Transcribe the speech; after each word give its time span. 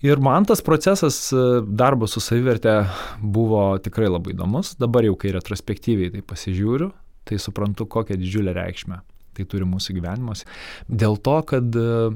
Ir 0.00 0.20
man 0.24 0.46
tas 0.48 0.62
procesas 0.64 1.26
e, 1.32 1.44
darbo 1.66 2.08
su 2.08 2.22
savivertė 2.24 2.78
buvo 3.20 3.74
tikrai 3.84 4.08
labai 4.08 4.32
įdomus. 4.32 4.72
Dabar 4.80 5.04
jau, 5.04 5.12
kai 5.20 5.34
retrospektyviai 5.36 6.14
tai 6.14 6.22
pasižiūriu, 6.24 6.88
tai 7.28 7.36
suprantu, 7.42 7.84
kokią 7.84 8.16
didžiulę 8.20 8.56
reikšmę 8.56 9.02
tai 9.36 9.46
turi 9.48 9.68
mūsų 9.68 9.96
gyvenimuose. 9.98 10.48
Dėl 10.88 11.18
to, 11.24 11.36
kad 11.48 11.76
e, 11.76 12.10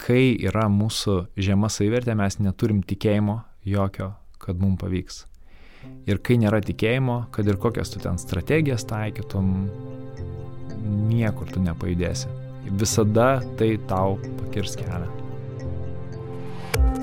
kai 0.00 0.22
yra 0.38 0.66
mūsų 0.72 1.16
žema 1.40 1.70
savivertė, 1.72 2.16
mes 2.18 2.40
neturim 2.42 2.82
tikėjimo 2.86 3.40
jokio, 3.68 4.12
kad 4.42 4.60
mums 4.60 4.80
pavyks. 4.82 5.24
Ir 6.10 6.20
kai 6.24 6.36
nėra 6.40 6.60
tikėjimo, 6.64 7.22
kad 7.32 7.48
ir 7.48 7.60
kokias 7.60 7.94
tu 7.94 8.02
ten 8.02 8.20
strategijas 8.20 8.84
taikytum, 8.90 9.70
niekur 11.08 11.48
tu 11.54 11.62
nepajudėsi. 11.64 12.28
Visada 12.80 13.32
tai 13.58 13.74
tau 13.88 14.18
pakirs 14.42 14.76
kelią. 14.80 15.19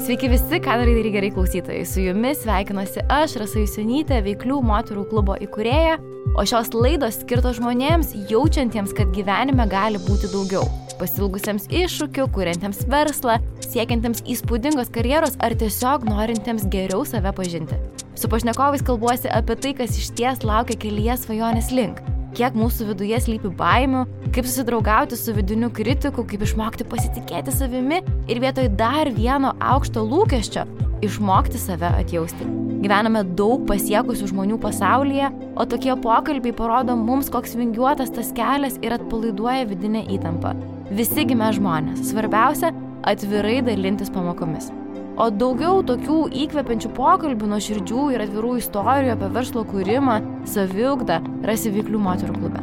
Sveiki 0.08 0.30
visi, 0.32 0.60
darai 0.64 0.86
daryti 0.88 1.10
gerai 1.12 1.30
klausytojai. 1.36 1.86
Su 1.86 2.00
jumis 2.00 2.40
sveikinuosi 2.46 3.02
aš, 3.12 3.34
Rasa 3.42 3.60
Jusinytė, 3.60 4.22
Veiklių 4.24 4.62
moterų 4.64 5.04
klubo 5.10 5.36
įkūrėja, 5.44 5.98
o 6.38 6.46
šios 6.48 6.72
laidos 6.72 7.20
skirtos 7.24 7.58
žmonėms 7.60 8.14
jaučiantiems, 8.30 8.96
kad 8.96 9.12
gyvenime 9.16 9.68
gali 9.68 10.00
būti 10.06 10.32
daugiau. 10.32 10.64
Pasilgusiems 11.02 11.68
iššūkių, 11.68 12.30
kuriantiems 12.34 12.86
verslą, 12.88 13.38
siekiantiems 13.68 14.24
įspūdingos 14.32 14.94
karjeros 14.96 15.36
ar 15.44 15.58
tiesiog 15.60 16.08
norintiems 16.08 16.70
geriau 16.72 17.04
save 17.06 17.36
pažinti. 17.36 17.78
Su 18.18 18.32
pašnekovais 18.32 18.86
kalbuosi 18.88 19.28
apie 19.30 19.60
tai, 19.60 19.76
kas 19.82 20.00
iš 20.00 20.14
ties 20.18 20.48
laukia 20.48 20.80
kelyje 20.88 21.20
svajonės 21.26 21.74
link 21.76 22.02
kiek 22.38 22.58
mūsų 22.58 22.92
viduje 22.92 23.18
slypi 23.24 23.52
baimių, 23.58 24.04
kaip 24.36 24.46
susidraugauti 24.46 25.18
su 25.18 25.34
vidiniu 25.34 25.72
kritiku, 25.74 26.26
kaip 26.28 26.46
išmokti 26.46 26.86
pasitikėti 26.90 27.54
savimi 27.56 28.04
ir 28.30 28.42
vietoj 28.44 28.70
dar 28.78 29.10
vieno 29.16 29.56
aukšto 29.74 30.06
lūkesčio 30.06 30.68
išmokti 31.06 31.60
save 31.62 31.90
atjausti. 32.04 32.48
Gyvename 32.78 33.24
daug 33.38 33.66
pasiekusių 33.70 34.30
žmonių 34.32 34.60
pasaulyje, 34.62 35.32
o 35.58 35.66
tokie 35.66 35.96
pokalbiai 36.04 36.54
parodo 36.56 36.94
mums, 36.98 37.32
koks 37.34 37.58
vingiuotas 37.58 38.14
tas 38.14 38.30
kelias 38.38 38.78
ir 38.86 38.94
atpalaiduoja 39.00 39.66
vidinę 39.72 40.06
įtampą. 40.14 40.54
Visi 40.94 41.26
gimė 41.28 41.56
žmonės. 41.58 42.06
Svarbiausia- 42.12 42.74
atvirai 43.12 43.64
dalintis 43.66 44.14
pamokomis. 44.14 44.70
O 45.18 45.32
daugiau 45.34 45.80
tokių 45.82 46.28
įkvepiančių 46.44 46.92
pokalbių, 46.94 47.48
nuoširdžių 47.50 48.02
ir 48.14 48.24
atvirų 48.28 48.52
istorijų 48.60 49.16
apie 49.16 49.30
verslo 49.34 49.64
kūrimą, 49.66 50.18
saviugdą 50.46 51.18
rasi 51.48 51.72
Vyklių 51.74 52.02
moterų 52.06 52.36
klube. 52.36 52.62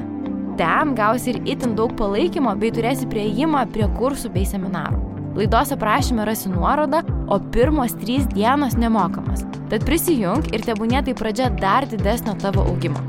Ten 0.61 0.93
gausi 0.95 1.33
ir 1.33 1.41
itin 1.51 1.75
daug 1.75 1.97
palaikymo 1.99 2.55
bei 2.61 2.71
turėsi 2.71 3.11
prieimą 3.11 3.65
prie 3.75 3.91
kursų 3.99 4.31
bei 4.37 4.47
seminarų. 4.47 5.03
Laidos 5.35 5.75
aprašyme 5.75 6.23
rasi 6.29 6.53
nuorodą, 6.53 7.03
o 7.27 7.41
pirmos 7.43 7.99
trys 7.99 8.31
dienos 8.31 8.79
nemokamas. 8.79 9.43
Tad 9.73 9.83
prisijung 9.89 10.47
ir 10.55 10.63
tebūnė 10.63 11.03
tai 11.09 11.19
pradžia 11.19 11.51
dar 11.59 11.91
didesnio 11.91 12.39
tavo 12.39 12.69
augimo. 12.71 13.03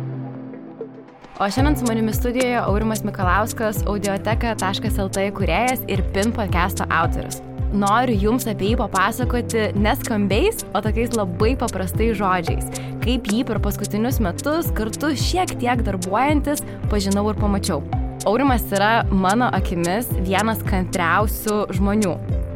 O 1.37 1.45
šiandien 1.45 1.77
su 1.77 1.85
manimi 1.85 2.17
studijoje 2.17 2.63
Aurimas 2.63 3.05
Mikalauskas, 3.05 3.85
audioteka.lt 3.85 5.33
kuriejas 5.37 5.85
ir 5.85 6.01
PIN 6.15 6.33
podcast'o 6.33 6.89
autorius 6.89 7.43
noriu 7.73 8.15
jums 8.19 8.47
apie 8.49 8.71
jį 8.71 8.79
papasakoti 8.79 9.69
neskambiais, 9.79 10.63
o 10.75 10.81
tokiais 10.83 11.15
labai 11.17 11.55
paprastais 11.59 12.15
žodžiais. 12.19 12.69
Kaip 13.03 13.29
jį 13.31 13.43
per 13.47 13.61
paskutinius 13.63 14.21
metus 14.23 14.71
kartu 14.75 15.13
šiek 15.19 15.55
tiek 15.61 15.83
darbuojantis 15.85 16.63
pažinau 16.91 17.27
ir 17.31 17.39
pamačiau. 17.41 17.83
Aurimas 18.25 18.63
yra 18.73 19.05
mano 19.13 19.51
akimis 19.53 20.09
vienas 20.25 20.63
kantriausių 20.65 21.59
žmonių. 21.77 22.15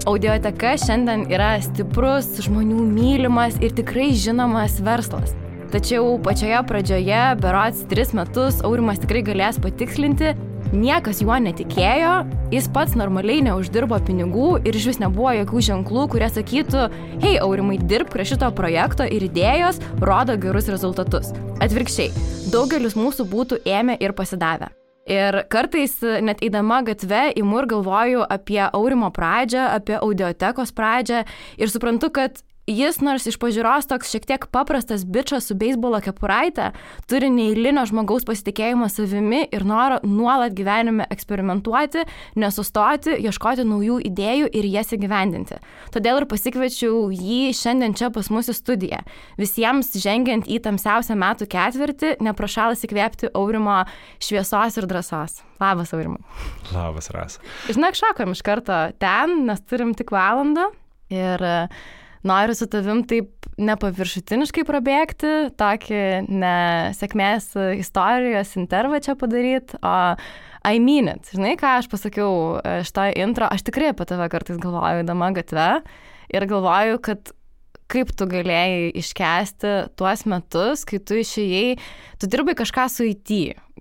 Audioteka 0.10 0.74
šiandien 0.82 1.28
yra 1.30 1.52
stiprus, 1.62 2.32
žmonių 2.42 2.88
mylimas 2.90 3.60
ir 3.62 3.76
tikrai 3.78 4.10
žinomas 4.18 4.80
verslas. 4.82 5.36
Tačiau 5.70 6.16
pačioje 6.26 6.64
pradžioje, 6.66 7.20
berots 7.44 7.84
tris 7.92 8.16
metus, 8.18 8.64
Aurimas 8.66 8.98
tikrai 9.04 9.22
galės 9.28 9.60
patikslinti, 9.62 10.32
Niekas 10.70 11.24
juo 11.24 11.34
netikėjo, 11.42 12.12
jis 12.54 12.68
pats 12.70 12.94
normaliai 12.94 13.42
neuždirbo 13.42 13.98
pinigų 14.06 14.60
ir 14.70 14.76
iš 14.78 14.84
vis 14.92 15.00
nebuvo 15.02 15.32
jokių 15.34 15.64
ženklų, 15.66 16.04
kurie 16.14 16.28
sakytų, 16.30 16.84
hei, 17.24 17.40
aurimai, 17.42 17.80
dirbk 17.82 18.14
prie 18.14 18.28
šito 18.30 18.52
projekto 18.54 19.08
ir 19.10 19.26
idėjos 19.26 19.82
rodo 19.98 20.36
gerus 20.38 20.70
rezultatus. 20.70 21.32
Atvirkščiai, 21.66 22.12
daugelis 22.54 22.94
mūsų 22.94 23.26
būtų 23.32 23.64
ėmę 23.66 23.98
ir 23.98 24.14
pasidavę. 24.14 24.70
Ir 25.10 25.40
kartais 25.50 25.96
net 26.22 26.44
eidama 26.46 26.84
gatve 26.86 27.32
įmur 27.42 27.66
galvoju 27.66 28.28
apie 28.30 28.62
aurimo 28.68 29.10
pradžią, 29.10 29.72
apie 29.74 29.98
audiotekos 29.98 30.70
pradžią 30.78 31.24
ir 31.58 31.74
suprantu, 31.74 32.12
kad 32.14 32.44
Jis 32.70 33.00
nors 33.02 33.24
iš 33.26 33.40
pažiūros 33.42 33.88
toks 33.90 34.12
šiek 34.14 34.28
tiek 34.30 34.44
paprastas 34.54 35.02
bičias 35.02 35.48
su 35.50 35.56
beisbolo 35.58 35.98
kepuraitė, 36.06 36.68
turi 37.10 37.32
neįlinio 37.34 37.82
žmogaus 37.90 38.28
pasitikėjimo 38.28 38.86
savimi 38.94 39.40
ir 39.50 39.64
norą 39.66 39.98
nuolat 40.06 40.54
gyvenime 40.54 41.08
eksperimentuoti, 41.10 42.04
nesustoti, 42.38 43.16
ieškoti 43.26 43.66
naujų 43.66 43.98
idėjų 44.12 44.52
ir 44.54 44.68
jas 44.70 44.94
įgyvendinti. 44.94 45.58
Todėl 45.96 46.22
ir 46.22 46.28
pasikviečiau 46.30 47.08
jį 47.10 47.56
šiandien 47.58 47.96
čia 47.98 48.12
pas 48.14 48.30
mus 48.30 48.52
į 48.54 48.58
studiją. 48.60 49.00
Visiems 49.42 49.90
žengiant 49.98 50.46
į 50.46 50.60
tamsiausią 50.68 51.18
metų 51.18 51.50
ketvirtį, 51.50 52.20
neprašalas 52.22 52.86
įkvėpti 52.86 53.32
aurimo 53.34 53.80
šviesos 54.22 54.78
ir 54.78 54.90
drąsos. 54.92 55.40
Labas, 55.58 55.96
aurimai. 55.98 56.22
Labas, 56.76 57.10
Ras. 57.16 57.40
Žinok, 57.66 57.98
šokom 57.98 58.38
iš 58.38 58.46
karto 58.46 58.78
ten, 59.02 59.48
nes 59.50 59.66
turim 59.66 59.98
tik 59.98 60.14
valandą. 60.14 60.70
Ir 61.10 61.42
uh, 61.42 61.82
noriu 62.28 62.56
su 62.58 62.68
tavim 62.72 63.04
taip 63.08 63.48
nepaviršutiniškai 63.60 64.64
prabėgti, 64.68 65.34
tokį 65.60 66.04
nesėkmės 66.32 67.52
istorijos 67.80 68.56
intervą 68.60 69.02
čia 69.04 69.18
padaryti, 69.20 69.80
o 69.84 69.96
I 70.68 70.80
mean 70.84 71.08
it. 71.08 71.30
Žinai, 71.32 71.56
ką 71.60 71.78
aš 71.80 71.88
pasakiau 71.92 72.60
e, 72.60 72.80
šitą 72.88 73.10
intro, 73.20 73.48
aš 73.48 73.64
tikrai 73.68 73.94
apie 73.94 74.08
tave 74.10 74.28
kartais 74.32 74.60
galvoju, 74.60 75.06
įdama 75.06 75.32
gatve 75.38 75.70
ir 76.36 76.48
galvoju, 76.50 77.00
kad 77.04 77.32
kaip 77.90 78.12
tu 78.14 78.28
galėjai 78.30 78.92
iškesti 79.00 79.72
tuos 79.98 80.26
metus, 80.30 80.84
kai 80.88 81.00
tu 81.00 81.18
išėjai, 81.20 81.80
tu 82.22 82.30
dirbai 82.30 82.54
kažką 82.60 82.86
su 82.92 83.08
IT, 83.08 83.32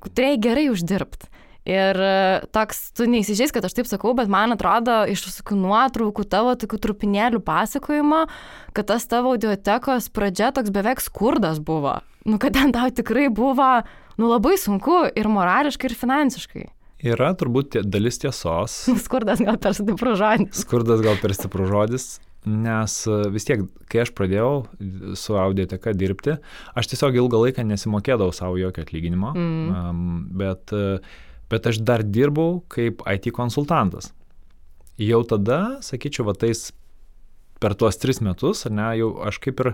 turėjai 0.06 0.38
gerai 0.46 0.68
uždirbti. 0.72 1.28
Ir 1.68 1.98
e, 2.00 2.12
toks, 2.54 2.78
tu 2.96 3.04
neįsižeis, 3.10 3.52
kad 3.52 3.66
aš 3.66 3.74
taip 3.76 3.88
sakau, 3.90 4.14
bet 4.16 4.30
man 4.32 4.54
atrodo 4.54 5.02
iš 5.12 5.26
visokių 5.26 5.58
nuotraukų 5.60 6.24
tavo 6.32 6.54
tokių 6.56 6.78
trupinėlių 6.86 7.42
pasakojimo, 7.44 8.22
kad 8.76 8.88
tas 8.88 9.04
tavo 9.10 9.34
audiotekos 9.36 10.08
pradžia 10.16 10.48
toks 10.56 10.72
beveik 10.72 11.04
skurdas 11.04 11.60
buvo. 11.60 11.98
Nu, 12.24 12.40
kad 12.40 12.56
ten 12.56 12.72
tau 12.72 12.88
tikrai 12.88 13.28
buvo, 13.28 13.68
nu, 14.16 14.30
labai 14.32 14.56
sunku 14.60 15.04
ir 15.12 15.28
morališkai, 15.28 15.92
ir 15.92 15.98
finansiškai. 16.00 16.64
Yra 17.12 17.34
turbūt 17.38 17.76
dalis 17.84 18.18
tiesos. 18.24 18.80
Skurdas 19.04 19.44
gal 19.44 19.60
per 19.60 19.76
stiprus 19.76 20.18
žodis. 20.18 20.64
Skurdas 20.64 21.04
gal 21.04 21.20
per 21.20 21.36
stiprus 21.36 21.68
žodis, 21.70 22.08
nes 22.48 22.98
e, 23.04 23.20
vis 23.36 23.44
tiek, 23.44 23.68
kai 23.92 24.06
aš 24.06 24.16
pradėjau 24.16 24.50
su 25.20 25.36
audioteka 25.36 25.92
dirbti, 25.92 26.40
aš 26.72 26.94
tiesiog 26.96 27.20
ilgą 27.20 27.44
laiką 27.44 27.68
nesimokėdavau 27.68 28.32
savo 28.32 28.56
jokio 28.56 28.88
atlyginimo, 28.88 29.36
mm. 29.36 30.20
bet 30.40 30.72
uh, 30.72 31.16
bet 31.50 31.66
aš 31.70 31.80
dar 31.84 32.04
dirbau 32.04 32.62
kaip 32.72 33.02
IT 33.08 33.30
konsultantas. 33.36 34.12
Jau 34.98 35.22
tada, 35.26 35.78
sakyčiau, 35.84 36.26
va 36.28 36.34
tais 36.34 36.68
per 37.62 37.74
tuos 37.78 37.98
tris 37.98 38.20
metus, 38.22 38.64
ne, 38.70 38.90
jau 38.98 39.12
aš 39.26 39.38
kaip 39.42 39.62
ir 39.64 39.72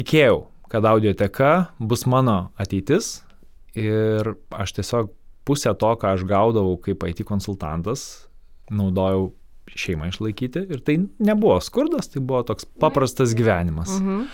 tikėjau, 0.00 0.44
kad 0.70 0.86
audioteka 0.86 1.52
bus 1.80 2.06
mano 2.08 2.52
ateitis 2.60 3.20
ir 3.78 4.34
aš 4.50 4.76
tiesiog 4.78 5.10
pusę 5.48 5.72
to, 5.74 5.90
ką 5.98 6.14
aš 6.14 6.24
gaudavau 6.28 6.76
kaip 6.82 7.04
IT 7.08 7.24
konsultantas, 7.28 8.28
naudojau 8.70 9.30
šeimą 9.70 10.10
išlaikyti 10.10 10.64
ir 10.70 10.82
tai 10.84 10.96
nebuvo 11.22 11.58
skurdas, 11.62 12.10
tai 12.10 12.22
buvo 12.22 12.42
toks 12.46 12.66
paprastas 12.80 13.34
gyvenimas. 13.38 13.92
Mhm. 13.98 14.24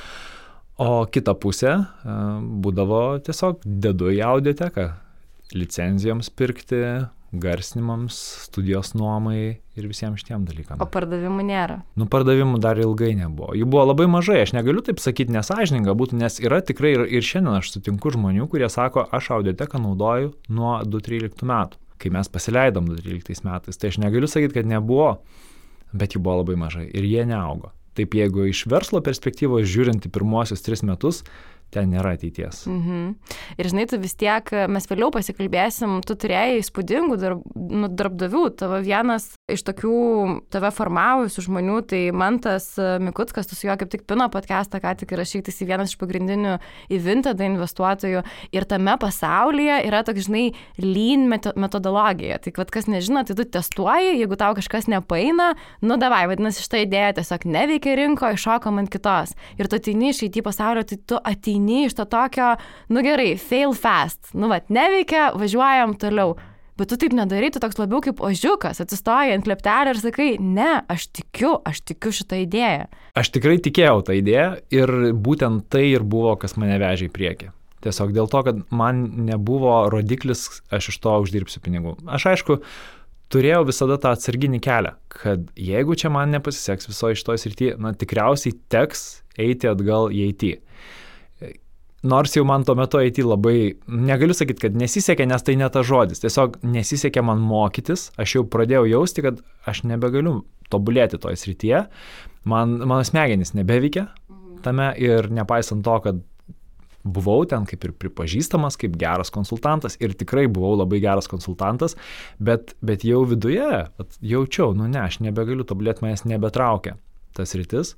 O 0.76 1.06
kita 1.08 1.32
pusė 1.40 1.72
būdavo 2.04 3.18
tiesiog 3.24 3.62
dedu 3.64 4.10
į 4.12 4.20
audioteką, 4.28 4.90
licenzijoms 5.54 6.30
pirkti, 6.34 6.80
garsinimams, 7.32 8.16
studijos 8.46 8.94
nuomai 8.94 9.58
ir 9.76 9.86
visiems 9.88 10.22
šitiem 10.22 10.44
dalykams. 10.48 10.80
O 10.82 10.88
pardavimų 10.90 11.44
nėra? 11.46 11.80
Nu, 11.98 12.06
pardavimų 12.10 12.60
dar 12.62 12.78
ilgai 12.80 13.12
nebuvo. 13.18 13.52
Jų 13.58 13.68
buvo 13.70 13.84
labai 13.90 14.06
mažai, 14.10 14.40
aš 14.44 14.54
negaliu 14.56 14.84
taip 14.86 15.02
sakyti 15.02 15.34
nesažininga 15.34 15.94
būtų, 15.98 16.20
nes 16.22 16.38
yra 16.42 16.62
tikrai 16.64 16.94
ir, 16.96 17.06
ir 17.18 17.26
šiandien 17.26 17.58
aš 17.58 17.74
sutinku 17.74 18.12
žmonių, 18.14 18.48
kurie 18.52 18.68
sako, 18.72 19.06
aš 19.14 19.32
audioteką 19.38 19.82
naudoju 19.82 20.32
nuo 20.48 20.78
2013 20.86 21.46
metų, 21.50 21.80
kai 22.02 22.12
mes 22.14 22.30
pasileidom 22.32 22.88
2013 22.92 23.48
metais. 23.48 23.80
Tai 23.80 23.92
aš 23.92 24.00
negaliu 24.02 24.30
sakyti, 24.30 24.60
kad 24.60 24.70
nebuvo, 24.70 25.16
bet 25.92 26.16
jų 26.16 26.22
buvo 26.22 26.40
labai 26.42 26.60
mažai 26.66 26.86
ir 26.88 27.08
jie 27.08 27.26
neaugo. 27.28 27.74
Taip, 27.96 28.12
jeigu 28.12 28.44
iš 28.50 28.66
verslo 28.68 29.00
perspektyvos 29.00 29.64
žiūrint 29.72 30.04
į 30.04 30.10
pirmuosius 30.12 30.60
tris 30.60 30.82
metus, 30.84 31.22
ten 31.74 31.90
nėra 31.92 32.14
ateities. 32.16 32.64
Mhm. 32.70 33.14
Ir 33.58 33.68
žinai, 33.70 33.86
tu 33.90 33.98
vis 34.00 34.14
tiek, 34.18 34.50
mes 34.70 34.86
vėliau 34.88 35.10
pasikalbėsim, 35.14 35.98
tu 36.06 36.16
turėjai 36.16 36.60
įspūdingų 36.60 37.18
darb, 37.20 37.42
nu, 37.54 37.90
darbdavių, 37.90 38.44
tavo 38.60 38.80
vienas 38.84 39.28
iš 39.50 39.64
tokių 39.66 39.96
tave 40.52 40.70
formavusių 40.74 41.46
žmonių, 41.46 41.80
tai 41.90 42.00
Mantas 42.16 42.72
Mikutskas, 43.02 43.50
tu 43.50 43.58
su 43.58 43.68
juo 43.68 43.76
kaip 43.78 43.90
tik 43.92 44.06
Pino 44.08 44.28
podcastą, 44.32 44.80
ką 44.82 44.94
tik 45.02 45.14
rašytis 45.18 45.60
į 45.62 45.68
vienas 45.72 45.92
iš 45.92 46.00
pagrindinių 46.00 46.56
į 46.92 47.00
Vintada 47.02 47.46
investuotojų. 47.46 48.22
Ir 48.56 48.68
tame 48.70 48.96
pasaulyje 49.02 49.80
yra 49.88 50.02
toks, 50.06 50.28
žinai, 50.28 50.46
lean 50.82 51.26
metodologija. 51.28 52.38
Tai 52.42 52.54
vad 52.56 52.72
kas 52.74 52.88
nežino, 52.90 53.24
tai 53.26 53.36
tu 53.38 53.46
testuoji, 53.56 54.16
jeigu 54.20 54.38
tau 54.38 54.54
kažkas 54.58 54.88
nepaina, 54.90 55.52
nu 55.84 55.98
davai, 56.00 56.24
vadinasi, 56.30 56.64
šitą 56.64 56.82
idėją 56.86 57.16
tiesiog 57.20 57.46
neveikia 57.50 57.96
rinkoje, 57.98 58.38
iššokom 58.38 58.82
ant 58.82 58.92
kitos. 58.92 59.34
Ir 59.60 59.70
tu 59.70 59.78
ateini 59.78 60.12
iš 60.12 60.24
IT 60.28 60.40
pasaulio, 60.46 60.86
tai 60.86 60.98
tu 61.02 61.18
ateini 61.20 61.55
iš 61.86 61.96
to 61.98 62.06
tokio, 62.10 62.54
nu 62.92 63.04
gerai, 63.06 63.34
fail 63.40 63.74
fast, 63.76 64.34
nu 64.34 64.50
vad, 64.52 64.68
neveikia, 64.72 65.30
važiuojam 65.38 65.96
toliau. 66.00 66.36
Bet 66.76 66.90
tu 66.92 66.98
taip 67.00 67.14
nedarai, 67.16 67.48
tu 67.48 67.60
toks 67.60 67.78
labiau 67.80 68.02
kaip 68.04 68.18
ožiukas, 68.20 68.82
atsistoji 68.84 69.32
ant 69.32 69.46
leptelio 69.48 69.94
ir 69.94 70.00
sakai, 70.00 70.26
ne, 70.36 70.82
aš 70.92 71.06
tikiu, 71.16 71.54
aš 71.64 71.80
tikiu 71.88 72.12
šitą 72.12 72.42
idėją. 72.42 72.90
Aš 73.16 73.30
tikrai 73.32 73.56
tikėjau 73.64 74.02
tą 74.04 74.16
idėją 74.18 74.50
ir 74.76 74.92
būtent 75.16 75.70
tai 75.72 75.86
ir 75.94 76.04
buvo, 76.04 76.34
kas 76.42 76.58
mane 76.60 76.76
vežė 76.82 77.08
į 77.08 77.14
priekį. 77.16 77.48
Tiesiog 77.86 78.12
dėl 78.12 78.28
to, 78.28 78.42
kad 78.44 78.60
man 78.74 79.06
nebuvo 79.24 79.86
rodiklis, 79.92 80.44
aš 80.68 80.90
iš 80.92 81.00
to 81.00 81.16
uždirbsiu 81.24 81.64
pinigų. 81.64 81.96
Aš 82.12 82.28
aišku, 82.34 82.58
turėjau 83.32 83.64
visada 83.70 83.96
tą 84.02 84.12
atsarginį 84.12 84.60
kelią, 84.64 84.92
kad 85.16 85.48
jeigu 85.56 85.96
čia 85.96 86.12
man 86.12 86.34
nepasiseks 86.36 86.90
visoje 86.90 87.16
šitoje 87.22 87.40
srityje, 87.46 87.80
na 87.80 87.96
tikriausiai 87.96 88.52
teks 88.72 89.06
eiti 89.40 89.72
atgal 89.72 90.12
į 90.12 90.28
IT 90.34 90.56
nors 92.06 92.36
jau 92.36 92.44
man 92.48 92.64
tuo 92.66 92.76
metu 92.78 93.00
IT 93.02 93.20
labai, 93.24 93.76
negaliu 93.86 94.36
sakyti, 94.36 94.66
kad 94.66 94.78
nesisekė, 94.78 95.26
nes 95.28 95.44
tai 95.46 95.56
ne 95.60 95.68
ta 95.72 95.82
žodis, 95.86 96.22
tiesiog 96.22 96.60
nesisekė 96.66 97.24
man 97.26 97.42
mokytis, 97.42 98.10
aš 98.20 98.38
jau 98.38 98.44
pradėjau 98.52 98.86
jausti, 98.90 99.24
kad 99.26 99.42
aš 99.68 99.84
nebegaliu 99.88 100.38
tobulėti 100.72 101.20
toje 101.22 101.38
srityje, 101.40 101.84
man, 102.50 102.78
mano 102.82 103.02
smegenys 103.06 103.54
nebeveikia 103.58 104.08
tame 104.64 104.90
ir 104.98 105.28
nepaisant 105.30 105.84
to, 105.86 105.98
kad 106.02 106.24
buvau 107.06 107.44
ten 107.46 107.66
kaip 107.70 107.84
ir 107.86 107.94
pripažįstamas 107.94 108.78
kaip 108.80 108.96
geras 108.98 109.30
konsultantas 109.30 109.94
ir 110.02 110.16
tikrai 110.18 110.46
buvau 110.50 110.74
labai 110.80 110.98
geras 111.04 111.30
konsultantas, 111.30 111.94
bet, 112.42 112.74
bet 112.82 113.06
jau 113.06 113.22
viduje 113.30 113.84
jaučiau, 114.20 114.74
nu 114.74 114.88
ne, 114.90 115.04
aš 115.06 115.20
nebegaliu 115.22 115.66
tobulėti, 115.68 116.02
manęs 116.02 116.26
nebetraukia 116.26 116.96
tas 117.36 117.52
rytis 117.52 117.94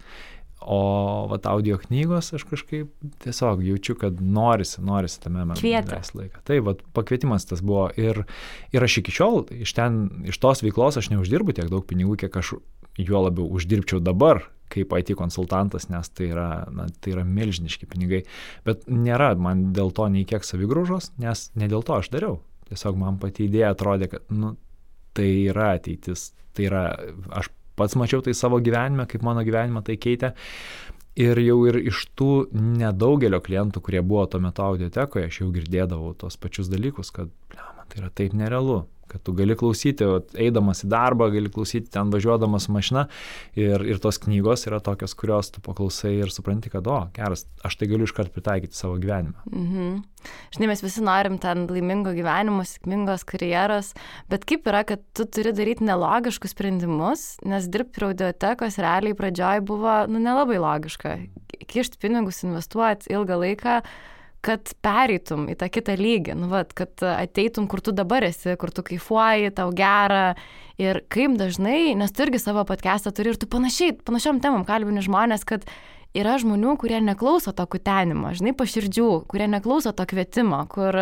O 0.68 1.26
vat 1.30 1.46
audio 1.48 1.78
knygos 1.80 2.26
aš 2.36 2.42
kažkaip 2.44 2.90
tiesiog 3.24 3.62
jaučiu, 3.64 3.94
kad 3.96 4.18
norisi, 4.20 4.82
norisi 4.84 5.22
tame 5.22 5.46
man 5.48 5.56
leisti 5.56 6.18
laiką. 6.18 6.42
Tai 6.44 6.58
vat 6.66 6.82
pakvietimas 6.92 7.48
tas 7.48 7.62
buvo 7.64 7.86
ir, 7.96 8.20
ir 8.76 8.84
aš 8.84 8.98
iki 9.00 9.14
šiol 9.16 9.46
iš 9.64 9.72
ten, 9.78 10.02
iš 10.28 10.36
tos 10.42 10.60
veiklos 10.60 11.00
aš 11.00 11.08
neuždirbu 11.14 11.56
tiek 11.56 11.72
daug 11.72 11.86
pinigų, 11.88 12.18
kiek 12.20 12.36
aš 12.36 12.58
juo 13.00 13.24
labiau 13.24 13.48
uždirbčiau 13.56 14.02
dabar 14.04 14.42
kaip 14.68 14.92
IT 14.92 15.14
konsultantas, 15.16 15.88
nes 15.88 16.10
tai 16.12 16.28
yra, 16.32 16.48
na, 16.74 16.88
tai 17.00 17.14
yra 17.14 17.24
milžiniški 17.24 17.88
pinigai. 17.88 18.22
Bet 18.68 18.84
nėra 18.92 19.32
man 19.40 19.70
dėl 19.76 19.92
to 19.96 20.08
nei 20.12 20.26
kiek 20.28 20.44
savigraužos, 20.44 21.14
nes 21.22 21.48
ne 21.56 21.68
dėl 21.70 21.84
to 21.86 21.96
aš 21.96 22.10
dariau. 22.12 22.42
Tiesiog 22.68 22.98
man 23.00 23.16
pati 23.22 23.46
idėja 23.48 23.72
atrodė, 23.72 24.10
kad 24.12 24.28
nu, 24.28 24.58
tai 25.16 25.30
yra 25.48 25.72
ateitis, 25.78 26.32
tai 26.52 26.68
yra, 26.68 26.82
aš 27.32 27.48
pats 27.78 27.96
mačiau 27.98 28.24
tai 28.24 28.34
savo 28.36 28.60
gyvenime, 28.64 29.06
kaip 29.10 29.24
mano 29.26 29.44
gyvenimą 29.46 29.84
tai 29.86 29.98
keitė. 30.00 30.34
Ir 31.18 31.40
jau 31.42 31.56
ir 31.66 31.80
iš 31.80 32.04
tų 32.18 32.32
nedaugelio 32.54 33.40
klientų, 33.42 33.82
kurie 33.82 34.04
buvo 34.06 34.26
tuo 34.30 34.38
metu 34.42 34.62
audiotekoje, 34.62 35.26
aš 35.26 35.40
jau 35.40 35.48
girdėdavau 35.54 36.12
tos 36.18 36.38
pačius 36.38 36.70
dalykus, 36.70 37.10
kad, 37.14 37.32
blema, 37.50 37.86
tai 37.90 38.04
yra 38.04 38.12
taip 38.14 38.36
nerealu 38.38 38.84
kad 39.08 39.22
tu 39.24 39.34
gali 39.36 39.56
klausyti, 39.58 40.06
eidamas 40.38 40.84
į 40.84 40.90
darbą, 40.92 41.30
gali 41.32 41.50
klausyti 41.52 41.90
ten 41.94 42.12
važiuodamas 42.12 42.68
mašina 42.72 43.06
ir, 43.58 43.84
ir 43.88 44.00
tos 44.02 44.20
knygos 44.22 44.66
yra 44.68 44.80
tokios, 44.84 45.16
kurios 45.18 45.52
tu 45.54 45.62
paklausai 45.64 46.14
ir 46.20 46.32
supranti, 46.34 46.72
kad, 46.72 46.86
o, 46.86 47.00
geras, 47.16 47.46
aš 47.64 47.78
tai 47.80 47.88
galiu 47.90 48.08
iškart 48.08 48.34
pritaikyti 48.34 48.78
savo 48.78 48.98
gyvenime. 49.00 49.38
Mhm. 49.52 50.00
Žinai, 50.54 50.68
mes 50.72 50.82
visi 50.82 51.02
norim 51.04 51.38
ten 51.40 51.66
laimingo 51.70 52.12
gyvenimo, 52.16 52.64
sėkmingos 52.66 53.24
karjeros, 53.28 53.92
bet 54.30 54.44
kaip 54.48 54.66
yra, 54.68 54.82
kad 54.88 55.04
tu 55.16 55.26
turi 55.30 55.52
daryti 55.54 55.86
nelogiškus 55.86 56.56
sprendimus, 56.56 57.26
nes 57.48 57.68
dirbti 57.70 57.98
prie 57.98 58.10
audiotekos 58.10 58.80
realiai 58.82 59.16
pradžioj 59.18 59.62
buvo, 59.68 59.94
nu, 60.10 60.20
nelabai 60.22 60.58
logiška. 60.62 61.16
Kišti 61.68 62.00
pinigus, 62.02 62.42
investuoti 62.46 63.12
ilgą 63.14 63.38
laiką 63.44 63.80
kad 64.44 64.70
pereitum 64.84 65.48
į 65.50 65.56
tą 65.58 65.68
kitą 65.72 65.96
lygį, 65.98 66.36
nu, 66.38 66.48
vat, 66.52 66.72
kad 66.76 67.02
ateitum, 67.02 67.66
kur 67.70 67.82
tu 67.84 67.92
dabar 67.96 68.26
esi, 68.28 68.54
kur 68.60 68.70
tu 68.74 68.84
kaifuoji, 68.86 69.52
tau 69.56 69.72
gera. 69.76 70.36
Ir 70.78 71.02
kaip 71.10 71.34
dažnai, 71.40 71.96
nes 71.98 72.12
tu 72.14 72.22
irgi 72.22 72.38
savo 72.38 72.62
podcastą 72.68 73.10
turi 73.14 73.32
ir 73.32 73.40
tu 73.40 73.48
panašiai, 73.50 73.96
panašiom 74.06 74.38
temam 74.44 74.62
kalbini 74.68 75.02
žmonės, 75.02 75.42
kad 75.48 75.66
yra 76.16 76.36
žmonių, 76.38 76.76
kurie 76.78 77.00
neklauso 77.02 77.50
to 77.52 77.66
kutenimo, 77.66 78.30
žinai, 78.36 78.54
paširdžių, 78.56 79.10
kurie 79.30 79.50
neklauso 79.50 79.90
to 79.92 80.06
kvietimo, 80.08 80.62
kur 80.70 80.94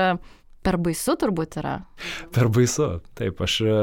per 0.67 0.79
baisu 0.83 1.15
turbūt 1.21 1.61
yra. 1.61 1.77
Per 2.35 2.49
baisu, 2.51 2.89
taip, 3.19 3.39
aš 3.45 3.59
e, 3.63 3.77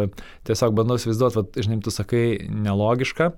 tiesiog 0.49 0.73
bandau 0.75 0.97
įsivaizduoti, 0.99 1.63
žinai, 1.63 1.79
tu 1.85 1.93
sakai 1.93 2.25
nelogiška, 2.49 3.29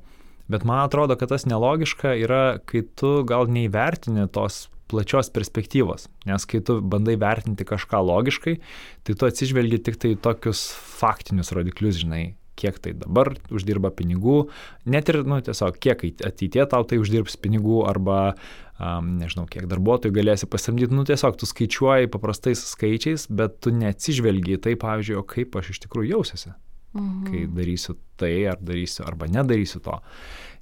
bet 0.50 0.66
man 0.66 0.86
atrodo, 0.88 1.18
kad 1.20 1.30
tas 1.34 1.46
nelogiška 1.50 2.16
yra, 2.24 2.46
kai 2.66 2.86
tu 2.98 3.20
gal 3.28 3.52
neįvertini 3.52 4.26
tos 4.34 4.66
plačios 4.92 5.32
perspektyvos, 5.34 6.08
nes 6.30 6.48
kai 6.50 6.62
tu 6.66 6.80
bandai 6.82 7.18
vertinti 7.22 7.68
kažką 7.68 8.02
logiškai, 8.06 8.56
tai 9.08 9.18
tu 9.18 9.28
atsižvelgi 9.28 9.82
tik 9.86 10.00
tai 10.02 10.16
tokius 10.22 10.68
faktinius 11.00 11.54
rodiklius, 11.56 12.02
žinai, 12.04 12.36
kiek 12.56 12.78
tai 12.80 12.94
dabar 12.96 13.34
uždirba 13.54 13.92
pinigų, 13.96 14.46
net 14.90 15.10
ir, 15.12 15.22
nu, 15.28 15.40
tiesiog, 15.44 15.78
kiek 15.84 16.06
ateitie 16.26 16.64
tau 16.72 16.86
tai 16.88 17.00
uždirbs 17.02 17.36
pinigų 17.42 17.82
arba, 17.90 18.20
um, 18.80 19.16
nežinau, 19.20 19.46
kiek 19.52 19.68
darbuotojų 19.72 20.16
galėsi 20.16 20.50
pasamdyti, 20.52 20.96
nu, 20.96 21.06
tiesiog 21.08 21.38
tu 21.40 21.50
skaičiuoji 21.50 22.12
paprastais 22.14 22.64
skaičiais, 22.72 23.28
bet 23.28 23.60
tu 23.66 23.76
neatsižvelgi 23.76 24.58
į 24.58 24.62
tai, 24.68 24.78
pavyzdžiui, 24.82 25.20
o 25.20 25.26
kaip 25.28 25.58
aš 25.60 25.74
iš 25.76 25.84
tikrųjų 25.86 26.16
jausiuosi, 26.16 26.54
mhm. 26.96 27.24
kai 27.30 27.46
darysiu 27.60 27.98
tai 28.22 28.36
ar 28.54 28.62
darysiu 28.64 29.08
arba 29.10 29.30
nedarysiu 29.32 29.84
to. 29.84 30.00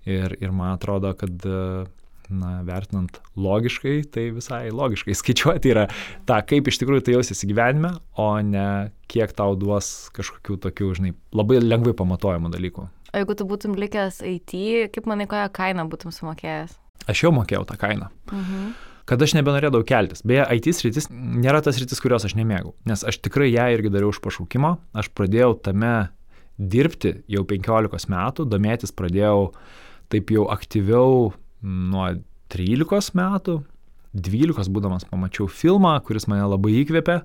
Ir, 0.10 0.34
ir 0.42 0.52
man 0.52 0.74
atrodo, 0.74 1.14
kad 1.16 1.46
uh, 1.48 1.86
na, 2.32 2.62
vertinant 2.68 3.20
logiškai, 3.40 3.96
tai 4.14 4.28
visai 4.36 4.68
logiškai 4.74 5.16
skaičiuoti 5.22 5.74
yra 5.74 5.88
tą, 6.30 6.40
kaip 6.50 6.70
iš 6.70 6.80
tikrųjų 6.82 7.08
tai 7.08 7.18
jausiasi 7.18 7.50
gyvenime, 7.50 7.96
o 8.20 8.30
ne 8.46 8.68
kiek 9.12 9.34
tau 9.38 9.58
duos 9.60 10.10
kažkokių 10.16 10.60
tokių, 10.64 10.94
žinai, 11.00 11.14
labai 11.36 11.60
lengvai 11.64 11.96
pamatuojamų 11.98 12.54
dalykų. 12.54 12.88
O 13.14 13.22
jeigu 13.22 13.36
tu 13.38 13.46
būtum 13.46 13.76
likęs 13.78 14.24
IT, 14.26 14.56
kaip 14.96 15.10
manai, 15.10 15.28
kokią 15.30 15.52
kainą 15.54 15.86
būtum 15.92 16.14
sumokėjęs? 16.16 16.74
Aš 17.12 17.26
jau 17.26 17.34
mokėjau 17.36 17.68
tą 17.70 17.78
kainą. 17.78 18.10
Mhm. 18.32 18.74
Kad 19.04 19.20
aš 19.20 19.34
nebenorėdavau 19.36 19.84
keltis. 19.84 20.24
Beje, 20.24 20.46
IT 20.56 20.70
sritis 20.78 21.10
nėra 21.12 21.60
tas 21.62 21.76
sritis, 21.76 22.00
kurios 22.00 22.24
aš 22.24 22.38
nemėgau, 22.40 22.72
nes 22.88 23.04
aš 23.04 23.18
tikrai 23.20 23.50
ją 23.52 23.68
irgi 23.76 23.92
dariau 23.92 24.14
už 24.14 24.22
pašaukimą. 24.24 24.78
Aš 24.96 25.10
pradėjau 25.12 25.58
tame 25.60 26.08
dirbti 26.58 27.18
jau 27.28 27.44
15 27.50 28.08
metų, 28.14 28.48
domėtis 28.48 28.96
pradėjau 28.96 29.52
taip 30.14 30.32
jau 30.32 30.48
aktyviau 30.54 31.34
nuo 31.64 32.10
13 32.54 33.18
metų, 33.18 33.60
12 34.14 34.70
būdamas 34.74 35.08
pamačiau 35.10 35.50
filmą, 35.50 35.96
kuris 36.06 36.28
mane 36.30 36.46
labai 36.46 36.76
įkvėpė 36.84 37.20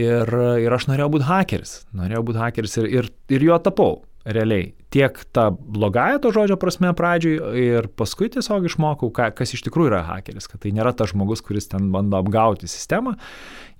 ir, 0.00 0.36
ir 0.64 0.74
aš 0.74 0.88
norėjau 0.90 1.10
būti 1.16 1.28
hakeris, 1.28 1.74
norėjau 1.96 2.24
būti 2.30 2.42
hakeris 2.42 2.78
ir, 2.80 2.88
ir, 2.90 3.10
ir 3.30 3.46
jo 3.46 3.58
tapau 3.62 3.92
realiai. 4.24 4.72
Tiek 4.90 5.14
tą 5.32 5.46
blogąją 5.54 6.18
to 6.20 6.32
žodžio 6.34 6.56
prasme 6.60 6.90
pradžioj 6.96 7.36
ir 7.62 7.86
paskui 7.96 8.26
tiesiog 8.32 8.66
išmokau, 8.66 9.12
ką, 9.14 9.28
kas 9.38 9.54
iš 9.54 9.62
tikrųjų 9.68 9.92
yra 9.92 10.02
hakeris, 10.08 10.48
kad 10.50 10.64
tai 10.64 10.74
nėra 10.74 10.92
tas 10.96 11.12
žmogus, 11.12 11.44
kuris 11.46 11.70
ten 11.70 11.92
bando 11.94 12.18
apgauti 12.18 12.68
sistemą, 12.68 13.14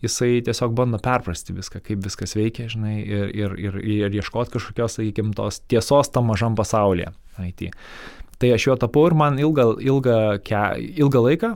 jisai 0.05 0.39
tiesiog 0.47 0.73
bando 0.79 1.01
perprasti 1.03 1.57
viską, 1.57 1.83
kaip 1.85 2.07
viskas 2.07 2.37
veikia, 2.39 2.71
žinai, 2.71 3.01
ir, 3.03 3.35
ir, 3.35 3.59
ir, 3.59 3.81
ir 4.07 4.17
ieškoti 4.23 4.55
kažkokios, 4.55 5.01
sakykime, 5.01 5.35
tos 5.37 5.61
tiesos 5.67 6.15
tam 6.15 6.31
mažam 6.31 6.57
pasaulyje. 6.59 7.11
IT. 7.41 7.71
Tai 8.41 8.55
aš 8.57 8.71
juo 8.71 8.77
tapau 8.81 9.05
ir 9.11 9.17
man 9.21 9.37
ilgą, 9.37 9.75
ilgą, 9.85 10.17
ke, 10.47 10.63
ilgą 11.03 11.21
laiką 11.27 11.51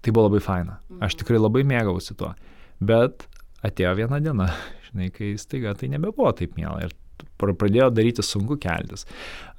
tai 0.00 0.12
buvo 0.16 0.28
labai 0.28 0.40
faina. 0.40 0.78
Aš 1.04 1.18
tikrai 1.20 1.40
labai 1.40 1.66
mėgausi 1.68 2.16
tuo. 2.16 2.32
Bet 2.80 3.26
atėjo 3.66 3.92
viena 3.98 4.20
diena, 4.24 4.48
žinai, 4.88 5.10
kai 5.12 5.34
staiga 5.40 5.74
tai 5.76 5.90
nebebuvo 5.92 6.32
taip 6.36 6.56
mėla 6.56 6.86
ir 6.86 6.96
pradėjo 7.40 7.90
daryti 7.92 8.24
sunku 8.24 8.56
keltis. 8.60 9.04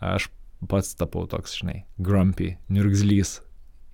Aš 0.01 0.31
pats 0.69 0.95
tapau 0.97 1.27
toks, 1.29 1.59
žinai, 1.61 1.83
grumpy, 2.01 2.55
nirgzlys. 2.73 3.39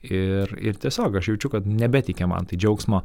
Ir, 0.08 0.52
ir 0.62 0.80
tiesiog 0.80 1.20
aš 1.20 1.32
jaučiu, 1.34 1.52
kad 1.52 1.68
nebetikė 1.68 2.28
man 2.30 2.48
tai 2.48 2.60
džiaugsmo. 2.62 3.02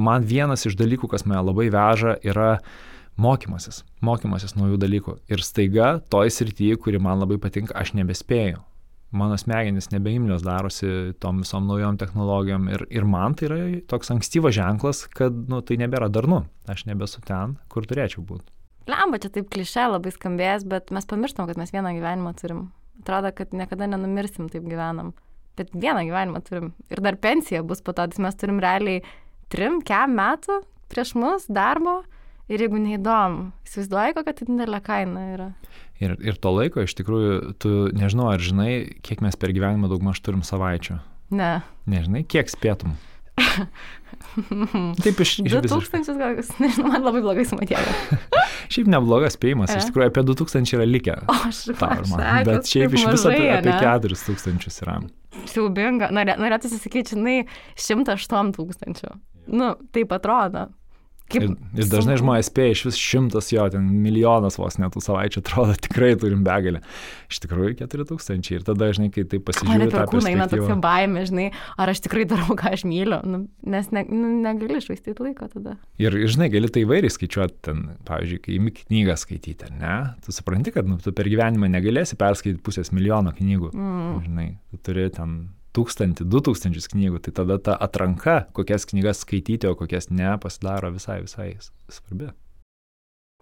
Man 0.00 0.26
vienas 0.26 0.66
iš 0.66 0.74
dalykų, 0.80 1.10
kas 1.12 1.26
mane 1.28 1.44
labai 1.44 1.68
veža, 1.70 2.16
yra 2.26 2.56
mokymasis. 3.20 3.84
Mokymasis 4.02 4.56
naujų 4.58 4.80
dalykų. 4.82 5.18
Ir 5.30 5.46
staiga 5.46 5.98
toj 6.10 6.34
srityje, 6.34 6.80
kuri 6.82 7.02
man 7.02 7.22
labai 7.22 7.38
patinka, 7.42 7.76
aš 7.78 7.94
nebespėju 7.98 8.64
mano 9.16 9.36
smegenys 9.40 9.90
nebeimlios 9.92 10.44
darosi 10.44 11.14
tom 11.22 11.42
visom 11.44 11.68
naujom 11.70 11.98
technologijom 12.00 12.68
ir, 12.72 12.86
ir 12.90 13.06
man 13.08 13.36
tai 13.38 13.48
yra 13.48 13.60
toks 13.90 14.12
ankstyvas 14.14 14.56
ženklas, 14.56 15.04
kad 15.14 15.34
nu, 15.50 15.62
tai 15.66 15.78
nebėra 15.80 16.10
darnu, 16.12 16.44
aš 16.70 16.86
nebesu 16.90 17.22
ten, 17.26 17.56
kur 17.72 17.86
turėčiau 17.88 18.24
būti. 18.26 18.50
Lemba, 18.90 19.16
čia 19.20 19.30
taip 19.32 19.48
klišė 19.52 19.86
labai 19.94 20.12
skambės, 20.12 20.66
bet 20.68 20.90
mes 20.92 21.06
pamirštam, 21.08 21.48
kad 21.48 21.60
mes 21.60 21.72
vieną 21.72 21.94
gyvenimą 21.96 22.34
turim. 22.36 22.66
Atrodo, 23.00 23.30
kad 23.36 23.54
niekada 23.56 23.88
nenumirsim, 23.88 24.50
taip 24.52 24.66
gyvenam. 24.68 25.14
Bet 25.56 25.70
vieną 25.72 26.02
gyvenimą 26.04 26.42
turim. 26.44 26.72
Ir 26.92 27.00
dar 27.04 27.16
pensija 27.16 27.62
bus 27.64 27.80
po 27.84 27.94
to, 27.96 28.04
tai 28.10 28.24
mes 28.26 28.36
turim 28.36 28.60
realiai 28.60 29.00
trim, 29.52 29.80
kem 29.86 30.12
metų 30.18 30.60
prieš 30.92 31.14
mus 31.16 31.48
darbo. 31.48 32.02
Ir 32.52 32.60
jeigu 32.60 32.76
neįdomu, 32.76 33.48
įsivaizduoji, 33.64 34.14
kokia 34.18 34.34
tai 34.36 34.46
didelė 34.50 34.80
kaina 34.84 35.22
yra. 35.32 35.48
Ir, 36.02 36.12
ir 36.20 36.36
to 36.36 36.52
laiko 36.52 36.84
iš 36.84 36.92
tikrųjų, 36.98 37.54
tu 37.62 37.72
nežinau, 37.96 38.28
ar 38.34 38.42
žinai, 38.44 39.00
kiek 39.06 39.22
mes 39.24 39.38
per 39.40 39.54
gyvenimą 39.56 39.88
daugmaž 39.88 40.20
turim 40.20 40.44
savaičių. 40.44 40.98
Ne. 41.34 41.54
Nežinai, 41.88 42.24
kiek 42.28 42.52
spėtum. 42.52 42.98
Taip 45.04 45.20
iš 45.24 45.32
iš 45.42 45.56
2000 45.64 46.18
gal, 46.20 46.36
nežinau, 46.62 46.92
man 46.92 47.06
labai 47.06 47.22
blogai 47.24 47.46
sumokėjo. 47.48 47.80
šiaip 48.74 48.92
neblogas 48.92 49.38
spėjimas, 49.38 49.72
iš 49.74 49.88
tikrųjų 49.88 50.12
apie 50.12 50.26
2000 50.28 50.76
yra 50.76 50.86
likę. 50.88 51.16
O 51.24 51.40
aš 51.48 51.64
žinau. 51.72 52.20
Bet 52.46 52.70
šiaip 52.70 52.94
iš 52.94 53.08
viso 53.08 53.32
apie, 53.32 53.48
apie 53.56 53.74
4000 53.80 54.84
yra. 54.84 55.00
Siaubinga, 55.50 56.12
norėtųsi 56.12 56.78
sakyti, 56.78 57.16
žinai, 57.16 57.38
108 57.80 58.54
tūkstančių. 58.58 59.16
Nu, 59.54 59.74
taip 59.96 60.12
atrodo. 60.14 60.68
Kaip 61.32 61.44
ir, 61.46 61.52
ir 61.80 61.86
dažnai 61.88 62.18
žmonės 62.20 62.50
spėja 62.50 62.74
iš 62.74 62.82
vis 62.90 62.98
šimtas 63.00 63.46
jo, 63.48 63.64
ten 63.72 63.86
milijonas 64.04 64.58
vos 64.60 64.76
netų 64.80 65.00
savaičių, 65.04 65.40
atrodo, 65.40 65.76
tikrai 65.86 66.10
turim 66.20 66.42
begalę. 66.44 66.82
Iš 67.32 67.40
tikrųjų, 67.46 67.72
keturi 67.78 68.04
tūkstančiai. 68.10 68.58
Ir 68.58 68.66
tada, 68.66 68.90
žinai, 68.94 69.08
kai 69.14 69.24
tai 69.30 69.40
pasižiūrė. 69.44 69.86
Man 69.86 69.94
per 69.94 70.10
kūną 70.12 70.34
eina 70.34 70.48
tokia 70.52 70.76
baime, 70.84 71.24
žinai, 71.28 71.48
ar 71.80 71.94
aš 71.94 72.04
tikrai 72.04 72.26
darau, 72.28 72.58
ką 72.60 72.74
aš 72.76 72.84
myliu, 72.88 73.22
nu, 73.24 73.42
nes 73.72 73.88
ne, 73.96 74.04
nu, 74.10 74.34
negali 74.44 74.78
išvaistyti 74.82 75.24
laiko 75.24 75.48
tada. 75.56 75.78
Ir, 76.02 76.20
žinai, 76.28 76.50
gali 76.52 76.68
tai 76.68 76.84
įvairiai 76.84 77.16
skaičiuoti, 77.16 77.58
ten, 77.70 77.82
pavyzdžiui, 78.08 78.44
kai 78.44 78.60
imi 78.60 78.76
knygą 78.76 79.16
skaityti, 79.24 79.72
ne? 79.80 79.96
Tu 80.26 80.36
supranti, 80.36 80.76
kad 80.76 80.88
nu, 80.88 81.00
tu 81.00 81.16
per 81.16 81.32
gyvenimą 81.32 81.72
negalėsi 81.72 82.20
perskaityti 82.20 82.62
pusės 82.64 82.92
milijono 82.92 83.32
knygų. 83.34 83.72
Mm. 83.72 84.16
Žinai, 84.28 84.48
tu 84.70 84.84
turi 84.84 85.08
ten 85.14 85.38
tūkstantį, 85.74 86.26
du 86.30 86.40
tūkstančius 86.44 86.88
knygų, 86.92 87.20
tai 87.26 87.34
tada 87.36 87.58
ta 87.62 87.76
atranka, 87.86 88.44
kokias 88.56 88.86
knygas 88.90 89.24
skaityti, 89.24 89.68
o 89.68 89.76
kokias 89.78 90.10
ne, 90.14 90.34
pasidaro 90.42 90.92
visai, 90.94 91.20
visai 91.26 91.52
svarbi. 91.92 92.30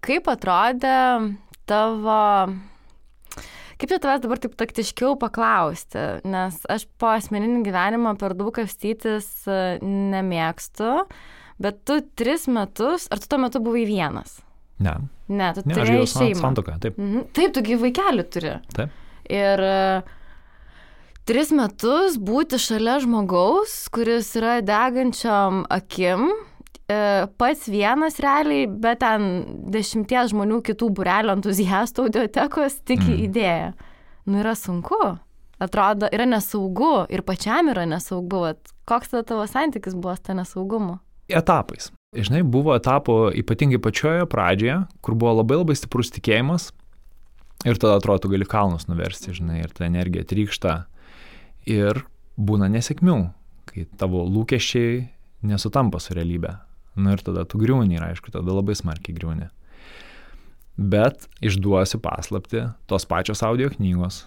Kaip 0.03 0.27
atrodė 0.31 0.95
tavo 1.69 2.21
Kaip 3.81 3.89
čia 3.89 3.97
tavęs 3.99 4.21
dabar 4.23 4.39
taip 4.39 4.53
taktiškiau 4.55 5.15
paklausti, 5.19 6.01
nes 6.29 6.59
aš 6.71 6.85
po 7.01 7.09
asmeninį 7.17 7.63
gyvenimą 7.65 8.13
per 8.21 8.35
daug 8.37 8.53
kapstytis 8.55 9.25
e, 9.49 9.57
nemėgstu, 9.83 10.91
bet 11.63 11.81
tu 11.87 11.97
tris 12.15 12.45
metus, 12.47 13.09
ar 13.11 13.19
tu 13.19 13.27
tuo 13.27 13.41
metu 13.43 13.59
buvai 13.65 13.83
vienas? 13.89 14.37
Ne. 14.83 14.93
Ne, 15.27 15.49
tu 15.57 15.65
ne, 15.65 15.75
turėjai 15.75 16.05
šeimą. 16.13 16.39
Santoką, 16.45 16.77
taip. 16.83 16.95
Mhm. 17.01 17.25
Taip, 17.35 17.55
tu 17.57 17.65
gyvai 17.65 17.91
turi. 18.31 18.53
Taip. 18.77 19.01
Ir 19.31 19.65
uh, 19.65 20.13
tris 21.27 21.51
metus 21.55 22.17
būti 22.19 22.59
šalia 22.61 22.97
žmogaus, 23.03 23.87
kuris 23.93 24.31
yra 24.39 24.57
degančiam 24.65 25.63
akim, 25.71 26.29
e, 26.87 26.97
pats 27.39 27.67
vienas 27.71 28.19
realiai, 28.23 28.67
bet 28.67 29.01
ten 29.03 29.29
dešimties 29.73 30.33
žmonių 30.33 30.61
kitų 30.67 30.91
burelio 30.97 31.35
entuziastų 31.37 32.07
audiotekos 32.07 32.81
tik 32.87 33.03
mm. 33.05 33.21
idėja. 33.29 33.71
Nu 34.27 34.43
yra 34.43 34.55
sunku. 34.55 34.99
Atrodo, 35.63 36.09
yra 36.11 36.25
nesaugu 36.27 37.05
ir 37.13 37.23
pačiam 37.23 37.69
yra 37.71 37.85
nesaugu. 37.87 38.43
Vat, 38.47 38.71
koks 38.89 39.13
tada 39.13 39.23
tavo 39.31 39.47
santykis 39.47 39.95
buvo 39.95 40.15
su 40.17 40.25
ta 40.27 40.35
nesaugumu? 40.35 40.97
Etapais. 41.31 41.91
Žinai, 42.13 42.43
buvo 42.45 42.75
etapų 42.75 43.31
ypatingai 43.39 43.79
pačioje 43.81 44.25
pradžioje, 44.29 44.83
kur 45.01 45.15
buvo 45.17 45.37
labai 45.39 45.61
labai 45.61 45.75
stiprus 45.79 46.11
tikėjimas 46.13 46.71
ir 47.63 47.79
tada 47.79 47.95
atrodo, 47.97 48.29
gali 48.31 48.45
kalnus 48.49 48.89
nuversti, 48.89 49.31
žinai, 49.35 49.61
ir 49.63 49.71
ta 49.73 49.87
energija 49.87 50.25
trykšta 50.27 50.73
ir 51.69 52.03
būna 52.37 52.69
nesėkmių, 52.71 53.17
kai 53.69 53.87
tavo 53.99 54.23
lūkesčiai 54.27 55.03
nesutampa 55.47 56.01
su 56.01 56.15
realybė. 56.15 56.57
Na 56.95 57.15
ir 57.15 57.23
tada 57.25 57.45
tu 57.49 57.57
griūni 57.61 57.97
ir 57.97 58.05
aišku, 58.05 58.31
tada 58.33 58.53
labai 58.53 58.75
smarkiai 58.77 59.15
griūni. 59.17 59.49
Bet 60.77 61.27
išduosiu 61.41 61.99
paslapti 62.01 62.67
tos 62.89 63.05
pačios 63.09 63.43
audio 63.45 63.69
knygos. 63.73 64.23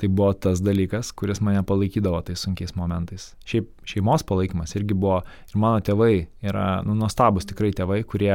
Tai 0.00 0.08
buvo 0.08 0.32
tas 0.32 0.62
dalykas, 0.64 1.10
kuris 1.12 1.42
mane 1.44 1.60
palaikydavo 1.68 2.22
tais 2.24 2.40
sunkiais 2.40 2.72
momentais. 2.72 3.34
Šiaip 3.44 3.68
šeimos 3.88 4.24
palaikymas 4.24 4.72
irgi 4.78 4.96
buvo, 4.96 5.18
ir 5.52 5.60
mano 5.60 5.82
tėvai 5.84 6.14
yra 6.40 6.80
nu, 6.86 6.94
nuostabus 6.96 7.44
tikrai 7.48 7.74
tėvai, 7.76 8.00
kurie, 8.08 8.32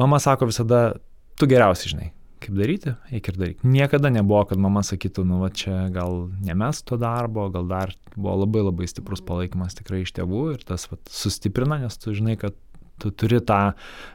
mama 0.00 0.20
sako 0.22 0.48
visada, 0.48 0.94
tu 1.36 1.48
geriausiai 1.50 1.92
žinai, 1.92 2.08
kaip 2.44 2.56
daryti, 2.58 2.94
eik 3.14 3.30
ir 3.30 3.38
daryk. 3.40 3.64
Niekada 3.66 4.10
nebuvo, 4.12 4.42
kad 4.50 4.60
mama 4.60 4.82
sakytų, 4.86 5.24
nu, 5.28 5.40
va 5.42 5.50
čia 5.54 5.86
gal 5.94 6.28
nemes 6.44 6.82
to 6.86 6.98
darbo, 7.00 7.48
gal 7.54 7.68
dar 7.70 7.94
buvo 8.16 8.38
labai 8.42 8.64
labai 8.66 8.88
stiprus 8.90 9.22
palaikymas 9.26 9.76
tikrai 9.78 10.02
iš 10.04 10.14
tėvų 10.18 10.44
ir 10.54 10.64
tas 10.68 10.88
va, 10.90 10.98
sustiprina, 11.10 11.80
nes 11.82 11.98
tu 12.00 12.14
žinai, 12.16 12.36
kad 12.40 12.56
tu 13.00 13.12
turi 13.12 13.40
tą, 13.44 13.60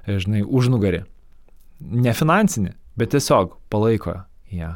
žinai, 0.05 0.43
užnugarį. 0.45 1.03
Ne 2.05 2.13
finansinį, 2.15 2.75
bet 2.99 3.13
tiesiog 3.15 3.57
palaiko 3.73 4.13
ją. 4.15 4.25
Ja. 4.55 4.71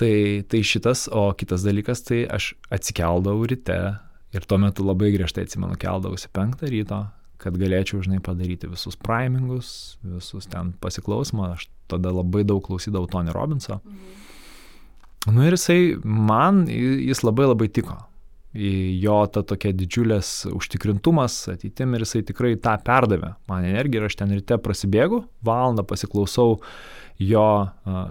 Tai, 0.00 0.42
tai 0.50 0.62
šitas, 0.66 1.06
o 1.06 1.28
kitas 1.38 1.62
dalykas, 1.66 2.02
tai 2.06 2.24
aš 2.26 2.54
atsikeldavau 2.74 3.46
ryte 3.46 3.76
ir 4.34 4.46
tuo 4.50 4.58
metu 4.58 4.86
labai 4.86 5.12
griežtai 5.14 5.44
atsimenu, 5.46 5.76
keldavausi 5.78 6.30
penktą 6.34 6.70
ryto, 6.72 7.04
kad 7.38 7.58
galėčiau, 7.60 8.02
žinai, 8.02 8.18
padaryti 8.24 8.70
visus 8.70 8.98
primingus, 8.98 9.68
visus 10.02 10.48
ten 10.50 10.72
pasiklausimą, 10.82 11.52
aš 11.54 11.68
tada 11.90 12.12
labai 12.14 12.44
daug 12.48 12.62
klausydavau 12.64 13.10
Tony 13.10 13.34
Robinso. 13.34 13.80
Mhm. 13.84 14.20
Nu 15.26 15.46
ir 15.46 15.56
jisai, 15.56 15.96
man 16.04 16.66
jis 16.68 17.22
labai 17.24 17.48
labai 17.48 17.70
tiko. 17.72 17.96
Jo 18.54 19.24
ta 19.34 19.42
tokia 19.42 19.72
didžiulės 19.74 20.44
užtikrintumas 20.52 21.40
ateitim 21.50 21.96
ir 21.96 22.04
jisai 22.04 22.20
tikrai 22.28 22.52
tą 22.62 22.76
perdavė 22.86 23.32
man 23.50 23.64
energiją 23.66 24.04
ir 24.04 24.06
aš 24.06 24.18
ten 24.20 24.30
ryte 24.30 24.60
prasibėgu, 24.62 25.24
valandą 25.42 25.82
pasiklausau 25.88 26.60
jo, 27.18 27.48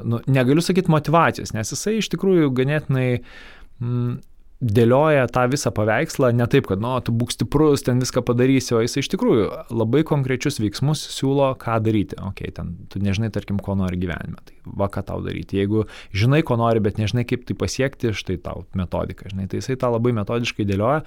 nu, 0.03 0.19
negaliu 0.27 0.63
sakyti 0.65 0.91
motivacijos, 0.91 1.53
nes 1.55 1.71
jisai 1.71 1.95
iš 2.01 2.11
tikrųjų 2.11 2.51
ganėtinai 2.59 3.07
mm, 3.21 4.17
dėlioja 4.63 5.27
tą 5.33 5.43
visą 5.51 5.71
paveikslą 5.75 6.31
ne 6.35 6.45
taip, 6.49 6.67
kad, 6.69 6.81
nu, 6.81 6.93
tu 7.03 7.13
būk 7.15 7.33
stiprus, 7.35 7.83
ten 7.85 7.99
viską 8.01 8.23
padarysi, 8.25 8.73
o 8.77 8.81
jis 8.83 8.95
iš 9.01 9.09
tikrųjų 9.13 9.47
labai 9.75 10.03
konkrečius 10.07 10.59
veiksmus 10.63 11.03
siūlo, 11.13 11.49
ką 11.59 11.77
daryti. 11.83 12.17
Ok, 12.23 12.45
ten 12.55 12.73
tu 12.91 13.01
nežinai, 13.03 13.31
tarkim, 13.33 13.59
ko 13.63 13.75
nori 13.79 13.99
gyvenime, 13.99 14.39
tai 14.47 14.55
va, 14.79 14.87
ką 14.93 15.03
tau 15.09 15.19
daryti. 15.25 15.59
Jeigu 15.59 15.85
žinai, 16.15 16.41
ko 16.47 16.57
nori, 16.61 16.83
bet 16.83 17.01
nežinai, 17.01 17.25
kaip 17.27 17.43
tai 17.49 17.57
pasiekti, 17.59 18.13
štai 18.15 18.39
tau 18.43 18.63
metodika, 18.79 19.27
žinai, 19.31 19.49
tai 19.51 19.59
jisai 19.59 19.77
tą 19.79 19.91
labai 19.93 20.15
metodiškai 20.21 20.67
dėlioja, 20.69 21.03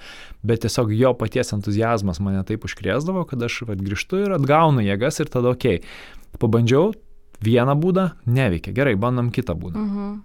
bet 0.47 0.63
tiesiog 0.65 0.93
jo 0.93 1.15
paties 1.17 1.53
entuzijazmas 1.57 2.21
mane 2.23 2.45
taip 2.47 2.69
užkrėsdavo, 2.69 3.25
kad 3.29 3.49
aš 3.49 3.63
vat, 3.69 3.81
grįžtu 3.81 4.23
ir 4.27 4.37
atgaunu 4.37 4.85
jėgas 4.85 5.21
ir 5.23 5.33
tada, 5.33 5.57
ok, 5.57 5.81
pabandžiau 6.41 6.93
vieną 7.43 7.77
būdą, 7.77 8.11
neveikia, 8.29 8.73
gerai, 8.75 8.97
bandom 8.99 9.33
kitą 9.33 9.57
būdą. 9.57 9.81
Mhm. 9.81 10.17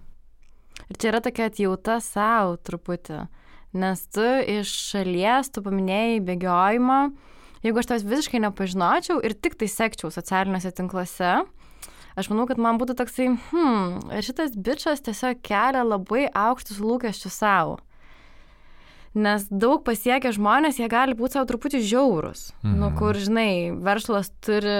Ir 0.92 0.98
čia 1.00 1.08
yra 1.08 1.22
tokia 1.24 1.46
atjauta 1.48 1.94
savo 2.04 2.58
truputį, 2.60 3.22
nes 3.80 4.00
tu 4.12 4.24
iš 4.52 4.68
šalies, 4.90 5.48
tu 5.48 5.62
paminėjai 5.64 6.18
bėgiojimą, 6.26 6.98
jeigu 7.64 7.80
aš 7.80 7.88
tavęs 7.88 8.04
visiškai 8.10 8.42
nepažinočiau 8.44 9.22
ir 9.24 9.32
tik 9.32 9.56
tai 9.56 9.70
sekčiau 9.72 10.10
socialiniuose 10.12 10.74
tinkluose, 10.76 11.30
aš 12.12 12.28
manau, 12.28 12.44
kad 12.50 12.60
man 12.60 12.76
būtų 12.82 12.98
toksai, 12.98 13.30
hmm, 13.54 14.12
šitas 14.20 14.52
bičias 14.52 15.00
tiesiog 15.06 15.40
kelia 15.40 15.80
labai 15.80 16.26
aukštus 16.28 16.82
lūkesčius 16.84 17.40
savo. 17.40 17.80
Nes 19.12 19.44
daug 19.52 19.82
pasiekę 19.84 20.30
žmonės, 20.32 20.78
jie 20.80 20.86
gali 20.88 21.12
būti 21.12 21.36
savo 21.36 21.44
truputį 21.50 21.82
žiaurus. 21.84 22.46
Nu, 22.62 22.70
mhm. 22.70 22.78
Nu, 22.80 22.88
kur, 22.96 23.18
žinai, 23.20 23.68
verslas 23.84 24.30
turi 24.40 24.72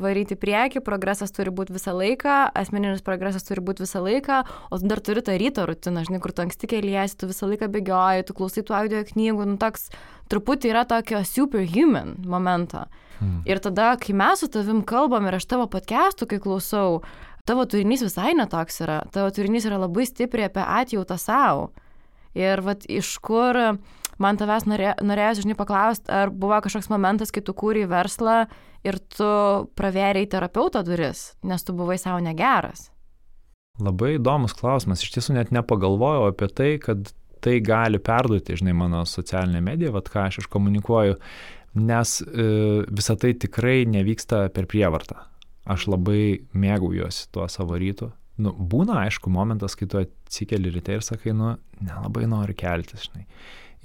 varyti 0.00 0.38
prieki, 0.40 0.80
progresas 0.84 1.34
turi 1.36 1.52
būti 1.52 1.74
visą 1.76 1.92
laiką, 1.92 2.38
asmeninis 2.56 3.04
progresas 3.04 3.44
turi 3.44 3.60
būti 3.64 3.84
visą 3.84 4.00
laiką, 4.04 4.40
o 4.72 4.80
tu 4.80 4.88
dar 4.88 5.04
turi 5.04 5.20
tą 5.26 5.36
ryto 5.36 5.66
rutiną, 5.68 6.06
žinai, 6.08 6.22
kur 6.24 6.32
tu 6.32 6.46
anksti 6.46 6.70
keliesi, 6.72 7.18
tu 7.20 7.28
visą 7.28 7.50
laiką 7.50 7.68
bėgioji, 7.76 8.24
tu 8.24 8.38
klausai 8.40 8.64
tų 8.64 8.78
audio 8.80 9.04
knygų, 9.12 9.50
nu 9.52 9.60
toks 9.60 9.90
truputį 10.32 10.72
yra 10.72 10.86
tokio 10.88 11.20
superhuman 11.28 12.16
momento. 12.24 12.86
Mhm. 13.20 13.44
Ir 13.44 13.60
tada, 13.60 13.92
kai 14.00 14.16
mes 14.16 14.40
su 14.40 14.48
tavim 14.48 14.80
kalbam 14.80 15.28
ir 15.28 15.36
aš 15.36 15.44
tavo 15.52 15.68
podcastų, 15.68 16.32
kai 16.32 16.40
klausau, 16.40 17.02
tavo 17.44 17.68
turinys 17.68 18.02
visai 18.08 18.32
netoks 18.32 18.80
yra, 18.80 19.02
tavo 19.12 19.28
turinys 19.28 19.68
yra 19.68 19.76
labai 19.84 20.08
stipriai 20.08 20.48
apie 20.48 20.64
atjautą 20.64 21.20
savo. 21.20 21.74
Ir 22.38 22.62
vat 22.66 22.86
iš 22.90 23.16
kur 23.22 23.58
man 24.22 24.38
tavęs 24.38 24.66
norė, 24.70 24.94
norėjosi, 25.02 25.44
žinai, 25.46 25.58
paklausti, 25.58 26.10
ar 26.12 26.32
buvo 26.34 26.58
kažkoks 26.64 26.90
momentas, 26.92 27.32
kai 27.34 27.42
tu 27.46 27.54
kūrei 27.56 27.86
verslą 27.90 28.44
ir 28.86 28.98
tu 29.16 29.28
pravėrėjai 29.78 30.30
terapeuto 30.36 30.82
duris, 30.86 31.32
nes 31.46 31.66
tu 31.66 31.74
buvai 31.76 31.98
savo 32.00 32.20
negeras. 32.22 32.90
Labai 33.82 34.14
įdomus 34.20 34.54
klausimas. 34.54 35.02
Iš 35.02 35.16
tiesų 35.16 35.34
net 35.34 35.50
nepagalvojau 35.54 36.28
apie 36.30 36.46
tai, 36.46 36.70
kad 36.82 37.10
tai 37.44 37.58
gali 37.60 37.98
perduoti, 38.00 38.56
žinai, 38.60 38.74
mano 38.76 39.02
socialinė 39.08 39.60
medija, 39.64 39.92
vad 39.94 40.08
ką 40.12 40.28
aš 40.28 40.44
iškomunikuoju, 40.44 41.18
nes 41.82 42.16
e, 42.22 42.46
visa 42.86 43.16
tai 43.20 43.34
tikrai 43.40 43.82
nevyksta 43.90 44.46
per 44.54 44.68
prievartą. 44.70 45.18
Aš 45.68 45.88
labai 45.90 46.44
mėgaujuosi 46.54 47.28
tuo 47.34 47.48
savo 47.50 47.76
rytu. 47.80 48.12
Nu, 48.42 48.50
būna, 48.50 48.98
aišku, 49.06 49.30
momentas, 49.30 49.76
kai 49.78 49.86
tu 49.90 50.00
atsikeli 50.00 50.72
ryte 50.74 50.96
ir 50.96 51.04
sakai, 51.06 51.34
nu, 51.36 51.52
nelabai 51.78 52.26
noriu 52.30 52.56
keltis, 52.58 53.06
žinai. 53.06 53.28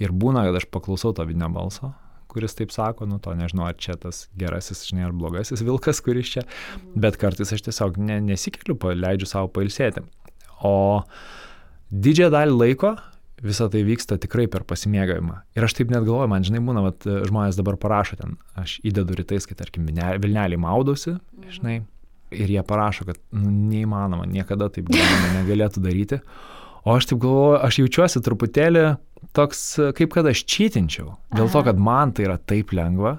Ir 0.02 0.14
būna, 0.16 0.42
kad 0.48 0.58
aš 0.58 0.66
paklausau 0.72 1.12
to 1.14 1.26
vidinio 1.28 1.50
balso, 1.54 1.92
kuris 2.30 2.56
taip 2.58 2.72
sako, 2.74 3.06
nu 3.10 3.18
to 3.22 3.34
nežinau, 3.38 3.68
ar 3.68 3.76
čia 3.78 3.94
tas 4.00 4.24
gerasis, 4.38 4.82
žinai, 4.88 5.04
ar 5.08 5.14
blogasis 5.14 5.62
vilkas, 5.66 6.00
kuris 6.02 6.32
čia, 6.34 6.46
bet 6.98 7.18
kartais 7.20 7.52
aš 7.54 7.62
tiesiog 7.68 8.00
ne, 8.02 8.18
nesikeliu, 8.30 8.78
leidžiu 8.98 9.28
savo 9.30 9.50
pailsėti. 9.54 10.02
O 10.66 10.74
didžiąją 11.90 12.32
dalį 12.34 12.56
laiko 12.56 12.94
visą 13.44 13.70
tai 13.72 13.82
vyksta 13.86 14.18
tikrai 14.20 14.46
per 14.52 14.66
pasimėgavimą. 14.68 15.40
Ir 15.56 15.66
aš 15.66 15.78
taip 15.78 15.92
net 15.92 16.04
galvoju, 16.04 16.28
man 16.30 16.44
žinai, 16.46 16.60
būna, 16.64 16.84
kad 16.90 17.06
žmonės 17.30 17.58
dabar 17.58 17.78
parašo 17.80 18.18
ten, 18.20 18.36
aš 18.60 18.78
įdedu 18.86 19.16
rytais, 19.18 19.46
kai 19.48 19.56
tarkim 19.58 19.88
Vilnelį 19.88 20.60
maudausi, 20.60 21.16
žinai, 21.54 21.80
ir 22.30 22.50
jie 22.54 22.62
parašo, 22.66 23.06
kad 23.08 23.18
nu, 23.36 23.50
neįmanoma, 23.70 24.26
niekada 24.30 24.70
taip 24.72 24.90
negalėtų 25.38 25.82
daryti. 25.84 26.20
O 26.86 26.94
aš 26.96 27.10
taip 27.10 27.20
galvoju, 27.20 27.58
aš 27.66 27.80
jaučiuosi 27.82 28.22
truputėlį 28.24 28.84
toks, 29.36 29.64
kaip 29.98 30.14
kad 30.14 30.28
aš 30.30 30.44
čytinčiau. 30.48 31.14
Dėl 31.36 31.50
to, 31.52 31.64
kad 31.66 31.80
man 31.80 32.14
tai 32.16 32.24
yra 32.28 32.38
taip 32.40 32.72
lengva. 32.76 33.18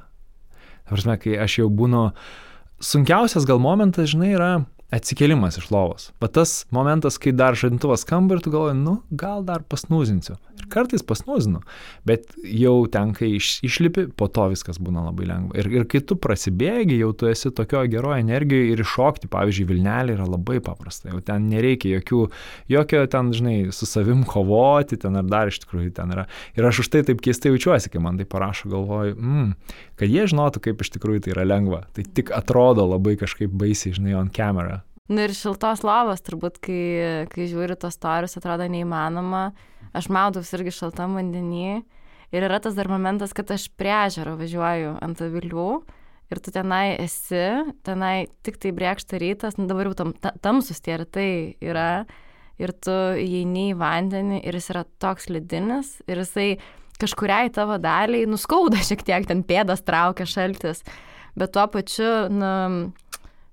Prasme, 0.90 1.16
kai 1.22 1.38
aš 1.40 1.62
jau 1.62 1.68
būnu, 1.72 2.08
sunkiausias 2.84 3.46
gal 3.48 3.62
momentas, 3.64 4.10
žinai, 4.12 4.34
yra 4.36 4.50
atsikėlimas 4.92 5.58
iš 5.60 5.70
lovos. 5.72 6.10
Bet 6.22 6.36
tas 6.36 6.66
momentas, 6.76 7.18
kai 7.22 7.32
dar 7.36 7.56
žadintuvas 7.58 8.04
skamba 8.04 8.36
ir 8.38 8.44
tu 8.44 8.52
galvoji, 8.52 8.76
nu, 8.78 8.98
gal 9.10 9.46
dar 9.48 9.64
pasnūzinsiu. 9.64 10.36
Ir 10.60 10.68
kartais 10.72 11.04
pasnūzinu, 11.08 11.62
bet 12.08 12.34
jau 12.44 12.76
ten, 12.92 13.14
kai 13.18 13.32
iš, 13.38 13.54
išlipi, 13.66 14.10
po 14.20 14.28
to 14.32 14.50
viskas 14.52 14.82
būna 14.84 15.06
labai 15.08 15.30
lengva. 15.30 15.56
Ir, 15.62 15.70
ir 15.80 15.88
kai 15.90 16.04
tu 16.06 16.18
prasibėgi, 16.20 17.00
jau 17.00 17.14
tu 17.18 17.30
esi 17.32 17.54
tokio 17.56 17.86
gero 17.92 18.12
energijoje 18.18 18.76
ir 18.76 18.84
iššokti, 18.84 19.32
pavyzdžiui, 19.32 19.68
Vilnelį 19.72 20.18
yra 20.18 20.28
labai 20.28 20.60
paprasta. 20.64 21.10
Jau 21.14 21.22
ten 21.26 21.48
nereikia 21.52 21.96
jokių, 21.96 22.22
jokio 22.76 23.06
ten, 23.12 23.32
žinai, 23.36 23.56
su 23.76 23.88
savim 23.90 24.26
kovoti, 24.28 25.00
ten 25.02 25.16
ar 25.20 25.32
dar 25.32 25.52
iš 25.52 25.62
tikrųjų 25.64 25.96
ten 25.98 26.12
yra. 26.18 26.28
Ir 26.60 26.68
aš 26.68 26.84
už 26.84 26.92
tai 26.92 27.06
taip 27.08 27.24
keistai 27.24 27.54
jaučiuosi, 27.54 27.94
kai 27.94 28.04
man 28.04 28.20
tai 28.20 28.28
parašo, 28.30 28.70
galvoju, 28.76 29.16
mm, 29.16 29.50
kad 30.02 30.12
jie 30.12 30.28
žinotų, 30.28 30.66
kaip 30.68 30.84
iš 30.84 30.94
tikrųjų 30.98 31.26
tai 31.26 31.36
yra 31.38 31.48
lengva. 31.48 31.86
Tai 31.96 32.06
tik 32.06 32.34
atrodo 32.36 32.86
labai 32.92 33.16
kažkaip 33.22 33.54
baisiai, 33.56 33.96
žinai, 33.98 34.18
on 34.20 34.32
camera. 34.34 34.81
Nu 35.10 35.24
ir 35.26 35.34
šiltos 35.36 35.82
lovos, 35.84 36.22
turbūt, 36.24 36.60
kai, 36.64 37.26
kai 37.32 37.48
žiūri 37.50 37.76
tos 37.80 37.98
storius, 37.98 38.38
atrodo 38.38 38.68
neįmanoma. 38.70 39.50
Aš 39.98 40.08
maudausi 40.14 40.54
irgi 40.60 40.76
šaltam 40.76 41.18
vandenį. 41.18 41.82
Ir 42.32 42.46
yra 42.48 42.62
tas 42.64 42.78
dar 42.78 42.88
momentas, 42.88 43.34
kad 43.36 43.50
aš 43.52 43.68
prie 43.76 43.92
ežero 44.06 44.38
važiuoju 44.40 44.96
ant 45.04 45.24
avilių 45.26 45.72
ir 46.32 46.40
tu 46.40 46.54
tenai 46.56 46.96
esi, 47.02 47.44
tenai 47.84 48.30
tik 48.46 48.60
tai 48.62 48.72
brėkšta 48.76 49.20
rytas, 49.20 49.58
nu 49.60 49.68
dabar 49.68 49.90
jau 49.90 49.98
tam, 50.00 50.14
tamsus 50.44 50.80
tie 50.84 50.96
rytai 51.02 51.32
yra. 51.60 52.06
Ir 52.62 52.76
tu 52.78 52.94
įeini 53.18 53.72
į 53.72 53.78
vandenį 53.80 54.44
ir 54.46 54.54
jis 54.54 54.68
yra 54.70 54.84
toks 55.02 55.32
lidinis 55.34 55.96
ir 56.06 56.20
jisai 56.22 56.60
kažkuriai 57.02 57.50
tavo 57.50 57.80
daliai 57.82 58.28
nuskauda 58.30 58.78
šiek 58.86 59.02
tiek, 59.08 59.26
ten 59.26 59.42
pėdas 59.48 59.82
traukia 59.82 60.28
šaltis. 60.30 60.84
Bet 61.34 61.56
tuo 61.56 61.64
pačiu, 61.74 62.12
nu, 62.30 62.52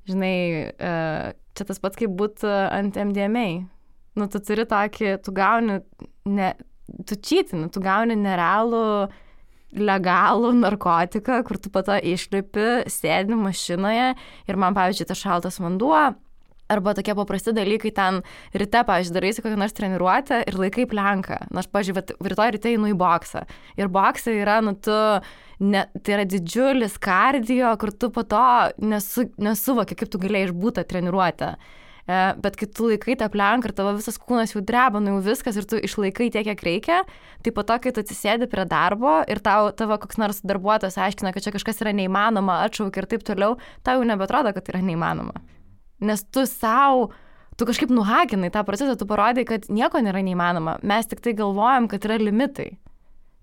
žinai, 0.09 0.35
uh, 0.73 1.31
čia 1.57 1.69
tas 1.69 1.81
pats 1.83 1.99
kaip 1.99 2.15
būtų 2.19 2.51
ant 2.51 2.99
MDMA. 2.99 3.49
Nu, 4.19 4.27
tu 4.33 4.41
turi 4.43 4.67
tokį, 4.67 5.17
tu 5.23 5.35
gauni, 5.35 5.81
ne, 6.27 6.53
tu 7.07 7.17
čytini, 7.17 7.69
tu 7.71 7.83
gauni 7.85 8.17
nerealų, 8.19 8.85
legalų 9.79 10.55
narkotiką, 10.63 11.43
kur 11.47 11.59
tu 11.61 11.71
po 11.71 11.83
to 11.85 11.99
išlipi, 12.01 12.89
sėdi 12.89 13.37
mašinoje 13.37 14.15
ir 14.49 14.59
man, 14.61 14.77
pavyzdžiui, 14.77 15.11
tas 15.11 15.21
šaltas 15.21 15.61
vanduo, 15.61 16.01
arba 16.69 16.95
tokie 16.97 17.15
paprasti 17.17 17.53
dalykai 17.57 17.93
ten 17.97 18.23
ryte, 18.57 18.83
pavyzdžiui, 18.89 19.17
darysi 19.17 19.45
kokią 19.45 19.59
nors 19.61 19.77
treniruotę 19.77 20.43
ir 20.49 20.59
laikai 20.61 20.87
plenką. 20.89 21.41
Na, 21.53 21.63
aš, 21.63 21.71
pavyzdžiui, 21.73 22.19
rytoj 22.33 22.55
ryte 22.57 22.73
einu 22.73 22.93
į 22.93 22.97
boksą. 22.99 23.45
Ir 23.81 23.93
boksai 23.93 24.39
yra, 24.43 24.59
nu, 24.65 24.75
tu, 24.77 24.97
ne, 25.59 25.85
tai 26.03 26.15
yra 26.19 26.29
didžiulis 26.29 26.97
kardio, 27.03 27.73
kur 27.81 27.93
tu 27.93 28.11
po 28.15 28.25
to 28.27 28.45
nesu, 28.83 29.29
nesuvoki, 29.41 29.99
kaip 29.99 30.11
tu 30.13 30.21
galėjai 30.23 30.51
išbūti 30.51 30.87
treniruotę. 30.89 31.53
E, 32.09 32.19
bet 32.41 32.57
kai 32.57 32.69
tu 32.73 32.89
laikai 32.89 33.19
tą 33.21 33.29
plenką 33.33 33.69
ir 33.69 33.75
tavo 33.77 33.93
visas 33.99 34.17
kūnas 34.23 34.55
jau 34.55 34.63
dreba, 34.65 35.03
nu 35.03 35.17
jau 35.17 35.21
viskas 35.27 35.59
ir 35.61 35.67
tu 35.69 35.77
išlaikai 35.85 36.31
tiek, 36.33 36.47
kiek 36.47 36.65
reikia, 36.65 37.03
tai 37.45 37.53
po 37.53 37.67
to, 37.69 37.77
kai 37.85 37.93
tu 37.93 38.01
atsisėdi 38.05 38.49
prie 38.49 38.65
darbo 38.71 39.19
ir 39.29 39.43
tau, 39.45 39.69
tavo 39.77 39.99
koks 40.01 40.21
nors 40.23 40.41
darbuotojas 40.47 40.97
aiškina, 41.05 41.35
kad 41.37 41.45
čia 41.45 41.53
kažkas 41.53 41.83
yra 41.85 41.93
neįmanoma, 41.99 42.63
atšaukia 42.65 43.05
ir 43.05 43.11
taip 43.13 43.29
toliau, 43.29 43.59
tau 43.85 43.99
jau 43.99 44.09
nebetrodo, 44.09 44.55
kad 44.57 44.65
tai 44.65 44.79
yra 44.79 44.85
neįmanoma. 44.89 45.37
Nes 46.09 46.23
tu 46.33 46.47
savo, 46.49 47.11
tu 47.61 47.67
kažkaip 47.69 47.93
nuhakinai 47.93 48.49
tą 48.55 48.63
procesą, 48.65 48.97
tu 48.97 49.05
parodai, 49.11 49.45
kad 49.45 49.67
nieko 49.69 50.01
nėra 50.01 50.23
neįmanoma. 50.25 50.79
Mes 50.87 51.11
tik 51.11 51.21
tai 51.21 51.35
galvojam, 51.37 51.91
kad 51.91 52.07
yra 52.09 52.17
limitai. 52.23 52.71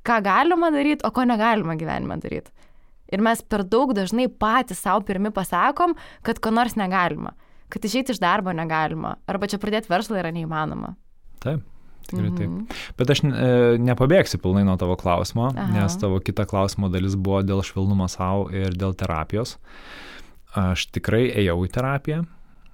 Ką 0.05 0.19
galima 0.25 0.71
daryti, 0.73 1.05
o 1.07 1.11
ko 1.13 1.25
negalima 1.25 1.75
gyvenime 1.79 2.19
daryti. 2.21 2.53
Ir 3.13 3.21
mes 3.21 3.41
per 3.45 3.63
daug 3.69 3.93
dažnai 3.93 4.27
patys 4.29 4.81
savo 4.81 5.03
pirmi 5.05 5.31
pasakom, 5.33 5.93
kad 6.25 6.41
ko 6.41 6.51
nors 6.53 6.77
negalima. 6.77 7.35
Kad 7.69 7.85
išeiti 7.85 8.13
iš 8.13 8.21
darbo 8.21 8.53
negalima. 8.53 9.15
Arba 9.29 9.49
čia 9.49 9.59
pradėti 9.61 9.89
verslą 9.89 10.21
yra 10.21 10.33
neįmanoma. 10.33 10.93
Taip. 11.41 11.65
Tikrai 12.05 12.29
taip. 12.37 12.49
Mm 12.49 12.57
-hmm. 12.57 12.93
Bet 12.97 13.09
aš 13.09 13.23
e, 13.23 13.77
nepabėgsiu 13.81 14.37
pilnai 14.37 14.63
nuo 14.63 14.77
tavo 14.77 14.95
klausimo, 14.95 15.49
Aha. 15.57 15.71
nes 15.73 15.97
tavo 15.97 16.19
kita 16.19 16.45
klausimo 16.45 16.89
dalis 16.89 17.15
buvo 17.15 17.41
dėl 17.41 17.63
švelnumo 17.63 18.07
savo 18.07 18.49
ir 18.51 18.77
dėl 18.77 18.93
terapijos. 18.93 19.57
Aš 20.53 20.85
tikrai 20.85 21.33
ėjau 21.33 21.65
į 21.65 21.71
terapiją, 21.71 22.25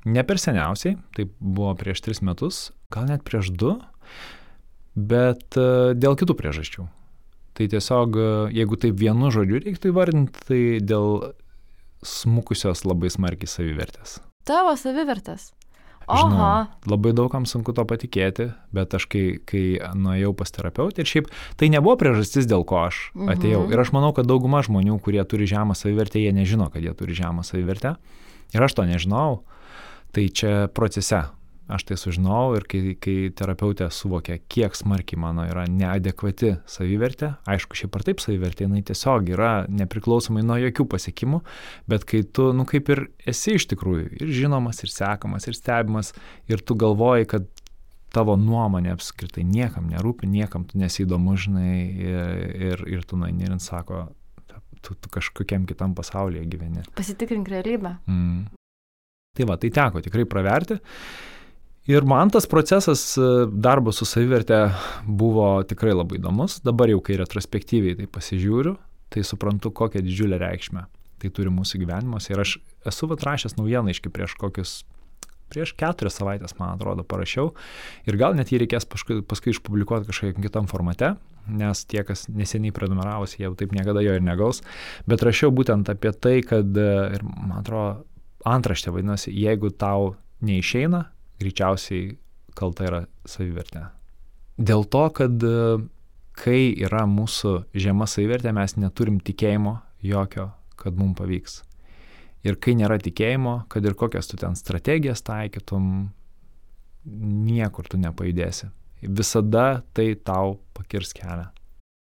Ne 0.05 0.23
per 0.25 0.39
seniausiai, 0.41 0.95
tai 1.13 1.27
buvo 1.37 1.73
prieš 1.77 2.01
tris 2.01 2.21
metus, 2.25 2.71
gal 2.93 3.05
net 3.05 3.21
prieš 3.25 3.51
du, 3.53 3.75
bet 4.97 5.57
e, 5.59 5.93
dėl 5.93 6.17
kitų 6.17 6.33
priežasčių. 6.39 6.87
Tai 7.57 7.67
tiesiog, 7.71 8.17
e, 8.17 8.27
jeigu 8.57 8.79
taip 8.79 8.99
vienu 8.99 9.31
žodžiu 9.33 9.61
reiktų 9.63 9.91
įvardinti, 9.91 10.45
tai 10.47 10.61
dėl 10.83 11.33
smukusios 12.05 12.85
labai 12.87 13.11
smarkiai 13.13 13.49
savivertės. 13.49 14.19
Tavo 14.47 14.73
savivertės. 14.79 15.51
Žinau, 16.11 16.65
labai 16.89 17.11
daugam 17.15 17.45
sunku 17.47 17.71
to 17.77 17.85
patikėti, 17.87 18.49
bet 18.75 18.95
aš 18.97 19.05
kai, 19.11 19.23
kai 19.47 19.79
nuėjau 19.95 20.33
pas 20.35 20.49
terapeutį 20.51 21.03
ir 21.03 21.07
šiaip 21.07 21.29
tai 21.59 21.69
nebuvo 21.71 21.93
priežastis, 22.01 22.49
dėl 22.49 22.65
ko 22.67 22.81
aš 22.87 23.03
atėjau. 23.15 23.61
Mhm. 23.63 23.71
Ir 23.71 23.83
aš 23.83 23.93
manau, 23.95 24.09
kad 24.17 24.27
dauguma 24.27 24.63
žmonių, 24.65 24.97
kurie 25.05 25.21
turi 25.23 25.47
žemą 25.47 25.77
savivertę, 25.77 26.19
jie 26.19 26.33
nežino, 26.35 26.67
kad 26.73 26.83
jie 26.83 26.91
turi 26.97 27.15
žemą 27.15 27.45
savivertę. 27.47 27.95
Ir 28.51 28.65
aš 28.65 28.75
to 28.75 28.87
nežinau. 28.89 29.43
Tai 30.11 30.25
čia 30.35 30.67
procese 30.75 31.21
aš 31.71 31.85
tai 31.89 31.97
sužinojau 31.99 32.57
ir 32.59 32.65
kai, 32.69 32.81
kai 33.01 33.15
terapeutė 33.37 33.87
suvokė, 33.93 34.39
kiek 34.51 34.75
smarkiai 34.77 35.19
mano 35.21 35.45
yra 35.49 35.65
neadekvati 35.69 36.57
savivertė, 36.69 37.33
aišku, 37.49 37.77
šiaip 37.79 37.97
ar 37.97 38.05
taip 38.07 38.23
savivertė, 38.23 38.67
jinai 38.67 38.83
tiesiog 38.87 39.31
yra 39.33 39.51
nepriklausomai 39.71 40.43
nuo 40.45 40.59
jokių 40.61 40.87
pasiekimų, 40.91 41.41
bet 41.91 42.05
kai 42.09 42.23
tu, 42.27 42.51
nu 42.55 42.67
kaip 42.69 42.91
ir 42.93 43.05
esi 43.29 43.57
iš 43.59 43.69
tikrųjų 43.71 44.07
ir 44.19 44.35
žinomas, 44.41 44.83
ir 44.85 44.93
sekamas, 44.93 45.47
ir 45.49 45.57
stebimas, 45.57 46.13
ir 46.51 46.63
tu 46.63 46.77
galvoji, 46.79 47.29
kad 47.35 47.49
tavo 48.11 48.35
nuomonė 48.39 48.91
apskritai 48.95 49.43
niekam 49.47 49.87
nerūpi, 49.91 50.27
niekam 50.29 50.65
tu 50.67 50.79
nesidomu, 50.79 51.37
žinai, 51.39 51.75
ir, 52.03 52.83
ir, 52.91 53.05
tu 53.07 53.19
nueini 53.19 53.47
ir 53.47 53.55
sako, 53.63 54.09
tu, 54.83 54.95
tu 54.95 55.11
kažkokiam 55.13 55.67
kitam 55.69 55.95
pasaulyje 55.95 56.43
gyveni. 56.51 56.83
Pasitikrink 56.97 57.47
realybę. 57.51 57.95
Mm. 58.11 58.49
Tai 59.37 59.47
va, 59.47 59.55
tai 59.61 59.71
teko 59.71 60.01
tikrai 60.03 60.25
praverti. 60.27 60.77
Ir 61.89 62.05
man 62.05 62.29
tas 62.29 62.45
procesas 62.45 63.03
e, 63.17 63.27
darbo 63.49 63.89
su 63.95 64.05
savivertė 64.05 64.67
buvo 65.07 65.63
tikrai 65.65 65.95
labai 65.95 66.19
įdomus. 66.19 66.59
Dabar 66.61 66.91
jau, 66.93 67.01
kai 67.01 67.17
retrospektyviai 67.17 67.97
tai 67.97 68.05
pasižiūriu, 68.05 68.75
tai 69.11 69.23
suprantu, 69.25 69.73
kokią 69.73 70.03
didžiulę 70.05 70.37
reikšmę 70.41 70.85
tai 71.21 71.31
turi 71.33 71.53
mūsų 71.53 71.81
gyvenimuose. 71.83 72.33
Ir 72.33 72.41
aš 72.43 72.55
esu 72.89 73.09
atrašęs 73.13 73.57
naujienaiškai 73.59 74.11
prieš 74.13 74.35
kokius, 74.41 74.73
prieš 75.51 75.75
keturias 75.77 76.17
savaitės, 76.17 76.55
man 76.59 76.75
atrodo, 76.75 77.05
parašiau. 77.07 77.51
Ir 78.09 78.17
gal 78.19 78.37
net 78.37 78.53
jį 78.53 78.63
reikės 78.63 78.87
paskui, 78.89 79.19
paskui 79.25 79.53
išpublikuoti 79.53 80.09
kažkokiam 80.09 80.45
kitam 80.45 80.69
formate, 80.71 81.13
nes 81.51 81.85
tie, 81.89 82.01
kas 82.07 82.27
neseniai 82.31 82.73
prenumeravosi, 82.75 83.41
jie 83.41 83.51
taip 83.59 83.75
niekada 83.77 84.03
jo 84.05 84.15
ir 84.17 84.25
negaus. 84.25 84.61
Bet 85.09 85.25
rašiau 85.25 85.53
būtent 85.53 85.89
apie 85.93 86.13
tai, 86.17 86.39
kad, 86.45 86.69
e, 86.77 86.91
ir 87.17 87.25
man 87.25 87.59
atrodo, 87.61 88.05
antraštė 88.47 88.93
vadinasi, 88.95 89.33
jeigu 89.37 89.69
tau 89.77 90.15
neišeina, 90.45 91.05
greičiausiai 91.41 92.13
kalta 92.57 92.87
yra 92.87 93.01
savivertė. 93.27 93.87
Dėl 94.61 94.85
to, 94.91 95.03
kad 95.15 95.43
e, 95.47 95.81
kai 96.37 96.71
yra 96.85 97.05
mūsų 97.09 97.55
žema 97.73 98.07
savivertė, 98.09 98.53
mes 98.55 98.77
neturim 98.77 99.19
tikėjimo 99.23 99.79
jokio, 100.05 100.51
kad 100.79 100.97
mums 100.97 101.17
pavyks. 101.19 101.61
Ir 102.45 102.57
kai 102.61 102.73
nėra 102.77 102.97
tikėjimo, 103.01 103.61
kad 103.69 103.85
ir 103.85 103.97
kokias 103.97 104.29
tu 104.31 104.37
ten 104.41 104.57
strategijas 104.57 105.21
taikytum, 105.25 106.09
niekur 107.05 107.89
tu 107.89 107.99
nepajudėsi. 108.01 108.71
Visada 109.01 109.81
tai 109.97 110.13
tau 110.17 110.59
pakirs 110.77 111.13
kelią. 111.17 111.49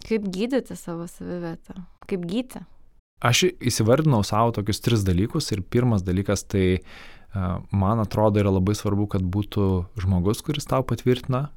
Kaip 0.07 0.27
gydyti 0.31 0.75
savo 0.79 1.07
savivertę? 1.09 1.75
Kaip 2.07 2.23
gydyti? 2.27 2.63
Aš 3.27 3.47
įsivardinau 3.49 4.21
savo 4.27 4.53
tokius 4.53 4.79
tris 4.85 5.03
dalykus 5.03 5.49
ir 5.51 5.63
pirmas 5.65 6.03
dalykas 6.05 6.45
tai 6.45 6.83
man 7.33 7.99
atrodo 7.99 8.41
yra 8.41 8.53
labai 8.53 8.75
svarbu, 8.77 9.07
kad 9.15 9.25
būtų 9.25 9.67
žmogus, 10.01 10.41
kuris 10.45 10.67
tau 10.69 10.85
patvirtina, 10.87 11.47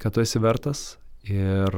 kad 0.00 0.14
tu 0.14 0.22
esi 0.22 0.40
vertas 0.42 0.96
ir 1.26 1.72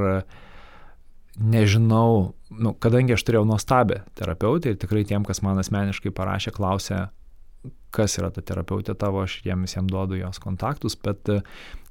nežinau, 1.38 2.34
nu, 2.50 2.74
kadangi 2.82 3.14
aš 3.14 3.24
turėjau 3.26 3.46
nuostabę 3.48 4.02
terapeutę 4.18 4.72
ir 4.72 4.80
tikrai 4.80 5.04
tiem, 5.06 5.24
kas 5.26 5.40
man 5.46 5.60
asmeniškai 5.62 6.12
parašė, 6.14 6.52
klausė, 6.54 7.06
kas 7.94 8.18
yra 8.20 8.30
ta 8.34 8.42
terapeutė 8.44 8.94
tavo, 8.98 9.22
aš 9.24 9.38
jiem 9.46 9.62
visiems 9.66 9.90
duodu 9.92 10.18
jos 10.18 10.40
kontaktus, 10.42 10.96
bet 10.98 11.30
e, 11.32 11.40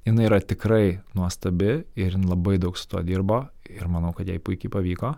jinai 0.07 0.27
yra 0.27 0.39
tikrai 0.43 0.99
nuostabi 1.17 1.81
ir 1.99 2.17
labai 2.19 2.57
daug 2.61 2.77
su 2.77 2.89
tuo 2.91 3.01
dirbo 3.05 3.45
ir 3.71 3.87
manau, 3.91 4.13
kad 4.15 4.29
jai 4.29 4.39
puikiai 4.39 4.71
pavyko. 4.73 5.15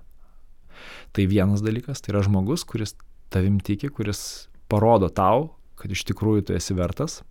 Tai 1.13 1.25
vienas 1.28 1.63
dalykas, 1.65 2.02
tai 2.02 2.13
yra 2.13 2.23
žmogus, 2.23 2.63
kuris 2.69 2.95
tavim 3.34 3.60
tiki, 3.60 3.89
kuris 3.91 4.47
parodo 4.71 5.10
tau, 5.12 5.49
kad 5.79 5.91
iš 5.91 6.05
tikrųjų 6.11 6.49
tu 6.49 6.55
esi 6.57 6.75
vertas. 6.77 7.21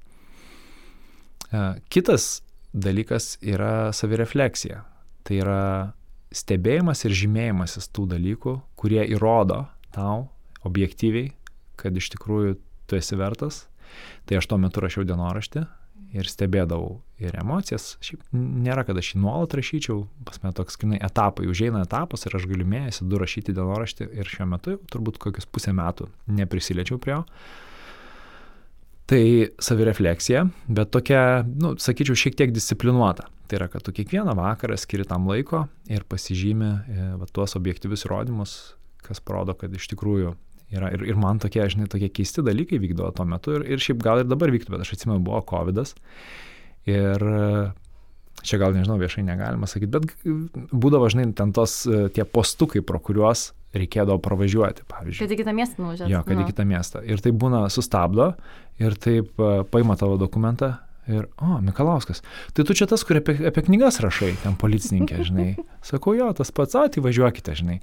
E, 1.52 1.62
kitas 1.92 2.40
dalykas 2.72 3.36
yra 3.44 3.90
savirefleksija. 3.96 4.82
Tai 5.24 5.40
yra 5.42 5.62
stebėjimas 6.34 7.04
ir 7.04 7.16
žymėjimasis 7.16 7.90
tų 7.92 8.08
dalykų, 8.12 8.58
kurie 8.80 9.02
įrodo 9.08 9.64
tau 9.94 10.28
objektyviai, 10.68 11.32
kad 11.80 11.96
iš 11.96 12.10
tikrųjų 12.16 12.58
tu 12.88 12.98
esi 12.98 13.16
vertas. 13.18 13.66
Tai 14.28 14.40
aš 14.40 14.48
tuo 14.48 14.58
metu 14.60 14.82
rašiau 14.84 15.06
dienoraštį 15.08 15.64
ir 16.16 16.28
stebėdavau 16.28 16.98
ir 17.20 17.36
emocijas. 17.40 17.96
Šiaip 18.04 18.22
nėra, 18.32 18.84
kad 18.88 18.98
aš 19.00 19.12
jį 19.12 19.22
nuolat 19.22 19.54
rašyčiau, 19.58 20.02
pas 20.28 20.40
mane 20.42 20.56
toks, 20.56 20.78
kai 20.80 21.00
etapai, 21.00 21.48
užeina 21.50 21.82
etapas 21.84 22.24
ir 22.24 22.36
aš 22.38 22.46
galiu 22.48 22.68
mėnesį 22.68 23.08
du 23.08 23.20
rašyti 23.20 23.54
dienoraštį 23.56 24.10
ir 24.16 24.30
šiuo 24.30 24.48
metu 24.48 24.78
turbūt 24.92 25.20
kokius 25.22 25.48
pusę 25.48 25.74
metų 25.76 26.08
neprisiliečiau 26.40 27.00
prie 27.02 27.16
jo. 27.16 27.24
Tai 29.08 29.22
savirefleksija, 29.64 30.42
bet 30.68 30.90
tokia, 30.92 31.20
nu, 31.62 31.72
sakyčiau, 31.80 32.16
šiek 32.18 32.34
tiek 32.36 32.50
disciplinuota. 32.52 33.30
Tai 33.48 33.56
yra, 33.56 33.70
kad 33.72 33.86
tu 33.86 33.94
kiekvieną 33.96 34.34
vakarą 34.36 34.76
skiri 34.76 35.06
tam 35.08 35.24
laiko 35.30 35.62
ir 35.88 36.04
pasižymi 36.04 36.68
e, 36.68 37.06
va, 37.16 37.28
tuos 37.32 37.56
objektyvius 37.56 38.04
įrodymus, 38.04 38.56
kas 39.06 39.22
parodo, 39.24 39.54
kad 39.56 39.72
iš 39.72 39.88
tikrųjų 39.94 40.34
yra. 40.76 40.90
Ir, 40.92 41.06
ir 41.08 41.16
man 41.16 41.40
tokie, 41.40 41.62
žinai, 41.72 41.88
tokie 41.88 42.10
keisti 42.12 42.44
dalykai 42.44 42.82
vykdavo 42.82 43.14
tuo 43.16 43.24
metu 43.30 43.56
ir, 43.56 43.64
ir 43.72 43.80
šiaip 43.80 44.04
gal 44.04 44.20
ir 44.20 44.28
dabar 44.28 44.52
vyktų, 44.52 44.74
bet 44.74 44.84
aš 44.84 44.98
atsimenu, 44.98 45.24
buvo 45.24 45.40
COVID. 45.48 45.80
-as. 45.80 45.96
Ir 46.88 47.24
čia 48.48 48.60
gal 48.60 48.74
nežinau, 48.76 48.98
viešai 49.00 49.24
negalima 49.26 49.68
sakyti, 49.70 49.92
bet 49.94 50.68
būdavo, 50.72 51.10
žinai, 51.12 51.28
ten 51.38 51.54
tos 51.56 51.80
tie 51.86 52.26
postukai, 52.26 52.82
pro 52.84 53.00
kuriuos 53.02 53.50
reikėdavo 53.76 54.18
pravažiuoti, 54.24 54.86
pavyzdžiui. 54.88 55.26
Kad 55.26 55.36
į 55.36 55.40
kitą 55.42 55.54
miestą 55.56 55.84
nuvažiuoti. 55.84 56.12
Jo, 56.14 56.24
kad 56.24 56.38
nu. 56.38 56.44
į 56.46 56.52
kitą 56.52 56.64
miestą. 56.68 57.04
Ir 57.04 57.20
tai 57.24 57.34
būna 57.36 57.66
sustabdo 57.72 58.32
ir 58.80 58.96
taip 58.96 59.34
paima 59.72 59.98
tavo 60.00 60.16
dokumentą 60.20 60.76
Ir, 61.08 61.24
o, 61.40 61.56
Mikalauskas, 61.64 62.20
tai 62.52 62.66
tu 62.68 62.74
čia 62.76 62.84
tas, 62.84 63.00
kur 63.08 63.16
apie, 63.16 63.32
apie 63.48 63.62
knygas 63.64 63.96
rašai, 64.04 64.34
ten 64.42 64.58
policininkė, 64.60 65.22
žinai. 65.30 65.46
Sakau, 65.84 66.12
jo, 66.18 66.28
tas 66.36 66.52
pats, 66.52 66.76
o, 66.76 66.84
tai 66.92 67.54
žinai. 67.56 67.78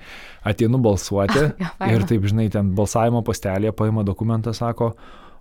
Ateinu 0.45 0.77
balsuoti 0.77 1.47
ir 1.95 2.05
taip, 2.05 2.27
žinai, 2.29 2.51
ten 2.53 2.75
balsavimo 2.77 3.23
postelėje 3.25 3.73
paima 3.73 4.05
dokumentą, 4.05 4.53
sako, 4.53 4.93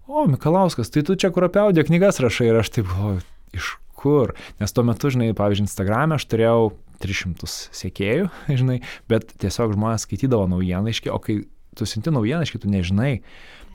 o, 0.08 0.24
Mikalauskas, 0.32 0.88
tai 0.88 1.04
tu 1.04 1.18
čia 1.20 1.28
kur 1.34 1.44
apie 1.50 1.60
audio 1.60 1.84
knygas 1.84 2.24
rašai 2.24 2.48
ir 2.48 2.62
aš 2.62 2.72
taip, 2.78 2.88
o, 2.88 3.18
iš 3.52 3.74
kur? 4.05 4.35
Nes 4.61 4.75
tuo 4.77 4.85
metu, 4.87 5.11
žinai, 5.12 5.33
pavyzdžiui, 5.37 5.67
Instagram'e 5.69 6.19
aš 6.19 6.29
turėjau 6.31 6.71
300 7.03 7.51
sekėjų, 7.81 8.31
žinai, 8.61 8.79
bet 9.11 9.35
tiesiog 9.43 9.75
žmonės 9.77 10.07
skaitydavo 10.07 10.47
naujienaiškį, 10.53 11.12
o 11.14 11.19
kai 11.23 11.40
tu 11.75 11.88
siunti 11.88 12.12
naujienaiškį, 12.14 12.62
tu 12.62 12.71
nežinai, 12.71 13.14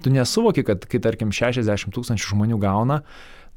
tu 0.06 0.14
nesuvoki, 0.14 0.64
kad 0.68 0.86
kai, 0.90 1.02
tarkim, 1.04 1.34
60 1.36 1.96
tūkstančių 1.96 2.34
žmonių 2.36 2.60
gauna, 2.62 3.02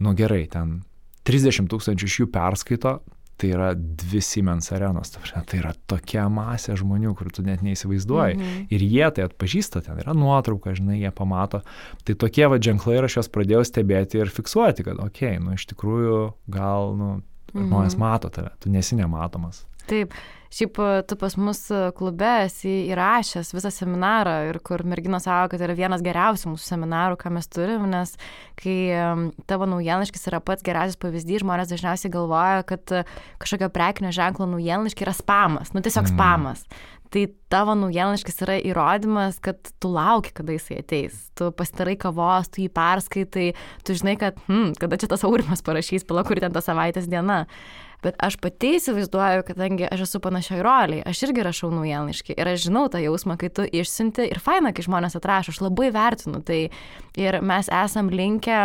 nu 0.03 0.15
gerai, 0.19 0.45
ten 0.51 0.81
30 1.29 1.71
tūkstančių 1.71 2.09
iš 2.09 2.19
jų 2.23 2.31
perskaito, 2.35 2.99
tai 3.41 3.51
yra 3.55 3.73
dvi 3.75 4.21
Siemens 4.23 4.71
arenos, 4.75 5.15
tai 5.15 5.59
yra 5.59 5.73
tokia 5.91 6.29
masė 6.33 6.77
žmonių, 6.79 7.15
kur 7.19 7.31
tu 7.35 7.45
net 7.47 7.65
neįsivaizduoji. 7.67 8.37
Mhm. 8.39 8.67
Ir 8.75 8.85
jie 8.87 9.09
tai 9.17 9.27
atpažįsta, 9.27 9.83
ten 9.87 9.99
yra 10.03 10.15
nuotrauka, 10.17 10.75
žinai, 10.79 11.01
jie 11.01 11.11
pamato. 11.17 11.63
Tai 12.07 12.19
tokie 12.23 12.47
va 12.51 12.61
ženklai 12.63 13.01
ir 13.01 13.09
aš 13.09 13.19
juos 13.19 13.33
pradėjau 13.33 13.65
stebėti 13.69 14.23
ir 14.23 14.33
fiksuoti, 14.33 14.87
kad, 14.87 15.01
okei, 15.03 15.37
okay, 15.37 15.43
nu 15.43 15.57
iš 15.59 15.67
tikrųjų 15.73 16.21
gal, 16.53 16.95
nu, 16.99 17.11
žmonės 17.55 17.97
mhm. 17.97 18.05
mato 18.05 18.33
tave, 18.33 18.55
tu 18.63 18.73
nesi 18.73 18.99
nematomas. 18.99 19.65
Taip. 19.91 20.15
Šiaip 20.53 20.79
e, 20.79 20.89
tu 21.09 21.17
pas 21.17 21.37
mus 21.41 21.63
e, 21.73 21.81
klube 21.97 22.31
esi 22.45 22.73
įrašęs 22.93 23.55
visą 23.57 23.73
seminarą 23.73 24.35
ir 24.51 24.59
kur 24.65 24.85
merginos 24.85 25.25
savo, 25.25 25.49
kad 25.53 25.65
yra 25.65 25.77
vienas 25.79 26.05
geriausių 26.05 26.53
mūsų 26.53 26.69
seminarų, 26.75 27.17
ką 27.23 27.33
mes 27.33 27.49
turim, 27.49 27.87
nes 27.93 28.15
kai 28.61 28.77
tavo 29.49 29.69
naujienlaiškis 29.71 30.29
yra 30.29 30.43
pats 30.45 30.65
geriausias 30.67 31.01
pavyzdys, 31.01 31.41
žmonės 31.45 31.73
dažniausiai 31.73 32.13
galvoja, 32.13 32.65
kad 32.69 32.93
e, 32.93 33.05
kažkokio 33.41 33.73
prekinio 33.73 34.13
ženklo 34.13 34.51
naujienlaiškis 34.53 35.07
yra 35.07 35.17
spamas, 35.17 35.73
nu 35.73 35.81
tiesiog 35.85 36.11
mm. 36.11 36.13
spamas. 36.13 36.67
Tai 37.13 37.27
tavo 37.53 37.75
naujienlaiškis 37.77 38.39
yra 38.47 38.55
įrodymas, 38.65 39.37
kad 39.45 39.59
tu 39.81 39.91
lauki, 39.93 40.33
kada 40.33 40.55
jisai 40.55 40.79
ateis. 40.81 41.19
Tu 41.37 41.51
pasidarai 41.59 41.99
kavos, 42.01 42.49
tu 42.49 42.63
jį 42.63 42.71
perskaitai, 42.73 43.51
tu 43.85 43.97
žinai, 43.99 44.15
kad, 44.21 44.39
hm, 44.47 44.73
kada 44.81 44.97
čia 45.01 45.11
tas 45.13 45.25
aurimas 45.29 45.61
parašys, 45.65 46.07
pala, 46.09 46.25
kur 46.25 46.41
ten 46.41 46.57
ta 46.57 46.65
savaitės 46.65 47.11
diena 47.13 47.43
bet 48.03 48.19
aš 48.23 48.37
pati 48.43 48.75
įsivaizduoju, 48.79 49.47
kadangi 49.49 49.89
aš 49.89 50.07
esu 50.09 50.21
panašioj 50.23 50.63
roliai, 50.67 51.03
aš 51.07 51.25
irgi 51.29 51.47
rašau 51.47 51.73
naujienlaiškį 51.75 52.37
ir 52.37 52.53
aš 52.55 52.69
žinau 52.69 52.87
tą 52.93 53.03
jausmą, 53.03 53.39
kai 53.41 53.53
tu 53.55 53.67
išsinti 53.67 54.29
ir 54.31 54.43
faina, 54.43 54.75
kai 54.75 54.85
žmonės 54.87 55.19
atrašo, 55.19 55.55
aš 55.55 55.63
labai 55.65 55.93
vertinu 55.95 56.43
tai. 56.47 56.63
Ir 57.19 57.43
mes 57.45 57.69
esam 57.69 58.09
linkę 58.11 58.59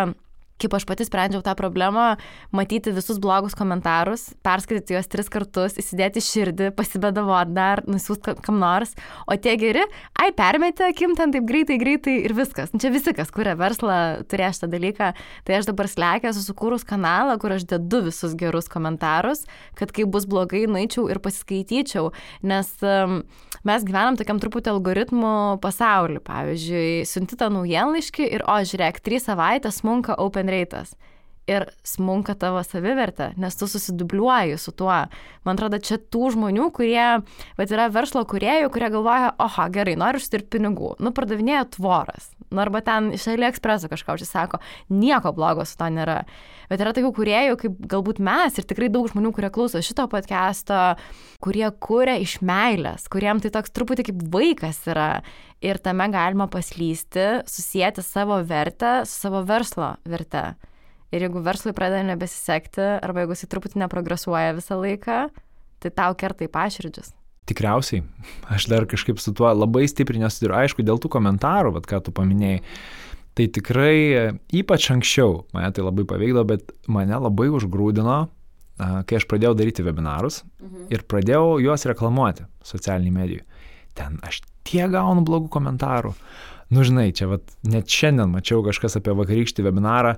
kaip 0.61 0.73
aš 0.77 0.85
pati 0.89 1.05
sprendžiau 1.07 1.43
tą 1.45 1.53
problemą, 1.57 2.15
matyti 2.55 2.93
visus 2.95 3.19
blogus 3.21 3.55
komentarus, 3.57 4.31
perskaityti 4.45 4.95
juos 4.95 5.09
tris 5.11 5.29
kartus, 5.31 5.77
įsidėti 5.77 6.23
širdį, 6.23 6.71
pasibedavo 6.77 7.37
dar, 7.51 7.83
nusiųsti 7.87 8.37
kam 8.45 8.59
nors, 8.61 8.95
o 9.29 9.37
tie 9.37 9.57
geri, 9.59 9.85
ai, 10.17 10.31
permetė 10.35 10.89
akim 10.89 11.15
ten 11.17 11.33
taip 11.35 11.45
greitai, 11.49 11.77
greitai 11.81 12.17
ir 12.25 12.33
viskas. 12.37 12.73
Nu, 12.73 12.81
čia 12.81 12.91
visi, 12.93 13.13
kas 13.17 13.31
kuria 13.33 13.53
verslą, 13.59 13.97
turėjo 14.29 14.57
šitą 14.57 14.71
dalyką. 14.73 15.11
Tai 15.47 15.59
aš 15.59 15.69
dabar 15.69 15.89
slekia, 15.91 16.33
susikūrus 16.35 16.85
kanalą, 16.87 17.37
kur 17.41 17.53
aš 17.55 17.67
dedu 17.69 18.01
visus 18.07 18.33
gerus 18.37 18.69
komentarus, 18.71 19.45
kad 19.77 19.93
kai 19.93 20.07
bus 20.09 20.25
blogai, 20.29 20.65
nueičiau 20.69 21.07
ir 21.11 21.21
pasiskaityčiau, 21.23 22.09
nes 22.47 22.73
um, 22.81 23.19
mes 23.67 23.85
gyvenam 23.85 24.17
tokiam 24.19 24.41
truputį 24.41 24.73
algoritmų 24.73 25.35
pasauliu. 25.63 26.21
Pavyzdžiui, 26.27 27.05
siunti 27.07 27.37
tą 27.39 27.49
naujienlaiškį 27.53 28.27
ir, 28.37 28.43
o, 28.49 28.57
žiūrėk, 28.67 28.99
trys 29.05 29.27
savaitės 29.29 29.81
smunka 29.81 30.17
open 30.21 30.46
open 30.47 30.59
rate'as 30.59 30.95
ir 31.47 31.65
smunka 31.87 32.35
tavo 32.39 32.61
savivertė, 32.65 33.31
nes 33.39 33.55
tu 33.57 33.69
susidubliuoji 33.71 34.57
su 34.59 34.73
tuo. 34.75 34.97
Man 35.47 35.55
atrodo, 35.55 35.79
čia 35.79 35.97
tų 35.97 36.33
žmonių, 36.35 36.67
kurie, 36.75 37.05
bet 37.57 37.71
yra 37.71 37.87
verslo 37.93 38.25
kuriejų, 38.27 38.71
kurie 38.73 38.91
galvoja, 38.93 39.31
oho, 39.43 39.67
gerai, 39.73 39.95
noriu 39.99 40.19
uždirbti 40.21 40.57
pinigų, 40.57 40.97
nu 41.03 41.13
pardavinėja 41.15 41.63
tvoras. 41.77 42.33
Nu, 42.47 42.61
arba 42.63 42.79
ten 42.83 43.09
iš 43.15 43.25
AliExpreso 43.33 43.89
kažką 43.91 44.15
užsisako, 44.15 44.61
nieko 44.91 45.33
blogo 45.35 45.65
su 45.67 45.75
to 45.79 45.89
nėra. 45.91 46.21
Bet 46.67 46.83
yra 46.83 46.93
tokių 46.95 47.11
kuriejų, 47.15 47.57
kaip 47.59 47.81
galbūt 47.91 48.21
mes 48.23 48.59
ir 48.59 48.67
tikrai 48.67 48.87
daug 48.91 49.07
žmonių, 49.11 49.33
kurie 49.35 49.49
klauso 49.55 49.81
šito 49.83 50.07
podcast'o, 50.11 50.95
kurie 51.43 51.67
kuria 51.83 52.17
iš 52.23 52.37
meilės, 52.43 53.07
kuriem 53.11 53.43
tai 53.43 53.51
toks 53.55 53.75
truputį 53.75 54.09
kaip 54.09 54.23
vaikas 54.35 54.83
yra. 54.91 55.11
Ir 55.63 55.79
tame 55.81 56.05
galima 56.13 56.45
paslysti, 56.51 57.41
susijęti 57.49 58.03
savo 58.05 58.37
vertę 58.45 59.01
su 59.09 59.15
savo 59.25 59.41
verslo 59.47 59.95
verte. 60.05 60.51
Ir 61.15 61.23
jeigu 61.23 61.41
verslui 61.43 61.71
pradeda 61.75 62.03
nebesisekti, 62.03 62.83
arba 62.99 63.23
jeigu 63.23 63.35
jis 63.37 63.47
truputį 63.51 63.81
neprogresuoja 63.85 64.55
visą 64.57 64.79
laiką, 64.81 65.19
tai 65.83 65.91
tau 65.95 66.15
kertai 66.19 66.49
paširdžius. 66.51 67.13
Tikriausiai. 67.47 68.03
Aš 68.51 68.67
dar 68.67 68.83
kažkaip 68.91 69.21
su 69.23 69.31
tuo 69.31 69.47
labai 69.47 69.85
stipriai 69.87 70.25
nesusiduriu. 70.25 70.57
Aišku, 70.59 70.83
dėl 70.83 70.99
tų 70.99 71.11
komentarų, 71.13 71.71
vat, 71.77 71.87
ką 71.87 72.01
tu 72.03 72.11
paminėjai, 72.15 72.59
tai 73.37 73.45
tikrai 73.55 73.99
ypač 74.51 74.89
anksčiau 74.91 75.45
mane 75.55 75.69
tai 75.71 75.85
labai 75.85 76.03
paveikdavo, 76.09 76.43
bet 76.49 76.73
mane 76.91 77.21
labai 77.23 77.47
užgrūdino, 77.55 78.17
kai 78.77 79.17
aš 79.17 79.27
pradėjau 79.29 79.55
daryti 79.57 79.85
webinarus 79.85 80.41
mhm. 80.43 80.89
ir 80.93 81.07
pradėjau 81.09 81.57
juos 81.63 81.87
reklamuoti 81.89 82.45
socialiniai 82.67 83.15
medijai. 83.15 83.47
Ten 83.97 84.19
aš 84.25 84.43
tiek 84.67 84.91
gaunu 84.93 85.23
blogų 85.25 85.49
komentarų 85.53 86.11
nu 86.73 86.83
žinai, 86.83 87.11
čia 87.15 87.29
vat, 87.31 87.43
net 87.67 87.87
šiandien 87.91 88.31
mačiau 88.31 88.63
kažkas 88.65 88.97
apie 88.99 89.13
vakarykštį 89.15 89.65
webinarą, 89.65 90.15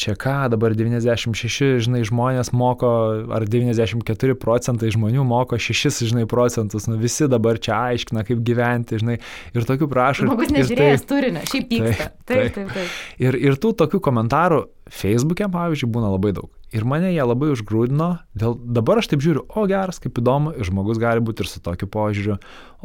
čia 0.00 0.14
ką 0.18 0.36
dabar 0.52 0.72
96, 0.76 1.80
žinai, 1.84 2.02
žmonės 2.08 2.52
moko, 2.56 2.90
ar 3.36 3.44
94 3.44 4.36
procentai 4.40 4.92
žmonių 4.94 5.26
moko 5.28 5.58
6, 5.60 6.04
žinai, 6.08 6.24
procentus, 6.30 6.88
nu 6.88 6.96
visi 7.00 7.28
dabar 7.30 7.60
čia 7.60 7.76
aiškina, 7.90 8.24
kaip 8.28 8.40
gyventi, 8.46 9.00
žinai, 9.02 9.18
ir 9.52 9.68
tokių 9.68 9.90
prašo. 9.90 10.28
Žmogus 10.28 10.54
nežiūrėjęs 10.56 11.04
tai, 11.04 11.10
turinio, 11.12 11.44
šiaip 11.52 11.68
pyksta. 11.74 12.08
Taip, 12.24 12.30
taip, 12.30 12.54
taip. 12.56 12.72
taip. 12.78 12.96
Ir, 13.20 13.40
ir 13.50 13.60
tų 13.60 13.74
tokių 13.84 14.00
komentarų 14.08 14.64
Facebook'e, 14.90 15.50
pavyzdžiui, 15.52 15.92
būna 15.92 16.14
labai 16.16 16.32
daug. 16.40 16.48
Ir 16.70 16.84
mane 16.86 17.08
jie 17.10 17.22
labai 17.26 17.48
užgrūdino, 17.50 18.08
dėl 18.38 18.52
dabar 18.76 19.00
aš 19.00 19.08
taip 19.10 19.22
žiūriu, 19.24 19.42
o 19.58 19.64
geras, 19.66 19.98
kaip 20.02 20.20
įdomu, 20.22 20.52
ir 20.54 20.68
žmogus 20.68 21.00
gali 21.02 21.22
būti 21.24 21.42
ir 21.42 21.48
su 21.50 21.58
tokiu 21.64 21.88
požiūriu, 21.90 22.36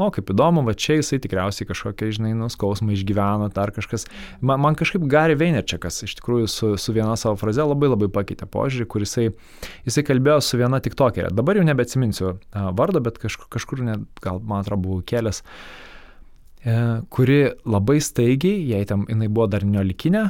o 0.01 0.07
kaip 0.13 0.31
įdomu, 0.33 0.63
va 0.65 0.73
čia 0.73 0.97
jisai 0.97 1.19
tikriausiai 1.21 1.67
kažkokia, 1.69 2.09
žinai, 2.17 2.31
nuskausmą 2.39 2.95
išgyveno, 2.95 3.51
dar 3.53 3.69
kažkas. 3.75 4.07
Man, 4.41 4.63
man 4.63 4.77
kažkaip 4.79 5.05
Gary 5.11 5.37
Vaynerčiakas 5.37 6.01
iš 6.07 6.15
tikrųjų 6.17 6.49
su, 6.49 6.69
su 6.81 6.95
viena 6.97 7.13
savo 7.13 7.37
fraze 7.37 7.61
labai 7.61 7.91
labai 7.91 8.09
pakeitė 8.15 8.47
požiūrį, 8.49 8.87
kur 8.89 9.05
jisai, 9.05 9.27
jisai 9.85 10.05
kalbėjo 10.07 10.39
su 10.41 10.57
viena 10.57 10.79
tik 10.81 10.97
tokia. 10.97 11.29
Dabar 11.29 11.61
jau 11.61 11.65
nebeatsiminsiu 11.69 12.31
vardo, 12.79 13.03
bet 13.05 13.21
kažkur, 13.21 13.51
kažkur 13.53 13.85
net, 13.85 14.07
gal 14.25 14.41
man 14.41 14.65
atrodo, 14.65 14.81
buvau 14.87 15.05
kelias 15.05 15.43
e, 16.65 16.73
kuri 17.13 17.37
labai 17.69 17.99
staigiai, 18.01 18.65
jei 18.73 18.89
tam 18.89 19.05
jinai 19.11 19.29
buvo 19.29 19.45
dar 19.53 19.67
neolikinė, 19.67 20.25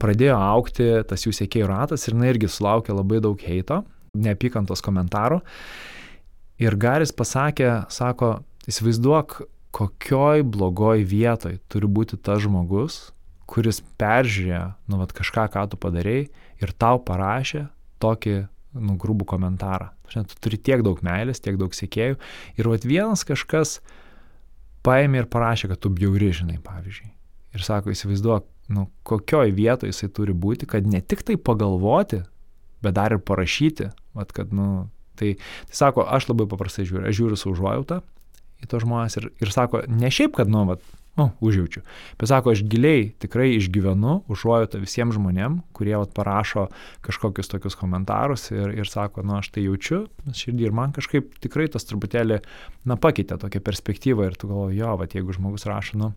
pradėjo 0.00 0.36
aukti 0.40 0.88
tas 1.08 1.26
jų 1.26 1.34
sėkėjų 1.36 1.70
ratas 1.70 2.06
ir 2.06 2.16
jinai 2.16 2.32
irgi 2.32 2.50
sulaukė 2.50 2.96
labai 2.96 3.20
daug 3.24 3.40
heito, 3.44 3.82
neapykantos 4.16 4.82
komentarų. 4.84 5.40
Ir 6.60 6.76
Garis 6.80 7.12
pasakė, 7.16 7.86
sako, 7.92 8.40
įsivaizduok, 8.68 9.40
kokioj 9.76 10.44
blogoj 10.44 11.04
vietoj 11.08 11.58
turi 11.70 11.88
būti 11.88 12.18
tas 12.20 12.42
žmogus, 12.44 13.10
kuris 13.50 13.80
peržiūrėjo, 14.00 14.66
nu, 14.90 15.00
vat, 15.00 15.14
kažką, 15.16 15.46
ką 15.54 15.66
tu 15.72 15.78
padarėjai 15.80 16.28
ir 16.62 16.74
tau 16.78 17.00
parašė 17.02 17.64
tokį, 18.02 18.36
nu, 18.78 18.96
grubų 19.00 19.26
komentarą. 19.30 19.90
Žinai, 20.10 20.26
tu 20.30 20.38
turi 20.42 20.58
tiek 20.58 20.82
daug 20.86 21.00
meilės, 21.06 21.42
tiek 21.42 21.58
daug 21.58 21.74
sėkėjų 21.74 22.18
ir 22.58 22.70
vat 22.70 22.86
vienas 22.86 23.24
kažkas 23.26 23.78
paėmė 24.86 25.24
ir 25.24 25.30
parašė, 25.30 25.70
kad 25.72 25.82
tu 25.82 25.90
bjauri, 25.94 26.30
žinai, 26.34 26.58
pavyzdžiui. 26.64 27.10
Ir 27.56 27.66
sako, 27.66 27.92
įsivaizduok, 27.94 28.46
nu, 28.70 28.86
kokioj 29.02 29.50
vietoje 29.56 29.90
jisai 29.90 30.10
turi 30.14 30.34
būti, 30.36 30.68
kad 30.70 30.86
ne 30.86 31.02
tik 31.02 31.24
tai 31.26 31.36
pagalvoti, 31.36 32.22
bet 32.84 32.96
dar 32.96 33.16
ir 33.16 33.22
parašyti, 33.26 33.90
vat, 34.16 34.32
kad, 34.36 34.54
nu, 34.54 34.88
tai, 35.18 35.34
tai 35.68 35.82
sako, 35.82 36.06
aš 36.06 36.30
labai 36.30 36.46
paprastai 36.50 36.86
žiūriu, 36.88 37.08
aš 37.10 37.18
žiūriu 37.18 37.40
su 37.40 37.50
užuojauta 37.52 38.00
į 38.60 38.70
tos 38.70 38.84
žmonės 38.84 39.18
ir, 39.20 39.28
ir 39.42 39.52
sako, 39.52 39.84
ne 39.88 40.10
šiaip, 40.12 40.36
kad, 40.38 40.50
nu, 40.52 40.62
vat, 40.68 40.84
nu, 41.18 41.26
užjaučiu, 41.44 41.82
bet 42.20 42.30
sako, 42.30 42.54
aš 42.54 42.62
giliai 42.70 43.10
tikrai 43.20 43.50
išgyvenu 43.56 44.20
užuojautą 44.30 44.80
visiems 44.80 45.16
žmonėm, 45.18 45.60
kurie 45.76 45.96
vat, 45.98 46.12
parašo 46.16 46.68
kažkokius 47.04 47.50
tokius 47.50 47.76
komentarus 47.80 48.50
ir, 48.54 48.70
ir 48.78 48.88
sako, 48.88 49.24
nu, 49.26 49.38
aš 49.40 49.50
tai 49.56 49.66
jaučiu, 49.66 50.04
širdį 50.30 50.68
ir 50.68 50.76
man 50.76 50.94
kažkaip 50.96 51.34
tikrai 51.42 51.68
tas 51.72 51.88
truputėlį, 51.90 52.40
na, 52.88 52.96
pakeitė 53.00 53.40
tokią 53.40 53.64
perspektyvą 53.66 54.30
ir 54.30 54.38
tu 54.38 54.52
galvoji, 54.52 54.80
jo, 54.80 54.94
vat, 55.00 55.16
jeigu 55.18 55.36
žmogus 55.36 55.66
rašo, 55.68 55.98
nu, 56.00 56.12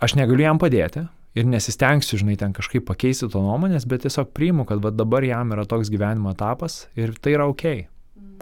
aš 0.00 0.16
negaliu 0.18 0.46
jam 0.46 0.60
padėti 0.62 1.06
ir 1.36 1.46
nesistengsiu, 1.48 2.18
žinai, 2.20 2.38
ten 2.40 2.54
kažkaip 2.56 2.86
pakeisti 2.88 3.28
to 3.32 3.42
nuomonės, 3.44 3.86
bet 3.88 4.06
tiesiog 4.06 4.32
priimu, 4.36 4.64
kad 4.68 4.80
va, 4.84 4.92
dabar 4.94 5.24
jam 5.26 5.52
yra 5.54 5.66
toks 5.68 5.92
gyvenimo 5.92 6.32
etapas 6.32 6.86
ir 6.98 7.14
tai 7.20 7.36
yra 7.36 7.48
ok, 7.50 7.66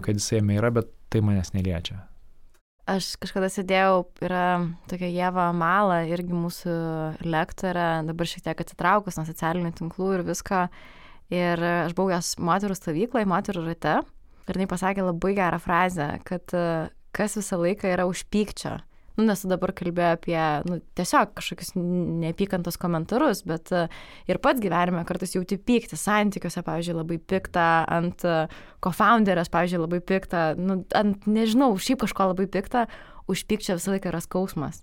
kad 0.04 0.18
jisai 0.18 0.40
jame 0.40 0.58
yra, 0.60 0.70
bet 0.74 0.90
tai 1.12 1.22
manęs 1.24 1.54
neliečia. 1.56 2.04
Aš 2.90 3.14
kažkada 3.16 3.48
sėdėjau, 3.48 4.02
yra 4.26 4.46
tokia 4.90 5.08
Jėva 5.08 5.48
Mala, 5.56 6.02
irgi 6.04 6.36
mūsų 6.36 6.74
lektorė, 7.24 8.04
dabar 8.04 8.28
šiek 8.28 8.44
tiek 8.44 8.60
atsitraukus 8.60 9.16
nuo 9.16 9.24
socialinių 9.24 9.72
tinklų 9.78 10.10
ir 10.18 10.24
visko. 10.26 10.66
Ir 11.32 11.62
aš 11.64 11.94
buvau 11.96 12.12
jos 12.12 12.34
moterų 12.44 12.76
stovykloje, 12.76 13.30
moterų 13.30 13.62
rate. 13.70 13.94
Ir 14.44 14.58
jinai 14.58 14.68
pasakė 14.68 15.06
labai 15.06 15.32
gerą 15.38 15.56
frazę, 15.64 16.10
kad 16.28 16.52
kas 17.16 17.38
visą 17.40 17.56
laiką 17.62 17.88
yra 17.94 18.04
už 18.04 18.26
pykčio 18.28 18.76
nu, 19.18 19.26
nes 19.28 19.44
dabar 19.46 19.72
kalbėjai 19.76 20.16
apie, 20.16 20.38
nu, 20.68 20.78
tiesiog 20.98 21.34
kažkokius 21.38 21.74
neapykantos 21.76 22.78
komentarus, 22.80 23.44
bet 23.46 23.70
e, 23.74 23.84
ir 24.30 24.40
pats 24.42 24.62
gyvenime 24.62 25.04
kartais 25.06 25.36
jauti 25.36 25.58
pykti 25.58 25.98
santykiuose, 25.98 26.64
pavyzdžiui, 26.66 26.96
labai 26.98 27.20
piktą, 27.22 27.68
ant 27.94 28.26
co-founderės, 28.84 29.50
e, 29.50 29.54
pavyzdžiui, 29.54 29.82
labai 29.84 30.02
piktą, 30.04 30.46
nu, 30.58 30.80
ant, 30.98 31.28
nežinau, 31.30 31.70
šiaip 31.78 32.02
kažko 32.04 32.32
labai 32.32 32.48
piktą, 32.50 32.88
už 33.30 33.46
pykčio 33.48 33.78
visą 33.78 33.94
laiką 33.94 34.10
yra 34.10 34.20
skausmas. 34.24 34.82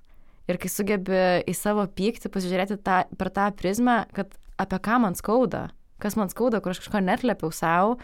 Ir 0.50 0.58
kai 0.62 0.72
sugebi 0.72 1.20
į 1.48 1.54
savo 1.56 1.86
pyktį 1.86 2.32
pasižiūrėti 2.34 2.80
tą, 2.84 3.04
per 3.20 3.30
tą 3.36 3.52
prizmę, 3.56 4.02
kad 4.15 4.34
apie 4.62 4.80
ką 4.84 4.98
man 5.04 5.15
skauda, 5.17 5.67
kas 6.02 6.17
man 6.17 6.32
skauda, 6.32 6.62
kur 6.63 6.74
aš 6.74 6.82
kažko 6.82 7.04
netlėpiau 7.04 7.54
savo, 7.54 8.00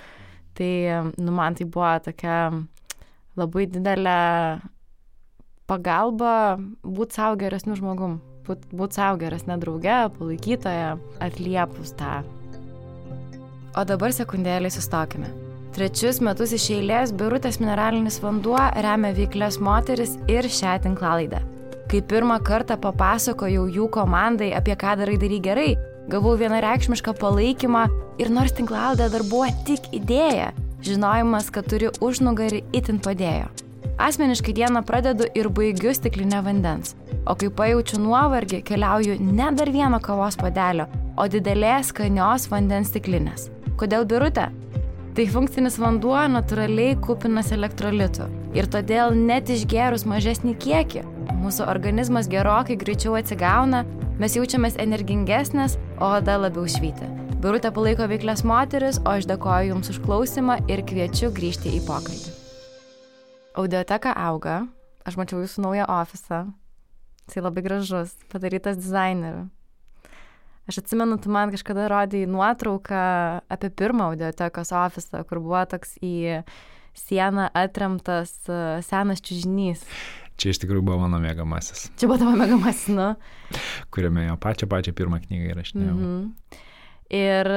tai, 0.57 0.71
nu, 1.17 1.33
man 1.33 1.57
tai 1.57 1.65
buvo 1.69 1.95
tokia 2.05 2.37
labai 3.37 3.67
didelė 3.69 4.19
pagalba 5.67 6.57
būti 6.83 7.19
savo 7.19 7.37
geresniu 7.39 7.75
žmogum, 7.77 8.19
būti 8.47 8.71
būt 8.79 8.95
savo 8.95 9.19
geresnė 9.21 9.59
drauge, 9.59 9.97
palaikytoja, 10.15 10.95
atliepus 11.23 11.93
tą. 11.99 12.21
O 13.77 13.83
dabar 13.85 14.15
sekundėlį 14.15 14.71
sustokime. 14.73 15.29
Trečius 15.75 16.17
metus 16.25 16.55
iš 16.57 16.71
eilės 16.73 17.11
Birutės 17.13 17.59
mineralinis 17.61 18.17
vanduo 18.23 18.57
remia 18.81 19.11
veiklės 19.13 19.59
moteris 19.61 20.15
ir 20.31 20.47
šią 20.49 20.79
tinklalaidą. 20.87 21.43
Kai 21.87 22.01
pirmą 22.01 22.39
kartą 22.43 22.79
papasakojau 22.81 23.67
jų 23.69 23.85
komandai, 23.93 24.49
apie 24.57 24.73
ką 24.79 24.95
darai 25.03 25.19
darai 25.21 25.37
gerai, 25.43 25.69
gavau 26.09 26.33
vienareikšmišką 26.39 27.13
palaikymą 27.21 27.85
ir 28.23 28.33
nors 28.33 28.55
tinklalaidė 28.57 29.11
dar 29.13 29.27
buvo 29.29 29.51
tik 29.69 29.91
idėja, 29.95 30.49
žinojimas, 30.81 31.53
kad 31.53 31.69
turi 31.69 31.93
užnugarį 32.01 32.65
itin 32.75 32.99
padėjo. 33.03 33.66
Asmeniškai 33.97 34.53
dieną 34.53 34.83
pradedu 34.85 35.25
ir 35.33 35.47
baigiu 35.49 35.89
stiklinę 35.95 36.43
vandens. 36.45 36.93
O 37.25 37.33
kai 37.33 37.47
pajaučiu 37.49 37.97
nuovargį, 38.03 38.59
keliauju 38.67 39.15
ne 39.25 39.47
dar 39.57 39.71
vieno 39.73 39.97
kavos 40.03 40.37
padelio, 40.37 40.85
o 41.17 41.25
didelės 41.25 41.89
skanios 41.89 42.45
vandens 42.51 42.91
stiklinės. 42.93 43.47
Kodėl 43.81 44.05
birutė? 44.05 44.51
Tai 45.17 45.27
funkcinis 45.33 45.79
vanduo 45.81 46.19
natūraliai 46.29 46.93
kupinas 47.01 47.49
elektrolitų. 47.57 48.29
Ir 48.53 48.69
todėl 48.69 49.17
net 49.17 49.49
išgerus 49.49 50.05
mažesnį 50.05 50.53
kiekį, 50.61 51.05
mūsų 51.41 51.65
organizmas 51.65 52.29
gerokai 52.29 52.77
greičiau 52.77 53.17
atsigauna, 53.17 53.81
mes 54.21 54.37
jaučiamės 54.37 54.77
energingesnės, 54.77 55.81
o 55.97 56.13
oda 56.19 56.37
labiau 56.45 56.69
švyti. 56.69 57.09
Birutė 57.41 57.73
palaiko 57.73 58.05
veiklės 58.13 58.45
moteris, 58.45 59.01
o 59.01 59.17
aš 59.17 59.25
dėkoju 59.33 59.73
Jums 59.73 59.89
už 59.89 60.03
klausimą 60.05 60.61
ir 60.69 60.85
kviečiu 60.85 61.33
grįžti 61.33 61.79
į 61.79 61.87
pokalbį. 61.89 62.36
Audioteka 63.57 64.13
auga. 64.13 64.67
Aš 65.07 65.15
mačiau 65.17 65.41
jūsų 65.41 65.63
naują 65.63 65.85
ofisą. 65.89 66.43
Jisai 67.27 67.41
labai 67.41 67.63
gražus, 67.65 68.11
padarytas 68.31 68.77
dizaineriu. 68.77 69.47
Aš 70.67 70.81
atsimenu, 70.83 71.15
tu 71.23 71.31
man 71.31 71.49
kažkada 71.53 71.87
rodėjai 71.89 72.27
nuotrauką 72.29 73.01
apie 73.55 73.69
pirmą 73.71 74.11
audiotekos 74.11 74.73
ofisą, 74.75 75.23
kur 75.27 75.39
buvo 75.41 75.63
toks 75.71 75.95
į 76.03 76.43
sieną 76.97 77.47
atremtas 77.55 78.35
uh, 78.51 78.77
senas 78.85 79.23
čiūžinys. 79.23 79.85
Čia 80.37 80.53
iš 80.53 80.61
tikrųjų 80.61 80.85
buvo 80.91 80.99
mano 81.07 81.17
mėgamasis. 81.23 81.87
Čia 81.97 82.11
buvo 82.11 82.19
tavo 82.21 82.35
mėgamasis, 82.37 82.91
nu. 82.93 83.09
Kuriame 83.95 84.27
jo 84.27 84.37
pačią 84.43 84.69
pačią 84.69 84.93
pirmą 84.97 85.23
knygą 85.23 85.55
įrašinėjau. 85.55 85.95
Mm 85.97 86.03
-hmm. 86.05 86.65
Ir 87.13 87.47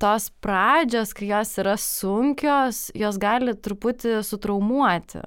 tos 0.00 0.28
pradžios, 0.44 1.14
kai 1.16 1.30
jos 1.30 1.54
yra 1.62 1.76
sunkios, 1.80 2.86
jos 2.96 3.18
gali 3.20 3.56
truputį 3.56 4.20
sutraumuoti. 4.26 5.24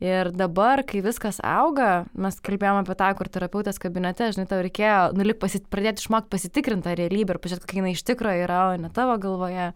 Ir 0.00 0.30
dabar, 0.32 0.80
kai 0.88 1.02
viskas 1.04 1.42
auga, 1.44 2.06
mes 2.16 2.38
kalbėjome 2.40 2.86
apie 2.86 2.94
tą, 2.96 3.10
kur 3.18 3.28
terapeutės 3.28 3.76
kabinete, 3.82 4.30
žinai, 4.32 4.46
tau 4.48 4.62
reikėjo, 4.64 5.10
nu, 5.12 5.26
lik 5.28 5.36
pasit, 5.42 5.66
pradėti 5.68 6.00
išmokti 6.00 6.32
pasitikrinti 6.32 6.88
tą 6.88 6.94
realybę 6.96 7.36
ir 7.36 7.40
pažiūrėti, 7.44 7.68
kokia 7.68 7.82
jinai 7.82 7.92
iš 7.92 8.04
tikrųjų 8.08 8.46
yra, 8.46 8.60
o 8.70 8.78
ne 8.80 8.88
tavo 8.96 9.18
galvoje. 9.20 9.66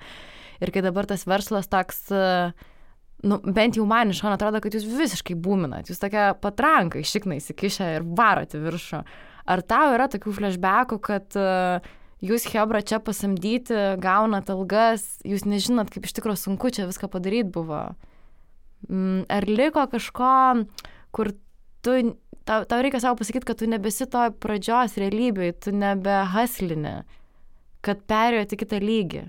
Ir 0.65 0.73
kai 0.73 0.83
dabar 0.87 1.05
tas 1.11 1.27
verslas 1.29 1.69
toks, 1.69 2.01
nu, 3.29 3.39
bent 3.45 3.77
jau 3.77 3.85
man 3.91 4.15
iš 4.15 4.23
šono 4.23 4.39
atrodo, 4.39 4.63
kad 4.65 4.79
jūs 4.79 4.89
visiškai 4.89 5.37
būminat, 5.45 5.93
jūs 5.93 6.01
tokia 6.01 6.31
patranka 6.41 7.03
išiknai 7.03 7.37
įsikišę 7.43 7.91
ir 7.99 8.09
varot 8.17 8.57
į 8.57 8.63
viršų. 8.65 9.03
Ar 9.53 9.61
tau 9.69 9.93
yra 9.93 10.09
tokių 10.09 10.33
flashbackų, 10.39 11.03
kad 11.05 11.37
uh, 11.37 11.93
jūs 12.25 12.47
Hebra 12.53 12.83
čia 12.87 13.01
pasamdyti, 13.05 13.77
gaunat 14.03 14.51
algas, 14.53 15.05
jūs 15.27 15.47
nežinot, 15.49 15.93
kaip 15.93 16.09
iš 16.09 16.17
tikrųjų 16.17 16.41
sunku 16.41 16.73
čia 16.75 16.89
viską 16.89 17.11
padaryti 17.13 17.53
buvo. 17.55 17.83
Mm, 18.89 19.25
ar 19.33 19.47
liko 19.49 19.85
kažko, 19.93 20.65
kur 21.15 21.33
tu, 21.85 21.97
tau, 22.49 22.65
tau 22.69 22.83
reikia 22.85 23.01
savo 23.05 23.19
pasakyti, 23.21 23.49
kad 23.49 23.61
tu 23.61 23.69
nebesi 23.71 24.09
to 24.11 24.27
pradžios 24.43 24.99
realybėje, 25.01 25.57
tu 25.69 25.75
nebehaslinė, 25.77 26.99
kad 27.85 28.05
perėjote 28.09 28.61
kitą 28.61 28.81
lygį? 28.83 29.25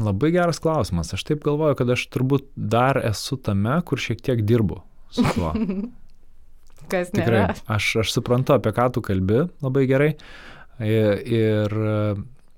Labai 0.00 0.30
geras 0.32 0.62
klausimas. 0.62 1.12
Aš 1.12 1.26
taip 1.28 1.42
galvoju, 1.44 1.76
kad 1.76 1.90
aš 1.92 2.06
turbūt 2.14 2.46
dar 2.56 2.98
esu 3.04 3.36
tame, 3.36 3.82
kur 3.84 4.00
šiek 4.00 4.22
tiek 4.24 4.40
dirbu 4.46 4.80
su 5.12 5.26
tuo. 5.34 5.52
Kas 6.90 7.12
nėra. 7.14 7.50
Tikrai. 7.52 7.74
Aš, 7.76 7.90
aš 8.02 8.14
suprantu, 8.16 8.56
apie 8.56 8.72
ką 8.74 8.88
tu 8.96 9.02
kalbi 9.04 9.44
labai 9.62 9.84
gerai. 9.86 10.08
Uh, 10.16 10.59
Ir, 10.80 11.74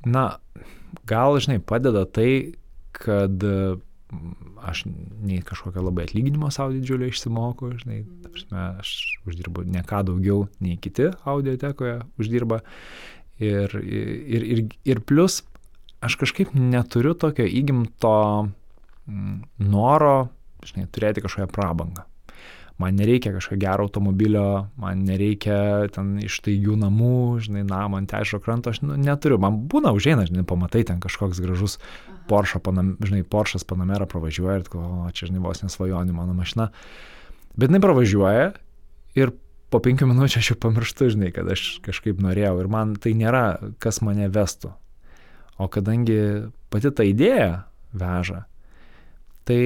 na, 0.06 0.24
gal, 1.08 1.38
žinai, 1.42 1.58
padeda 1.58 2.04
tai, 2.06 2.54
kad 2.94 3.42
aš 4.62 4.84
nei 5.24 5.40
kažkokio 5.42 5.82
labai 5.82 6.04
atlyginimo 6.06 6.50
savo 6.54 6.74
didžiulio 6.76 7.08
išsimoku, 7.10 7.72
žinai, 7.82 8.02
prasme, 8.28 8.66
aš 8.82 8.92
uždirbu 9.26 9.64
ne 9.72 9.82
ką 9.88 10.02
daugiau 10.06 10.46
nei 10.62 10.76
kiti 10.80 11.08
audiotekoje 11.28 11.98
uždirba. 12.20 12.60
Ir, 13.42 13.74
ir, 13.82 14.44
ir, 14.54 14.62
ir 14.86 15.00
plus 15.02 15.40
aš 16.04 16.18
kažkaip 16.20 16.52
neturiu 16.54 17.16
tokio 17.18 17.46
įgimto 17.48 18.14
mm, 18.46 19.36
noro, 19.72 20.28
žinai, 20.66 20.86
turėti 20.92 21.24
kažkokią 21.24 21.50
prabangą 21.50 22.06
man 22.82 22.98
nereikia 22.98 23.32
kažkokio 23.36 23.60
gero 23.62 23.86
automobilio, 23.86 24.46
man 24.80 25.04
nereikia 25.06 25.88
ten 25.94 26.16
iš 26.22 26.40
taigių 26.44 26.76
namų, 26.82 27.14
žinai, 27.46 27.62
namą 27.68 28.02
ant 28.02 28.14
ežero 28.18 28.42
kranto, 28.42 28.72
aš 28.74 28.82
nu, 28.84 28.96
neturiu, 29.00 29.38
man 29.42 29.60
būna 29.70 29.94
užeina, 29.94 30.26
žinai, 30.28 30.44
pamatai 30.48 30.82
ten 30.88 31.00
kažkoks 31.02 31.40
gražus 31.42 31.78
Porsche, 32.30 32.60
panam, 32.62 32.94
žinai, 33.02 33.24
Porsche'as 33.26 33.66
Panamera 33.66 34.06
pravažiuoja 34.10 34.60
ir, 34.60 34.68
o 34.78 35.08
čia, 35.14 35.30
žinai, 35.30 35.42
vos 35.42 35.62
nesvajonė 35.64 36.14
mano 36.14 36.36
mašina, 36.38 36.68
bet 37.56 37.70
jinai 37.70 37.82
pravažiuoja 37.82 38.52
ir 39.18 39.34
po 39.72 39.80
penkių 39.82 40.06
minučių 40.10 40.40
aš 40.40 40.52
jau 40.52 40.58
pamirštu, 40.60 41.10
žinai, 41.14 41.32
kad 41.34 41.48
aš 41.50 41.80
kažkaip 41.84 42.20
norėjau. 42.22 42.58
Ir 42.60 42.68
man 42.72 42.94
tai 43.00 43.14
nėra, 43.16 43.72
kas 43.82 44.02
mane 44.04 44.28
vestų. 44.32 44.74
O 45.60 45.68
kadangi 45.72 46.18
pati 46.72 46.92
ta 46.92 47.06
idėja 47.06 47.64
veža, 47.96 48.44
tai 49.48 49.62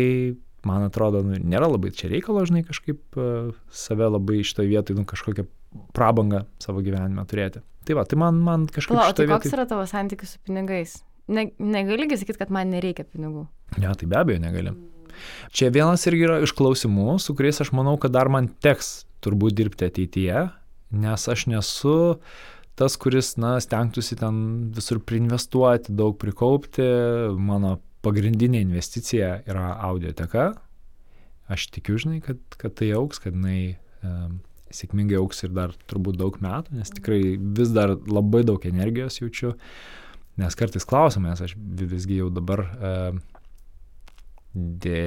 man 0.66 0.86
atrodo, 0.88 1.22
nu, 1.26 1.38
nėra 1.38 1.68
labai 1.70 1.92
čia 1.96 2.10
reikalo, 2.12 2.44
žinai, 2.48 2.64
kažkaip 2.66 3.18
uh, 3.20 3.54
save 3.70 4.10
labai 4.10 4.42
šitoje 4.46 4.70
vietoje, 4.70 4.98
nu, 4.98 5.06
kažkokią 5.08 5.46
prabangą 5.96 6.44
savo 6.62 6.82
gyvenime 6.84 7.24
turėti. 7.28 7.62
Tai 7.86 7.98
va, 7.98 8.06
tai 8.08 8.18
man, 8.18 8.40
man 8.42 8.66
kažkaip... 8.70 8.98
O 8.98 9.06
tai 9.14 9.28
koks 9.30 9.46
vietoj... 9.46 9.58
yra 9.60 9.68
tavo 9.70 9.86
santykis 9.86 10.34
su 10.34 10.42
pinigais? 10.46 10.98
Ne, 11.30 11.48
negali 11.58 12.08
sakyti, 12.14 12.38
kad 12.38 12.52
man 12.54 12.70
nereikia 12.74 13.06
pinigų. 13.06 13.46
Ne, 13.78 13.90
tai 13.98 14.08
be 14.10 14.18
abejo 14.18 14.42
negali. 14.42 14.74
Čia 15.54 15.70
vienas 15.74 16.04
irgi 16.10 16.26
yra 16.26 16.40
iš 16.44 16.52
klausimų, 16.56 17.16
su 17.22 17.34
kuriais 17.36 17.62
aš 17.64 17.72
manau, 17.76 17.96
kad 18.00 18.14
dar 18.14 18.30
man 18.32 18.50
teks 18.62 19.06
turbūt 19.24 19.56
dirbti 19.56 19.88
ateityje, 19.88 20.44
nes 20.96 21.28
aš 21.32 21.46
nesu 21.50 21.96
tas, 22.76 22.98
kuris, 23.00 23.32
na, 23.40 23.56
stengtųsi 23.62 24.18
ten 24.20 24.38
visur 24.76 25.00
priinvestuoti, 25.00 25.94
daug 25.96 26.18
prikaupti. 26.20 26.84
Mano 27.40 27.78
pagrindinė 28.06 28.62
investicija 28.64 29.40
yra 29.50 29.74
audioteka. 29.88 30.52
Aš 31.52 31.68
tikiu, 31.74 31.98
žinai, 32.02 32.20
kad, 32.24 32.40
kad 32.58 32.74
tai 32.78 32.90
auks, 32.96 33.20
kad 33.22 33.36
jinai 33.36 33.76
e, 33.76 34.14
sėkmingai 34.74 35.18
auks 35.20 35.44
ir 35.46 35.54
dar 35.54 35.74
turbūt 35.90 36.18
daug 36.18 36.38
metų, 36.42 36.78
nes 36.78 36.90
tikrai 36.94 37.20
vis 37.38 37.70
dar 37.74 37.94
labai 38.06 38.42
daug 38.46 38.62
energijos 38.66 39.20
jaučiu. 39.20 39.54
Nes 40.40 40.58
kartais 40.58 40.84
klausimės, 40.84 41.44
aš 41.44 41.54
visgi 41.56 42.18
jau 42.18 42.32
dabar 42.34 42.64
e, 42.66 42.96
de, 44.54 44.98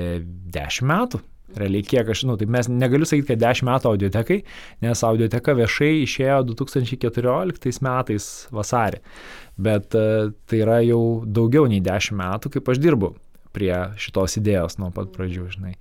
dešimt 0.55 0.89
metų 0.89 1.21
realiai 1.57 1.85
kiek 1.85 2.11
aš, 2.13 2.25
nu, 2.29 2.35
tai 2.39 2.49
mes 2.51 2.69
negaliu 2.71 3.07
sakyti, 3.09 3.31
kad 3.33 3.41
10 3.41 3.67
metų 3.69 3.93
audiotekai, 3.93 4.41
nes 4.85 5.05
audioteka 5.05 5.55
viešai 5.59 5.93
išėjo 6.03 6.41
2014 6.51 7.81
metais 7.85 8.29
vasarį, 8.53 9.01
bet 9.57 9.97
uh, 9.97 10.29
tai 10.49 10.61
yra 10.65 10.81
jau 10.85 11.01
daugiau 11.25 11.69
nei 11.71 11.81
10 11.85 12.19
metų, 12.19 12.53
kaip 12.57 12.71
aš 12.73 12.83
dirbu 12.83 13.15
prie 13.55 13.71
šitos 13.99 14.37
idėjos 14.39 14.77
nuo 14.81 14.91
pat 14.93 15.09
pradžių, 15.15 15.47
žinai. 15.55 15.73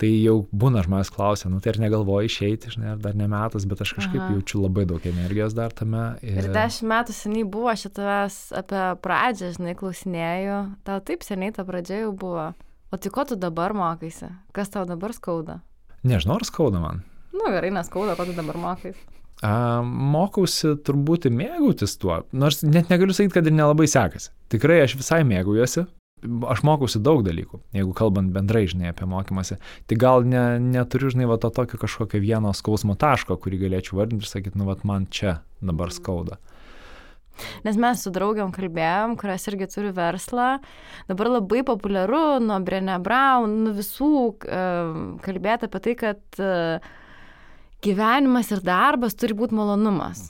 Tai 0.00 0.10
jau 0.10 0.36
būna 0.52 0.82
žmonės 0.84 1.10
klausia, 1.14 1.48
nu 1.52 1.60
tai 1.64 1.72
ar 1.72 1.80
negalvoji 1.86 2.30
išeiti, 2.30 2.74
žinai, 2.74 2.92
ar 2.94 3.00
dar 3.00 3.16
ne 3.18 3.28
metas, 3.30 3.66
bet 3.68 3.80
aš 3.84 3.94
kažkaip 3.98 4.20
Aha. 4.20 4.36
jaučiu 4.36 4.60
labai 4.64 4.84
daug 4.90 5.04
energijos 5.08 5.56
dar 5.56 5.72
tame. 5.76 6.04
Ir... 6.24 6.42
ir 6.42 6.50
dešimt 6.54 6.90
metų 6.90 7.16
seniai 7.16 7.48
buvo 7.56 7.72
šitas 7.80 8.38
apie 8.56 8.84
pradžią, 9.04 9.54
žinai, 9.56 9.76
klausinėjau, 9.80 10.60
tau 10.86 11.00
taip 11.08 11.24
seniai 11.26 11.54
ta 11.56 11.66
pradžia 11.68 12.04
jau 12.04 12.12
buvo. 12.24 12.50
O 12.94 12.96
tai 12.96 13.10
ko 13.10 13.24
tu 13.26 13.34
dabar 13.34 13.72
mokaisi? 13.74 14.28
Kas 14.54 14.68
tau 14.70 14.84
dabar 14.86 15.10
skauda? 15.10 15.56
Nežinau, 16.06 16.36
ar 16.38 16.44
skauda 16.46 16.78
man. 16.78 17.00
Nu 17.34 17.48
gerai, 17.50 17.72
neskauda, 17.74 18.14
ko 18.14 18.22
tu 18.28 18.36
dabar 18.36 18.54
mokaisi. 18.60 19.02
A, 19.42 19.82
mokausi 19.82 20.76
turbūt 20.86 21.26
mėgautis 21.26 21.96
tuo, 21.98 22.20
nors 22.30 22.62
net 22.62 22.92
negaliu 22.92 23.16
sakyti, 23.16 23.34
kad 23.34 23.50
ir 23.50 23.56
nelabai 23.56 23.88
sekasi. 23.90 24.30
Tikrai 24.54 24.78
aš 24.84 24.94
visai 25.00 25.24
mėgaujuosi, 25.26 25.88
aš 26.54 26.62
mokausi 26.70 27.02
daug 27.02 27.24
dalykų, 27.26 27.64
jeigu 27.74 27.98
kalbant 27.98 28.30
bendrai, 28.36 28.62
žinai, 28.70 28.94
apie 28.94 29.10
mokymasi. 29.10 29.58
Tai 29.90 29.98
gal 30.06 30.22
ne, 30.30 30.44
neturiu, 30.62 31.10
žinai, 31.16 31.26
va 31.34 31.40
to 31.42 31.50
tokio 31.50 31.82
kažkokio 31.82 32.22
vieno 32.22 32.54
skausmo 32.54 32.94
taško, 32.94 33.40
kurį 33.42 33.64
galėčiau 33.66 33.98
vardinti 33.98 34.22
ir 34.22 34.36
sakyti, 34.36 34.60
nu, 34.60 34.70
va, 34.70 34.78
man 34.86 35.10
čia 35.10 35.40
dabar 35.58 35.90
skauda. 35.90 36.38
Mm. 36.38 36.53
Nes 37.64 37.78
mes 37.80 38.02
su 38.02 38.12
draugiam 38.14 38.52
kalbėjom, 38.54 39.16
kurios 39.18 39.46
irgi 39.50 39.68
turi 39.72 39.90
verslą. 39.94 40.58
Dabar 41.08 41.30
labai 41.38 41.64
populiaru 41.66 42.38
nuo 42.44 42.60
Brené 42.64 42.98
Brown, 43.02 43.56
nuo 43.64 43.74
visų 43.76 44.12
kalbėti 45.24 45.68
apie 45.68 45.82
tai, 45.86 45.96
kad 45.98 46.40
e, 46.42 46.78
gyvenimas 47.84 48.52
ir 48.54 48.62
darbas 48.64 49.18
turi 49.18 49.36
būti 49.36 49.58
malonumas. 49.58 50.28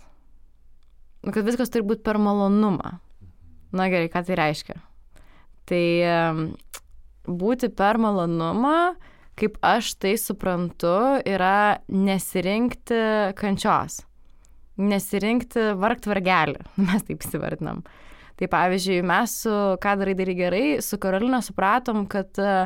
Nu, 1.25 1.33
kad 1.33 1.45
viskas 1.47 1.73
turi 1.73 1.87
būti 1.89 2.05
per 2.05 2.21
malonumą. 2.21 2.99
Na 3.75 3.89
gerai, 3.91 4.11
ką 4.13 4.25
tai 4.27 4.39
reiškia? 4.39 4.79
Tai 5.69 5.85
būti 7.25 7.71
per 7.73 7.99
malonumą, 7.99 8.95
kaip 9.41 9.57
aš 9.65 9.95
tai 9.99 10.15
suprantu, 10.21 11.23
yra 11.25 11.81
nesirinkti 11.89 13.01
kančios 13.39 14.03
nesirinkti 14.81 15.73
vargt 15.79 16.09
vargelį, 16.11 16.59
mes 16.89 17.07
taip 17.07 17.23
įsivardinam. 17.25 17.85
Tai 18.35 18.49
pavyzdžiui, 18.51 19.05
mes 19.07 19.37
su 19.45 19.53
Ką 19.83 19.95
darai 20.01 20.17
darai 20.19 20.35
gerai, 20.39 20.65
su 20.83 20.99
Karolina 20.99 21.39
supratom, 21.45 22.03
kad 22.11 22.35
e, 22.43 22.65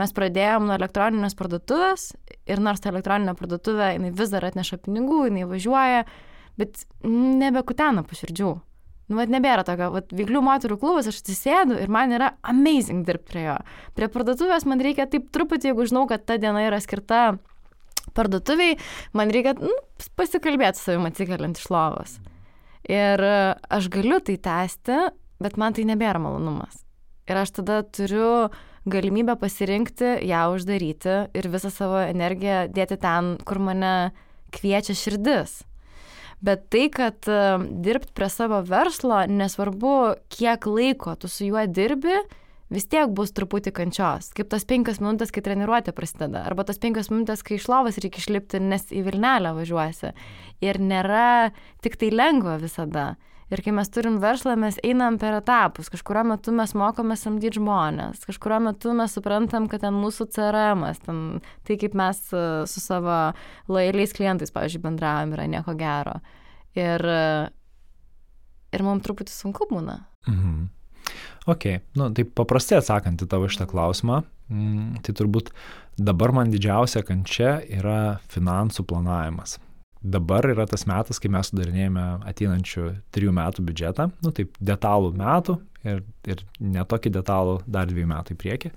mes 0.00 0.14
pradėjom 0.16 0.64
nuo 0.64 0.78
elektroninės 0.78 1.36
parduotuvės 1.36 2.06
ir 2.48 2.62
nors 2.64 2.80
ta 2.80 2.88
elektroninė 2.92 3.36
parduotuvė, 3.36 3.92
jinai 3.98 4.14
vis 4.16 4.32
dar 4.32 4.48
atneša 4.48 4.80
pinigų, 4.86 5.26
jinai 5.28 5.44
važiuoja, 5.50 6.06
bet 6.60 6.86
nebekutena 7.04 8.06
paširdžių. 8.08 8.54
Nu, 9.10 9.18
vad 9.18 9.32
nebėra 9.32 9.64
tokio, 9.66 9.88
vad 9.90 10.12
vyklių 10.14 10.40
moterų 10.46 10.76
klubas, 10.78 11.08
aš 11.10 11.18
atsisėdu 11.24 11.80
ir 11.82 11.90
man 11.90 12.14
yra 12.14 12.30
amazing 12.46 13.02
dirbti 13.04 13.32
prie 13.32 13.46
jo. 13.48 13.56
Prie 13.98 14.08
parduotuvės 14.14 14.64
man 14.70 14.80
reikia 14.80 15.08
taip 15.10 15.32
truputį, 15.34 15.72
jeigu 15.72 15.86
žinau, 15.90 16.04
kad 16.08 16.22
ta 16.28 16.36
diena 16.38 16.62
yra 16.62 16.78
skirta 16.80 17.32
parduotuviai, 18.20 18.76
man 19.16 19.32
reikia 19.34 19.56
nu, 19.58 19.72
pasikalbėti 20.20 20.78
su 20.78 20.90
savimi 20.90 21.10
atsikeliant 21.10 21.60
iš 21.60 21.70
lovos. 21.72 22.18
Ir 22.88 23.24
e, 23.24 23.38
aš 23.72 23.88
galiu 23.92 24.20
tai 24.24 24.36
tęsti, 24.40 25.00
bet 25.40 25.56
man 25.60 25.76
tai 25.76 25.86
nebėra 25.88 26.20
malonumas. 26.22 26.84
Ir 27.30 27.38
aš 27.40 27.56
tada 27.60 27.80
turiu 27.86 28.50
galimybę 28.90 29.36
pasirinkti 29.40 30.16
ją 30.26 30.46
uždaryti 30.54 31.16
ir 31.36 31.48
visą 31.52 31.70
savo 31.72 32.00
energiją 32.02 32.64
dėti 32.72 32.96
ten, 33.00 33.36
kur 33.46 33.60
mane 33.62 34.12
kviečia 34.54 34.96
širdis. 34.96 35.60
Bet 36.40 36.70
tai, 36.72 36.86
kad 36.88 37.28
e, 37.28 37.40
dirbti 37.84 38.14
prie 38.16 38.30
savo 38.32 38.62
verslo, 38.64 39.26
nesvarbu, 39.28 39.96
kiek 40.32 40.64
laiko 40.66 41.14
tu 41.20 41.28
su 41.28 41.50
juo 41.50 41.66
dirbi, 41.68 42.16
vis 42.70 42.86
tiek 42.90 43.10
bus 43.14 43.34
truputį 43.36 43.72
kančios. 43.76 44.30
Kaip 44.36 44.50
tos 44.52 44.66
penkios 44.68 45.00
minutės, 45.02 45.32
kai 45.34 45.42
treniruotė 45.44 45.94
prasideda. 45.96 46.44
Arba 46.46 46.64
tos 46.68 46.78
penkios 46.82 47.10
minutės, 47.12 47.42
kai 47.46 47.58
iš 47.58 47.66
lovas 47.70 47.98
reikia 48.02 48.22
išlipti, 48.22 48.62
nes 48.62 48.86
į 48.94 49.02
Vilnelę 49.08 49.52
važiuosi. 49.58 50.14
Ir 50.64 50.80
nėra 50.82 51.50
tik 51.84 51.98
tai 52.00 52.12
lengva 52.14 52.58
visada. 52.62 53.12
Ir 53.50 53.64
kai 53.66 53.72
mes 53.74 53.88
turim 53.90 54.20
verslą, 54.22 54.54
mes 54.62 54.76
einam 54.86 55.16
per 55.18 55.34
etapus. 55.40 55.88
Kažkurio 55.90 56.22
metu 56.28 56.52
mes 56.54 56.70
mokome 56.78 57.16
samdyti 57.18 57.58
žmonės, 57.58 58.22
kažkurio 58.28 58.60
metu 58.62 58.94
mes 58.94 59.16
suprantam, 59.16 59.66
kad 59.70 59.82
ten 59.82 59.96
mūsų 59.98 60.28
CRM, 60.36 60.84
ten, 61.02 61.24
tai 61.66 61.76
kaip 61.80 61.96
mes 61.98 62.20
e, 62.30 62.44
su 62.70 62.82
savo 62.82 63.16
lojaliais 63.66 64.14
klientais, 64.14 64.54
pavyzdžiui, 64.54 64.84
bendravom, 64.84 65.34
yra 65.34 65.48
nieko 65.50 65.74
gero. 65.80 66.20
Ir, 66.78 67.02
ir 68.70 68.86
mums 68.86 69.02
truputį 69.02 69.34
sunku 69.34 69.66
būna. 69.72 69.98
Mhm. 70.30 70.68
Ok, 71.50 71.66
nu, 71.98 72.10
tai 72.14 72.24
paprastai 72.24 72.78
atsakant 72.80 73.22
į 73.24 73.28
tavo 73.30 73.48
šitą 73.50 73.66
klausimą, 73.70 74.20
mm, 74.52 75.00
tai 75.06 75.14
turbūt 75.16 75.50
dabar 76.00 76.34
man 76.36 76.52
didžiausia 76.52 77.02
kančia 77.06 77.58
yra 77.64 78.20
finansų 78.32 78.84
planavimas. 78.88 79.58
Dabar 80.00 80.46
yra 80.48 80.64
tas 80.68 80.86
metas, 80.88 81.20
kai 81.20 81.28
mes 81.32 81.50
sudarinėjame 81.50 82.04
ateinančių 82.30 82.86
trijų 83.12 83.34
metų 83.36 83.64
biudžetą, 83.68 84.08
nu 84.24 84.32
taip 84.36 84.54
detalų 84.56 85.12
metų 85.18 85.58
ir, 85.84 86.02
ir 86.24 86.44
netokį 86.60 87.12
detalų 87.18 87.58
dar 87.68 87.88
dviejų 87.90 88.08
metų 88.14 88.36
į 88.36 88.40
priekį. 88.40 88.72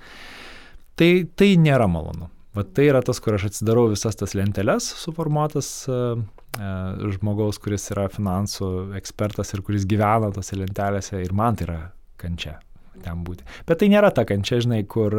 Tai, 1.00 1.12
tai 1.40 1.54
nėra 1.58 1.88
malonu. 1.90 2.28
Vat 2.54 2.70
tai 2.78 2.86
yra 2.92 3.02
tas, 3.02 3.18
kur 3.24 3.34
aš 3.34 3.48
atsidarau 3.50 3.88
visas 3.90 4.18
tas 4.20 4.36
lenteles 4.38 4.86
suformuotas 5.02 5.70
uh, 5.90 6.20
uh, 6.20 7.08
žmogaus, 7.16 7.58
kuris 7.62 7.88
yra 7.96 8.06
finansų 8.14 8.94
ekspertas 9.00 9.56
ir 9.56 9.64
kuris 9.66 9.88
gyvena 9.90 10.30
tose 10.36 10.60
lentelėse 10.60 11.24
ir 11.24 11.34
man 11.34 11.58
tai 11.58 11.66
yra 11.66 11.80
kančia 12.24 12.58
ten 13.04 13.24
būti. 13.28 13.46
Bet 13.68 13.82
tai 13.82 13.90
nėra 13.92 14.12
ta 14.16 14.26
kančia, 14.28 14.62
žinai, 14.64 14.84
kur, 14.90 15.16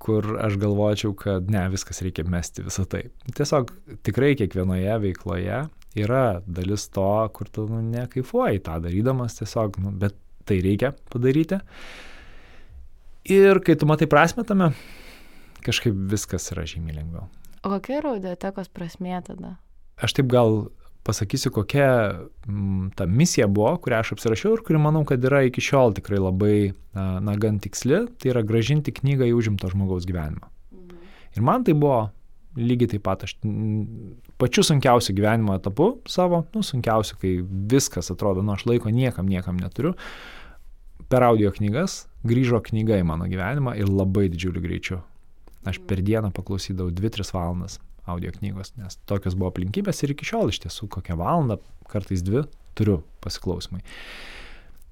kur 0.00 0.28
aš 0.40 0.56
galvočiau, 0.60 1.14
kad 1.18 1.50
ne, 1.52 1.66
viskas 1.72 2.02
reikia 2.04 2.24
mesti 2.28 2.64
visą 2.66 2.86
tai. 2.90 3.04
Tiesiog 3.36 3.72
tikrai 4.06 4.32
kiekvienoje 4.40 4.96
veikloje 5.04 5.64
yra 6.00 6.24
dalis 6.46 6.86
to, 6.94 7.10
kur 7.36 7.50
tu 7.52 7.66
nu, 7.70 7.82
nekaifuoji 7.84 8.62
tą 8.66 8.78
darydamas 8.84 9.38
tiesiog, 9.40 9.80
nu, 9.84 9.92
bet 10.00 10.16
tai 10.48 10.60
reikia 10.64 10.94
padaryti. 11.12 11.60
Ir 13.30 13.60
kai 13.64 13.76
tu 13.76 13.86
matai 13.86 14.08
prasme 14.10 14.46
tame, 14.48 14.70
kažkaip 15.66 15.96
viskas 16.10 16.48
yra 16.54 16.64
žymiai 16.68 17.02
lengviau. 17.02 17.28
O 17.60 17.74
kokia 17.74 17.98
yra 18.00 18.14
audiotekos 18.14 18.70
prasmė 18.72 19.20
tada? 19.26 19.58
Aš 20.00 20.16
taip 20.16 20.30
gal 20.32 20.70
pasakysiu, 21.06 21.52
kokia 21.54 21.88
m, 22.46 22.52
mm, 22.52 22.86
ta 22.98 23.06
misija 23.06 23.48
buvo, 23.48 23.72
kurią 23.82 24.02
aš 24.04 24.14
apsirašiau 24.16 24.56
ir 24.56 24.64
kuri 24.66 24.80
manau, 24.82 25.04
kad 25.08 25.24
yra 25.24 25.42
iki 25.48 25.62
šiol 25.64 25.94
tikrai 25.96 26.20
labai, 26.20 26.56
na, 26.94 27.36
gan 27.40 27.60
tiksli, 27.62 28.04
tai 28.20 28.32
yra 28.34 28.44
gražinti 28.46 28.94
knygą 28.94 29.28
į 29.30 29.36
užimto 29.38 29.70
žmogaus 29.72 30.08
gyvenimą. 30.08 30.50
Mhm. 30.74 31.04
Ir 31.36 31.46
man 31.46 31.64
tai 31.64 31.76
buvo 31.78 32.08
lygiai 32.58 32.90
taip 32.94 33.04
pat, 33.06 33.24
aš 33.24 33.36
pačiu 34.40 34.64
sunkiausiu 34.66 35.14
gyvenimo 35.16 35.54
etapu 35.54 35.92
savo, 36.10 36.42
nu, 36.54 36.64
sunkiausiu, 36.66 37.18
kai 37.20 37.36
viskas 37.44 38.10
atrodo, 38.12 38.42
nu, 38.42 38.54
aš 38.56 38.66
laiko 38.66 38.90
niekam, 38.90 39.28
niekam 39.30 39.60
neturiu, 39.60 39.94
per 41.10 41.24
audio 41.26 41.52
knygas 41.54 42.04
grįžo 42.26 42.60
knyga 42.66 42.98
į 43.00 43.06
mano 43.06 43.28
gyvenimą 43.30 43.76
ir 43.78 43.88
labai 43.88 44.28
didžiuliu 44.32 44.62
greičiu. 44.64 45.00
Aš 45.68 45.80
per 45.84 46.00
dieną 46.04 46.30
paklausydavau 46.32 46.92
2-3 46.96 47.34
valandas 47.36 47.78
audio 48.08 48.32
knygos, 48.34 48.74
nes 48.80 48.98
tokios 49.10 49.36
buvo 49.38 49.50
aplinkybės 49.52 50.04
ir 50.04 50.14
iki 50.14 50.28
šiol 50.28 50.52
iš 50.52 50.62
tiesų 50.66 50.90
kokią 50.96 51.18
valandą, 51.20 51.58
kartais 51.90 52.24
dvi 52.26 52.44
turiu 52.78 53.00
pasiklausimai. 53.24 53.82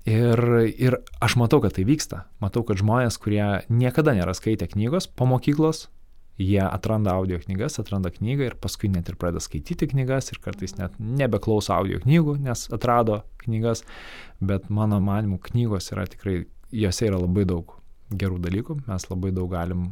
Ir, 0.09 0.40
ir 0.80 0.96
aš 1.20 1.36
matau, 1.36 1.61
kad 1.61 1.74
tai 1.76 1.84
vyksta. 1.84 2.22
Matau, 2.40 2.62
kad 2.64 2.80
žmonės, 2.80 3.18
kurie 3.20 3.44
niekada 3.68 4.14
nėra 4.16 4.32
skaitę 4.36 4.70
knygos 4.70 5.09
po 5.11 5.26
mokyklos, 5.28 5.88
jie 6.38 6.62
atranda 6.62 7.12
audio 7.18 7.38
knygas, 7.42 7.80
atranda 7.82 8.12
knygą 8.14 8.46
ir 8.46 8.56
paskui 8.62 8.88
net 8.92 9.11
ir 9.11 9.18
pradeda 9.18 9.42
skaityti 9.42 9.88
knygas 9.90 10.30
ir 10.32 10.40
kartais 10.42 10.76
net 10.78 10.94
nebeklauso 11.02 11.74
audio 11.74 11.98
knygų, 12.04 12.38
nes 12.46 12.68
atrado 12.74 13.22
knygas, 13.42 13.82
bet 14.40 14.70
mano 14.70 15.00
manimu 15.02 15.40
knygos 15.50 15.90
yra 15.92 16.06
tikrai, 16.09 16.44
juose 16.70 17.11
yra 17.11 17.18
labai 17.18 17.44
daug 17.48 17.74
gerų 18.09 18.38
dalykų, 18.46 18.78
mes 18.86 19.09
labai 19.11 19.34
daug 19.34 19.50
galim, 19.52 19.90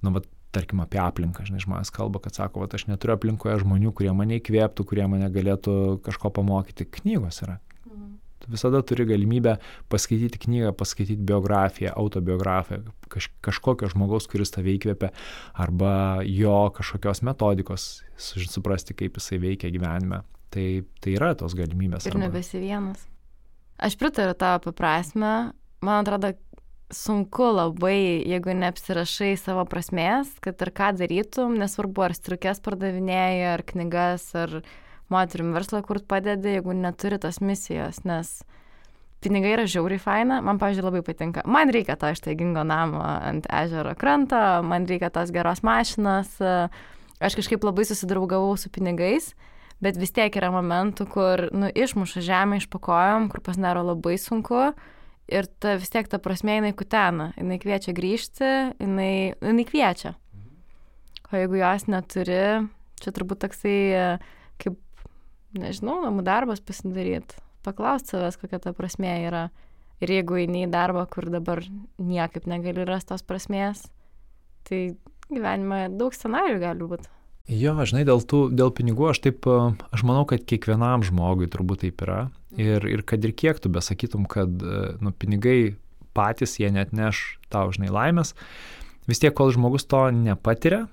nu, 0.00 0.14
bet 0.16 0.26
tarkim 0.54 0.82
apie 0.82 1.00
aplinką, 1.02 1.44
žinai, 1.46 1.62
žmonės 1.62 1.92
kalba, 1.94 2.20
kad 2.22 2.36
sako, 2.36 2.64
kad 2.64 2.76
aš 2.78 2.88
neturiu 2.90 3.14
aplinkoje 3.16 3.58
žmonių, 3.62 3.92
kurie 3.96 4.12
mane 4.16 4.40
įkvėptų, 4.40 4.86
kurie 4.88 5.06
mane 5.10 5.28
galėtų 5.32 5.74
kažko 6.06 6.32
pamokyti. 6.40 6.88
Knygos 7.00 7.42
yra. 7.46 7.60
Tu 8.40 8.48
visada 8.48 8.80
turi 8.80 9.04
galimybę 9.04 9.58
paskaityti 9.92 10.40
knygą, 10.40 10.72
paskaityti 10.72 11.20
biografiją, 11.28 11.92
autobiografiją, 12.00 12.86
kaž, 13.12 13.28
kažkokio 13.44 13.90
žmogaus, 13.92 14.24
kuris 14.32 14.54
tave 14.54 14.72
įkvėpia, 14.78 15.10
arba 15.60 15.92
jo 16.24 16.56
kažkokios 16.76 17.20
metodikos, 17.28 17.88
suprasti, 18.16 18.96
kaip 18.96 19.20
jisai 19.20 19.42
veikia 19.44 19.68
gyvenime. 19.74 20.22
Tai, 20.50 20.66
tai 21.04 21.12
yra 21.14 21.34
tos 21.38 21.52
galimybės. 21.54 22.08
Ir 22.08 22.16
nebesi 22.18 22.58
vienas. 22.62 23.04
Aš 23.80 23.94
pritariu 24.00 24.32
tavo 24.34 24.58
apie 24.58 24.72
prasme. 24.76 25.34
Man 25.84 26.02
atrodo, 26.02 26.32
sunku 26.90 27.46
labai, 27.54 28.22
jeigu 28.26 28.54
neapsirašai 28.58 29.34
savo 29.38 29.64
prasmės, 29.68 30.32
kad 30.42 30.60
ir 30.62 30.72
ką 30.74 30.90
darytum, 30.98 31.56
nesvarbu 31.60 32.06
ar 32.08 32.14
striukės 32.16 32.62
pardavinėjai, 32.64 33.46
ar 33.54 33.64
knygas, 33.66 34.26
ar 34.38 34.60
moterim 35.10 35.54
verslą 35.54 35.82
kurt 35.86 36.06
padedi, 36.10 36.56
jeigu 36.58 36.74
neturi 36.76 37.20
tos 37.22 37.40
misijos, 37.42 38.02
nes 38.08 38.40
pinigai 39.22 39.54
yra 39.54 39.66
žiauriai 39.70 40.02
faina, 40.02 40.40
man, 40.44 40.58
pavyzdžiui, 40.60 40.86
labai 40.86 41.02
patinka. 41.06 41.44
Man 41.46 41.70
reikia 41.72 41.98
to 42.00 42.10
ištaigingo 42.10 42.64
namo 42.66 43.02
ant 43.04 43.46
ežero 43.62 43.94
kranto, 43.98 44.38
man 44.66 44.88
reikia 44.90 45.12
tos 45.14 45.32
geros 45.34 45.62
mašinos, 45.66 46.38
aš 47.20 47.38
kažkaip 47.38 47.66
labai 47.66 47.86
susidraugavau 47.88 48.56
su 48.58 48.72
pinigais. 48.72 49.34
Bet 49.80 49.96
vis 49.96 50.10
tiek 50.12 50.34
yra 50.36 50.50
momentų, 50.52 51.06
kur, 51.08 51.46
nu, 51.56 51.70
išmuša 51.72 52.20
žemę 52.20 52.58
iš 52.60 52.66
pakojom, 52.68 53.30
kur 53.32 53.40
pasidaro 53.40 53.80
labai 53.86 54.18
sunku. 54.20 54.58
Uh, 54.74 54.98
ir 55.30 55.48
ta, 55.62 55.76
vis 55.80 55.92
tiek 55.92 56.08
ta 56.10 56.18
prasme 56.22 56.58
jinai 56.58 56.72
kutena, 56.76 57.30
jinai 57.38 57.58
kviečia 57.62 57.94
grįžti, 57.96 58.50
jinai, 58.80 59.12
jinai 59.38 59.66
kviečia. 59.68 60.14
O 61.30 61.38
jeigu 61.38 61.60
jos 61.60 61.86
neturi, 61.86 62.42
čia 63.00 63.12
turbūt 63.14 63.44
toksai, 63.44 63.76
kaip, 64.62 64.78
nežinau, 65.54 66.00
namų 66.04 66.24
darbas 66.26 66.62
pasidaryti, 66.64 67.38
paklausti 67.66 68.16
savęs, 68.16 68.38
kokia 68.40 68.62
ta 68.62 68.74
prasme 68.76 69.14
yra. 69.28 69.48
Ir 70.00 70.14
jeigu 70.14 70.38
eini 70.40 70.64
į 70.64 70.72
darbą, 70.72 71.04
kur 71.12 71.28
dabar 71.28 71.60
niekaip 72.00 72.48
negali 72.48 72.86
rasti 72.88 73.12
tos 73.12 73.24
prasmės, 73.26 73.84
tai 74.64 74.94
gyvenime 75.28 75.90
daug 75.92 76.16
scenarių 76.16 76.56
gali 76.62 76.88
būti. 76.94 77.10
Jo, 77.48 77.72
žinai, 77.82 78.04
dėl, 78.06 78.20
tų, 78.22 78.44
dėl 78.54 78.70
pinigų 78.74 79.08
aš 79.10 79.22
taip, 79.24 79.46
aš 79.48 80.02
manau, 80.06 80.26
kad 80.28 80.44
kiekvienam 80.46 81.02
žmogui 81.06 81.48
turbūt 81.50 81.82
taip 81.86 82.04
yra. 82.04 82.20
Ir, 82.58 82.84
ir 82.86 83.02
kad 83.06 83.24
ir 83.24 83.32
kiek 83.34 83.58
tu 83.62 83.70
besakytum, 83.72 84.26
kad 84.30 84.50
nu, 85.00 85.12
pinigai 85.14 85.76
patys 86.14 86.58
jie 86.60 86.70
net 86.74 86.94
neš 86.94 87.38
tau, 87.50 87.70
žinai, 87.74 87.90
laimės, 87.94 88.34
vis 89.10 89.22
tiek, 89.22 89.34
kol 89.34 89.52
žmogus 89.54 89.86
to 89.90 90.02
nepatiria, 90.14 90.84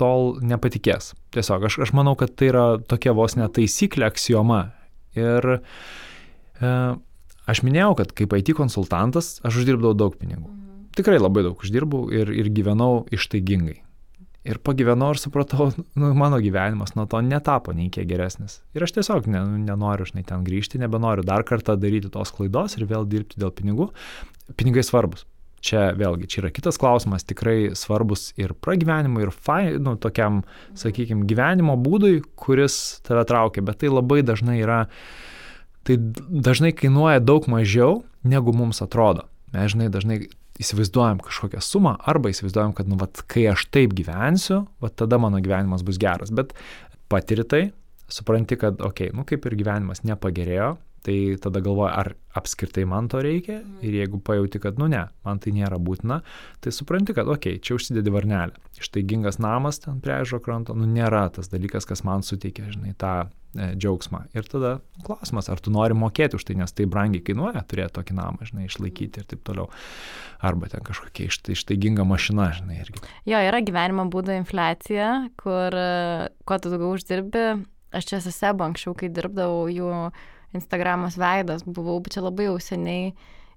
tol 0.00 0.36
nepatikės. 0.42 1.12
Tiesiog 1.34 1.68
aš, 1.68 1.78
aš 1.86 1.94
manau, 1.96 2.14
kad 2.18 2.34
tai 2.38 2.50
yra 2.50 2.66
tokia 2.88 3.14
vos 3.16 3.36
netaisyklė, 3.38 4.08
aksioma. 4.08 4.62
Ir 5.18 5.48
e, 5.52 6.72
aš 7.52 7.62
minėjau, 7.66 7.92
kad 8.00 8.14
kaip 8.16 8.34
IT 8.38 8.54
konsultantas 8.58 9.36
aš 9.46 9.62
uždirbdavau 9.62 9.98
daug 9.98 10.16
pinigų. 10.18 10.48
Mhm. 10.48 10.90
Tikrai 10.98 11.20
labai 11.20 11.46
daug 11.46 11.60
uždirbau 11.62 12.08
ir, 12.14 12.32
ir 12.32 12.50
gyvenau 12.52 13.04
ištaigingai. 13.12 13.81
Ir 14.42 14.58
pagyvenau 14.58 15.12
ir 15.14 15.20
supratau, 15.22 15.68
nu, 15.94 16.08
mano 16.18 16.40
gyvenimas 16.42 16.96
nuo 16.98 17.04
to 17.06 17.20
netapo 17.22 17.70
nei 17.76 17.92
kiek 17.94 18.08
geresnis. 18.10 18.58
Ir 18.74 18.82
aš 18.82 18.96
tiesiog 18.96 19.28
ne, 19.30 19.42
nenoriu, 19.68 20.06
žinai, 20.08 20.24
ten 20.26 20.42
grįžti, 20.42 20.80
nebenoriu 20.82 21.22
dar 21.26 21.44
kartą 21.46 21.76
daryti 21.78 22.10
tos 22.10 22.34
klaidos 22.34 22.74
ir 22.74 22.88
vėl 22.90 23.06
dirbti 23.06 23.38
dėl 23.38 23.52
pinigų. 23.54 23.92
Pinigai 24.58 24.82
svarbus. 24.86 25.22
Čia 25.62 25.92
vėlgi, 25.94 26.26
čia 26.26 26.40
yra 26.40 26.50
kitas 26.50 26.74
klausimas, 26.82 27.22
tikrai 27.22 27.70
svarbus 27.78 28.32
ir 28.34 28.50
pragyvenimui, 28.66 29.28
ir 29.28 29.30
fai, 29.30 29.76
nu, 29.78 29.94
tokiam, 29.94 30.40
sakykime, 30.74 31.22
gyvenimo 31.30 31.76
būdui, 31.78 32.24
kuris 32.34 32.98
tave 33.06 33.22
traukia, 33.30 33.62
bet 33.62 33.78
tai 33.78 33.92
labai 33.92 34.24
dažnai 34.26 34.58
yra, 34.58 34.80
tai 35.86 36.00
dažnai 36.02 36.74
kainuoja 36.74 37.22
daug 37.22 37.46
mažiau, 37.46 38.00
negu 38.26 38.50
mums 38.58 38.82
atrodo. 38.82 39.28
Mes, 39.54 39.70
žinai, 39.70 39.86
dažnai 39.94 40.24
įsivaizduojam 40.60 41.22
kažkokią 41.24 41.62
sumą 41.64 41.96
arba 42.08 42.32
įsivaizduojam, 42.32 42.74
kad, 42.76 42.88
nu, 42.90 42.98
vat, 43.00 43.24
kai 43.30 43.46
aš 43.52 43.66
taip 43.72 43.94
gyvensiu, 43.96 44.66
vat 44.84 44.96
tada 45.00 45.18
mano 45.22 45.40
gyvenimas 45.42 45.84
bus 45.86 46.00
geras. 46.00 46.32
Bet 46.34 46.52
patiri 47.12 47.46
tai, 47.48 47.62
supranti, 48.12 48.58
kad, 48.60 48.80
okei, 48.80 49.08
okay, 49.10 49.16
nu 49.16 49.24
kaip 49.28 49.48
ir 49.48 49.56
gyvenimas 49.58 50.04
nepagerėjo, 50.04 50.74
tai 51.02 51.36
tada 51.42 51.60
galvoji, 51.62 51.92
ar 51.92 52.12
apskritai 52.38 52.84
man 52.88 53.08
to 53.12 53.20
reikia 53.22 53.58
mhm. 53.60 53.82
ir 53.84 53.98
jeigu 54.00 54.20
pajauti, 54.24 54.60
kad, 54.62 54.78
nu 54.80 54.88
ne, 54.90 55.04
man 55.26 55.40
tai 55.42 55.52
nėra 55.56 55.78
būtina, 55.82 56.22
tai 56.64 56.72
supranti, 56.72 57.14
kad, 57.16 57.28
okei, 57.28 57.58
čia 57.62 57.76
užsidedi 57.76 58.12
varnelę. 58.14 58.56
Ištaigingas 58.80 59.40
namas 59.42 59.82
ten 59.82 60.00
prie 60.02 60.16
ežo 60.22 60.40
kranto, 60.42 60.76
nu 60.78 60.88
nėra 60.88 61.26
tas 61.34 61.50
dalykas, 61.52 61.86
kas 61.88 62.04
man 62.08 62.24
suteikia, 62.26 62.70
žinai, 62.72 62.94
tą 62.98 63.12
e, 63.26 63.72
džiaugsmą. 63.76 64.24
Ir 64.38 64.48
tada 64.48 64.72
klausimas, 65.06 65.50
ar 65.52 65.60
tu 65.62 65.74
nori 65.74 65.96
mokėti 65.98 66.38
už 66.38 66.46
tai, 66.48 66.56
nes 66.62 66.72
tai 66.72 66.86
brangiai 66.90 67.24
kainuoja 67.26 67.64
turėti 67.68 67.98
tokį 67.98 68.16
namą, 68.18 68.48
žinai, 68.48 68.68
išlaikyti 68.70 69.22
ir 69.22 69.28
taip 69.28 69.44
toliau. 69.46 69.68
Arba 70.42 70.70
ten 70.72 70.82
kažkokia 70.86 71.28
ištaiginga 71.28 72.06
mašina, 72.08 72.48
žinai, 72.56 72.80
irgi. 72.82 73.02
Jo, 73.28 73.42
yra 73.50 73.60
gyvenimo 73.62 74.08
būdo 74.10 74.34
infliacija, 74.38 75.12
kur 75.42 75.76
e, 75.76 76.30
kuo 76.48 76.58
tu 76.58 76.72
daugiau 76.72 76.96
uždirbi, 76.96 77.46
aš 77.92 78.08
čia 78.08 78.18
esu 78.22 78.32
sebo 78.34 78.64
anksčiau, 78.66 78.96
kai 78.98 79.12
dirbdavau 79.12 79.66
jų 79.70 79.92
Instagramos 80.56 81.18
veidas 81.20 81.64
buvau, 81.66 81.98
bet 82.04 82.16
čia 82.16 82.24
labai 82.24 82.50
jau 82.50 82.58
seniai. 82.62 83.12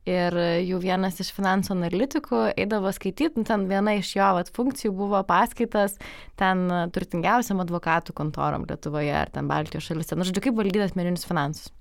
Ir 0.06 0.36
jų 0.62 0.78
vienas 0.84 1.18
iš 1.18 1.32
finansų 1.34 1.72
analitikų 1.74 2.42
eidavo 2.62 2.92
skaityti, 2.94 3.40
nu, 3.40 3.46
ten 3.48 3.64
viena 3.66 3.96
iš 3.98 4.12
jo 4.14 4.28
vat, 4.38 4.52
funkcijų 4.54 4.92
buvo 4.94 5.24
paskaitas 5.26 5.96
ten 6.38 6.68
turtingiausiam 6.94 7.64
advokatų 7.64 8.14
kontorom 8.14 8.68
Lietuvoje 8.70 9.16
ar 9.18 9.34
ten 9.34 9.50
Baltijos 9.50 9.88
šalyse. 9.90 10.14
Na, 10.14 10.22
nu, 10.22 10.28
žodžiu, 10.30 10.44
kaip 10.46 10.60
valdyti 10.60 10.86
asmeninius 10.86 11.26
finansus. 11.26 11.74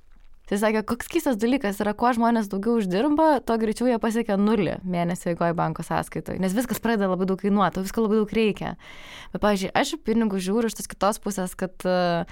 Tai 0.48 0.58
sakė, 0.60 0.82
koks 0.88 1.08
keistas 1.08 1.36
dalykas 1.40 1.78
yra, 1.80 1.94
kuo 1.96 2.10
žmonės 2.12 2.50
daugiau 2.52 2.76
uždirba, 2.76 3.40
to 3.48 3.54
greičiau 3.60 3.88
jie 3.88 3.96
pasiekia 4.00 4.36
nulį 4.36 4.74
mėnesio 4.84 5.30
eigoje 5.32 5.56
banko 5.56 5.84
sąskaitoje, 5.86 6.36
nes 6.40 6.52
viskas 6.56 6.82
pradeda 6.84 7.08
labai 7.08 7.28
daug 7.30 7.40
kainuoti, 7.40 7.84
visko 7.84 8.04
labai 8.04 8.18
daug 8.20 8.34
reikia. 8.36 8.74
Bet, 9.32 9.40
pavyzdžiui, 9.40 9.70
aš 9.80 9.94
pinigų 10.04 10.42
žiūriu 10.44 10.68
iš 10.68 10.76
tos 10.76 10.90
kitos 10.92 11.20
pusės, 11.24 11.56
kad 11.56 11.88
uh, 11.88 12.28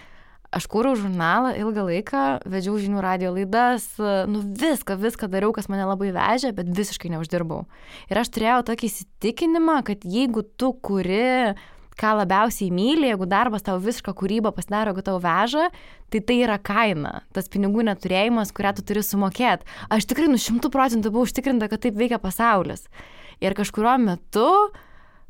aš 0.53 0.69
kūriau 0.71 0.97
žurnalą 0.99 1.55
ilgą 1.59 1.87
laiką, 1.89 2.23
vedžiau 2.53 2.77
žinių 2.81 3.03
radio 3.03 3.33
laidas, 3.35 3.89
nu 4.29 4.43
viską, 4.45 4.99
viską 5.01 5.29
dariau, 5.33 5.53
kas 5.57 5.71
mane 5.73 5.87
labai 5.89 6.13
vežė, 6.15 6.53
bet 6.57 6.71
visiškai 6.77 7.13
neuždirbau. 7.15 7.65
Ir 8.13 8.21
aš 8.21 8.33
turėjau 8.35 8.61
tokį 8.69 8.91
įsitikinimą, 8.91 9.81
kad 9.89 10.05
jeigu 10.05 10.45
tu 10.61 10.75
kuri 10.85 11.55
ką 11.99 12.13
labiausiai 12.23 12.71
myli, 12.73 13.09
jeigu 13.11 13.27
darbas 13.29 13.65
tau 13.67 13.79
visišką 13.83 14.15
kūrybą 14.17 14.53
pasidaro, 14.57 14.93
jeigu 14.93 15.05
tau 15.07 15.19
veža, 15.23 15.69
tai 16.13 16.23
tai 16.25 16.39
yra 16.45 16.59
kaina, 16.61 17.21
tas 17.37 17.51
pinigų 17.53 17.85
neturėjimas, 17.89 18.53
kurią 18.57 18.77
tu 18.79 18.87
turi 18.89 19.05
sumokėti. 19.05 19.69
Aš 19.93 20.09
tikrai 20.11 20.31
nu 20.33 20.41
šimtų 20.41 20.73
procentų 20.73 21.13
buvau 21.13 21.29
užtikrinta, 21.29 21.69
kad 21.73 21.85
taip 21.85 21.99
veikia 22.01 22.21
pasaulis. 22.23 22.89
Ir 23.45 23.57
kažkurio 23.59 23.99
metu 24.01 24.49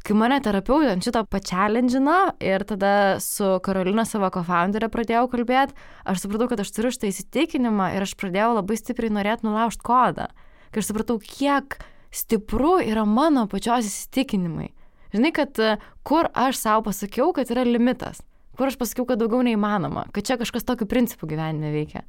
kai 0.06 0.16
mane 0.18 0.38
terapeutė 0.42 0.92
ant 0.92 1.06
šito 1.06 1.22
pačelendžino 1.30 2.16
ir 2.42 2.64
tada 2.68 3.20
su 3.22 3.56
Karolina 3.64 4.04
savo 4.08 4.30
kofounderė 4.34 4.90
pradėjau 4.92 5.28
kalbėti, 5.32 5.76
aš 6.08 6.24
supratau, 6.24 6.48
kad 6.50 6.62
aš 6.64 6.72
turiu 6.74 6.92
šitą 6.94 7.10
įsitikinimą 7.12 7.92
ir 7.96 8.06
aš 8.06 8.16
pradėjau 8.18 8.52
labai 8.58 8.78
stipriai 8.80 9.14
norėti 9.14 9.46
nulaužti 9.46 9.86
kodą. 9.86 10.28
Kai 10.72 10.82
aš 10.82 10.90
supratau, 10.90 11.18
kiek 11.22 11.78
stipru 12.12 12.78
yra 12.82 13.06
mano 13.08 13.46
pačios 13.50 13.88
įsitikinimai. 13.88 14.70
Žinai, 15.12 15.32
kad 15.36 15.58
e, 15.60 15.76
kur 16.06 16.28
aš 16.32 16.60
savo 16.60 16.86
pasakiau, 16.88 17.32
kad 17.36 17.50
yra 17.52 17.64
limitas. 17.68 18.22
kur 18.56 18.68
aš 18.68 18.76
pasakiau, 18.76 19.06
kad 19.08 19.20
daugiau 19.20 19.40
neįmanoma, 19.44 20.06
kad 20.12 20.26
čia 20.28 20.36
kažkas 20.40 20.66
tokiu 20.68 20.86
principu 20.86 21.26
gyvenime 21.26 21.70
veikia. 21.72 22.02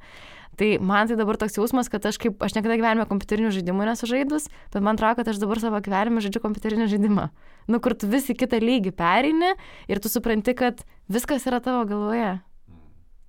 Tai 0.60 0.68
man 0.78 1.10
tai 1.10 1.18
dabar 1.18 1.38
toks 1.40 1.58
jausmas, 1.58 1.90
kad 1.90 2.04
aš 2.06 2.18
kaip, 2.22 2.38
aš 2.44 2.54
niekada 2.56 2.78
gyvenime 2.78 3.06
kompiuterinių 3.10 3.50
žaidimų 3.56 3.88
nesu 3.88 4.08
žaidus, 4.10 4.48
bet 4.70 4.84
man 4.84 4.98
atrodo, 4.98 5.18
kad 5.20 5.32
aš 5.32 5.40
dabar 5.42 5.60
savo 5.62 5.80
gyvenime 5.82 6.22
žaidžiu 6.24 6.42
kompiuterinį 6.44 6.88
žaidimą. 6.92 7.28
Nu, 7.70 7.80
kur 7.82 7.96
tu 7.98 8.10
vis 8.10 8.30
į 8.30 8.38
kitą 8.44 8.60
lygį 8.62 8.94
perini 8.94 9.54
ir 9.90 10.02
tu 10.02 10.12
supranti, 10.12 10.54
kad 10.58 10.84
viskas 11.10 11.48
yra 11.50 11.62
tavo 11.64 11.82
galvoje. 11.90 12.36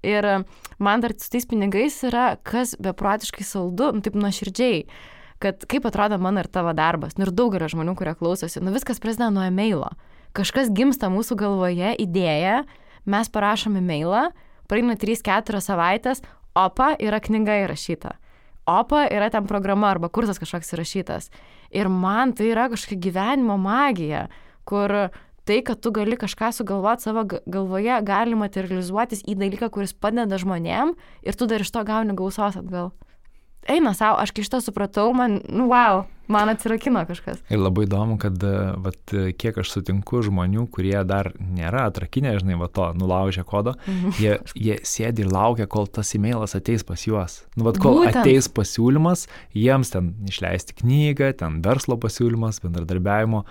Ir 0.06 0.30
man 0.78 1.02
dar 1.02 1.16
su 1.18 1.32
tais 1.34 1.48
pinigais 1.50 1.98
yra, 2.06 2.36
kas 2.46 2.76
beprotiškai 2.78 3.46
saldu, 3.48 3.90
nu, 3.96 4.06
taip 4.06 4.18
nuoširdžiai 4.20 4.86
kad 5.40 5.66
kaip 5.68 5.86
atrodo 5.86 6.18
mano 6.18 6.42
ir 6.42 6.48
tavo 6.48 6.74
darbas. 6.74 7.18
Nu 7.18 7.28
ir 7.28 7.34
daugelio 7.36 7.68
žmonių, 7.72 7.96
kurie 8.00 8.16
klausosi, 8.18 8.62
nu 8.64 8.74
viskas 8.76 9.02
prasideda 9.04 9.32
nuo 9.34 9.44
e-mailo. 9.46 9.92
Kažkas 10.36 10.72
gimsta 10.76 11.10
mūsų 11.12 11.38
galvoje, 11.40 11.94
idėja, 12.02 12.64
mes 13.08 13.32
parašome 13.32 13.82
e-mailą, 13.84 14.30
praeina 14.72 14.98
3-4 15.00 15.62
savaitės, 15.64 16.24
opa 16.56 16.94
yra 17.00 17.20
knyga 17.24 17.60
įrašyta. 17.66 18.16
Opa 18.66 19.06
yra 19.14 19.30
ten 19.30 19.46
programa 19.46 19.92
arba 19.94 20.10
kursas 20.10 20.40
kažkoks 20.42 20.74
įrašytas. 20.74 21.30
Ir 21.76 21.90
man 21.92 22.34
tai 22.34 22.50
yra 22.54 22.70
kažkokia 22.72 23.02
gyvenimo 23.10 23.60
magija, 23.62 24.26
kur 24.66 25.12
tai, 25.46 25.60
kad 25.62 25.82
tu 25.84 25.92
gali 25.94 26.18
kažką 26.18 26.50
sugalvoti 26.56 27.06
savo 27.06 27.26
galvoje, 27.30 28.00
gali 28.08 28.38
materializuotis 28.40 29.22
į 29.30 29.38
dalyką, 29.38 29.70
kuris 29.70 29.94
padeda 29.94 30.40
žmonėm 30.42 30.96
ir 31.22 31.38
tu 31.38 31.46
dar 31.46 31.62
iš 31.62 31.70
to 31.76 31.86
gauni 31.86 32.18
gausos 32.18 32.58
atgal 32.58 32.96
eina 33.70 33.94
savo, 33.94 34.20
aš 34.22 34.34
kai 34.36 34.46
šitą 34.46 34.62
supratau, 34.64 35.10
man, 35.16 35.40
nu, 35.50 35.68
wow, 35.72 36.04
man 36.32 36.50
atsirakino 36.50 37.02
kažkas. 37.08 37.40
Ir 37.54 37.62
labai 37.62 37.86
įdomu, 37.86 38.18
kad, 38.22 38.42
vat, 38.82 39.14
kiek 39.40 39.58
aš 39.62 39.72
sutinku 39.74 40.22
žmonių, 40.26 40.66
kurie 40.74 40.98
dar 41.08 41.32
nėra 41.40 41.86
atrakinę, 41.90 42.36
žinai, 42.42 42.58
va 42.62 42.70
to, 42.72 42.88
nulaužę 42.98 43.46
kodo, 43.48 43.76
mhm. 43.86 44.16
jie, 44.22 44.36
jie 44.68 44.78
sėdi 44.88 45.26
ir 45.26 45.32
laukia, 45.34 45.70
kol 45.72 45.90
tas 45.90 46.14
e-mailas 46.18 46.58
ateis 46.58 46.86
pas 46.88 47.08
juos. 47.08 47.42
Nu, 47.58 47.68
vat, 47.70 47.80
kol 47.82 48.02
Būtent. 48.02 48.22
ateis 48.22 48.50
pasiūlymas, 48.52 49.28
jiems 49.58 49.94
ten 49.96 50.14
išleisti 50.30 50.78
knygą, 50.82 51.34
ten 51.42 51.62
verslo 51.66 51.98
pasiūlymas, 52.02 52.62
bendradarbiavimo, 52.66 53.46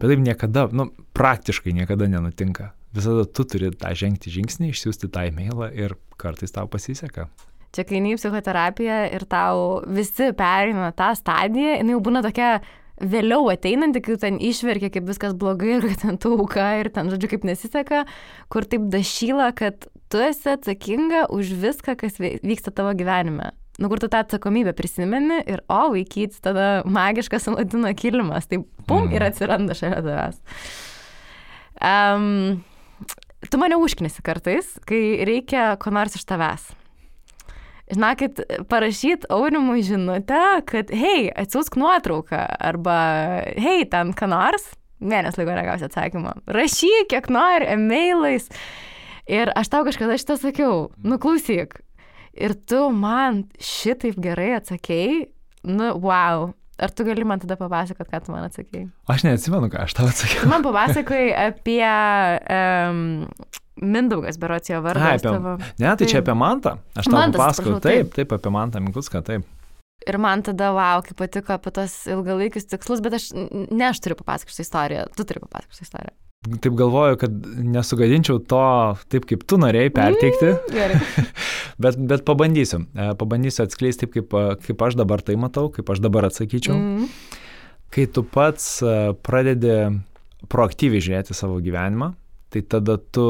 bet 0.00 0.12
taip 0.14 0.26
niekada, 0.26 0.68
nu, 0.74 0.90
praktiškai 1.16 1.74
niekada 1.76 2.10
nenutinka. 2.10 2.72
Visada 2.94 3.22
tu 3.22 3.44
turi 3.46 3.70
tą 3.78 3.92
žengti 3.94 4.32
žingsnį, 4.34 4.72
išsiųsti 4.72 5.12
tą 5.14 5.28
e-mailą 5.28 5.70
ir 5.70 5.94
kartais 6.18 6.50
tau 6.50 6.66
pasiseka. 6.66 7.28
Čia 7.70 7.84
kai 7.86 8.00
eini 8.00 8.16
į 8.16 8.18
psichoterapiją 8.18 8.98
ir 9.14 9.24
tau 9.30 9.80
visi 9.86 10.32
perina 10.36 10.90
tą 10.96 11.12
stadiją, 11.14 11.76
jinai 11.78 11.94
jau 11.94 12.00
būna 12.02 12.22
tokia 12.26 12.56
vėliau 13.00 13.46
ateinanti, 13.52 14.02
kai 14.04 14.16
ten 14.20 14.36
išverkia, 14.42 14.90
kaip 14.92 15.06
viskas 15.08 15.36
blogai 15.38 15.78
ir 15.78 15.86
ten 16.02 16.18
tu 16.20 16.34
auka 16.36 16.66
ir 16.80 16.90
ten, 16.92 17.08
žodžiu, 17.12 17.30
kaip 17.32 17.46
nesiseka, 17.48 18.04
kur 18.52 18.66
taip 18.68 18.90
dašyla, 18.92 19.52
kad 19.56 19.86
tu 20.12 20.20
esi 20.20 20.50
atsakinga 20.52 21.28
už 21.32 21.54
viską, 21.62 21.96
kas 22.00 22.18
vyksta 22.20 22.74
tavo 22.74 22.92
gyvenime. 22.98 23.52
Nu, 23.80 23.88
kur 23.88 24.02
tu 24.02 24.10
tą 24.12 24.20
atsakomybę 24.20 24.74
prisimeni 24.76 25.38
ir, 25.48 25.62
o, 25.72 25.86
vaikyts, 25.94 26.42
tada 26.44 26.82
magiškas 26.84 27.48
aladino 27.48 27.92
kilimas, 27.96 28.50
tai 28.50 28.60
pum 28.84 29.06
mm. 29.06 29.14
ir 29.16 29.24
atsiranda 29.24 29.76
šalia 29.78 30.02
tavęs. 30.04 30.42
Um, 31.80 32.60
tu 33.48 33.62
mane 33.62 33.78
užknisi 33.80 34.20
kartais, 34.26 34.74
kai 34.84 35.22
reikia 35.24 35.70
ko 35.80 35.94
nors 35.96 36.18
iš 36.18 36.26
tavęs 36.28 36.68
žinokit, 37.94 38.40
parašyt 38.70 39.26
aurimui 39.32 39.82
žinutę, 39.86 40.42
kad 40.68 40.92
hei, 40.94 41.28
atsiųsk 41.42 41.78
nuotrauką 41.80 42.42
arba 42.70 42.98
hei, 43.58 43.86
ten 43.90 44.14
ką 44.16 44.28
nors, 44.30 44.68
mėnesį 45.00 45.42
laiko 45.42 45.56
negausi 45.58 45.88
atsakymą. 45.88 46.36
Rašyk, 46.50 47.10
kiek 47.12 47.30
nori, 47.32 47.68
e-mailais. 47.74 48.50
Ir 49.30 49.52
aš 49.58 49.70
tau 49.72 49.84
kažkada 49.86 50.18
šitą 50.20 50.38
sakiau, 50.40 50.88
nuklausyk. 51.06 51.80
Ir 52.40 52.54
tu 52.68 52.86
man 52.94 53.44
šitaip 53.62 54.18
gerai 54.22 54.54
atsakėjai, 54.60 55.26
nu, 55.70 55.92
wow. 56.00 56.52
Ar 56.80 56.92
tu 56.96 57.04
gali 57.04 57.24
man 57.28 57.40
tada 57.42 57.58
papasakot, 57.60 58.08
ką 58.08 58.22
tu 58.24 58.32
man 58.32 58.46
atsakėjai? 58.48 58.86
Aš 59.12 59.24
neatsimenu, 59.26 59.68
ką 59.72 59.84
aš 59.84 59.96
tau 59.98 60.08
atsakiau. 60.08 60.48
Man 60.48 60.64
papasakojai 60.64 61.30
apie 61.50 61.84
um, 62.56 63.02
Mindaugas, 63.80 64.38
berots 64.40 64.72
jo 64.72 64.80
vardas. 64.84 65.04
A, 65.04 65.18
apie, 65.18 65.28
tavo... 65.28 65.54
Ne, 65.80 65.92
tai 66.00 66.08
čia 66.08 66.22
apie 66.24 66.36
Mantą. 66.36 66.78
Aš 66.96 67.08
tau 67.08 67.20
papasakoju. 67.20 67.80
Taip, 67.84 68.14
taip, 68.16 68.32
apie 68.36 68.52
Mantą 68.54 68.80
Mikulską, 68.84 69.22
taip. 69.26 69.44
Ir 70.08 70.16
man 70.20 70.40
tada, 70.44 70.70
wow, 70.72 71.04
kaip 71.04 71.18
patiko 71.20 71.52
apie 71.58 71.72
tos 71.76 71.98
ilgalaikius 72.08 72.68
tikslus, 72.72 73.04
bet 73.04 73.18
aš, 73.18 73.30
ne 73.36 73.90
aš 73.90 74.00
turiu 74.00 74.16
papasakoti 74.16 74.56
šitą 74.56 74.68
istoriją, 74.68 75.06
tu 75.16 75.28
turi 75.28 75.44
papasakoti 75.44 75.76
šitą 75.76 75.88
istoriją. 75.90 76.16
Taip 76.40 76.72
galvoju, 76.72 77.18
kad 77.20 77.34
nesugadinčiau 77.60 78.38
to 78.48 78.60
taip, 79.12 79.26
kaip 79.28 79.42
tu 79.44 79.58
norėjai 79.60 79.90
perteikti. 79.92 80.46
Mm, 80.54 80.70
gerai. 80.72 81.24
bet, 81.84 81.98
bet 82.08 82.22
pabandysiu. 82.24 82.78
E, 82.96 83.08
pabandysiu 83.20 83.66
atskleisti 83.66 84.06
taip, 84.06 84.14
kaip, 84.14 84.36
kaip 84.64 84.84
aš 84.86 84.96
dabar 84.96 85.20
tai 85.20 85.34
matau, 85.36 85.66
kaip 85.74 85.90
aš 85.92 85.98
dabar 86.00 86.30
atsakyčiau. 86.30 86.78
Mm. 86.78 87.10
Kai 87.92 88.06
tu 88.08 88.24
pats 88.24 88.70
e, 88.80 88.94
pradedi 89.20 89.74
proaktyviai 90.48 91.04
žiūrėti 91.04 91.36
savo 91.36 91.58
gyvenimą, 91.60 92.14
tai 92.56 92.62
tada 92.72 92.96
tu 92.96 93.26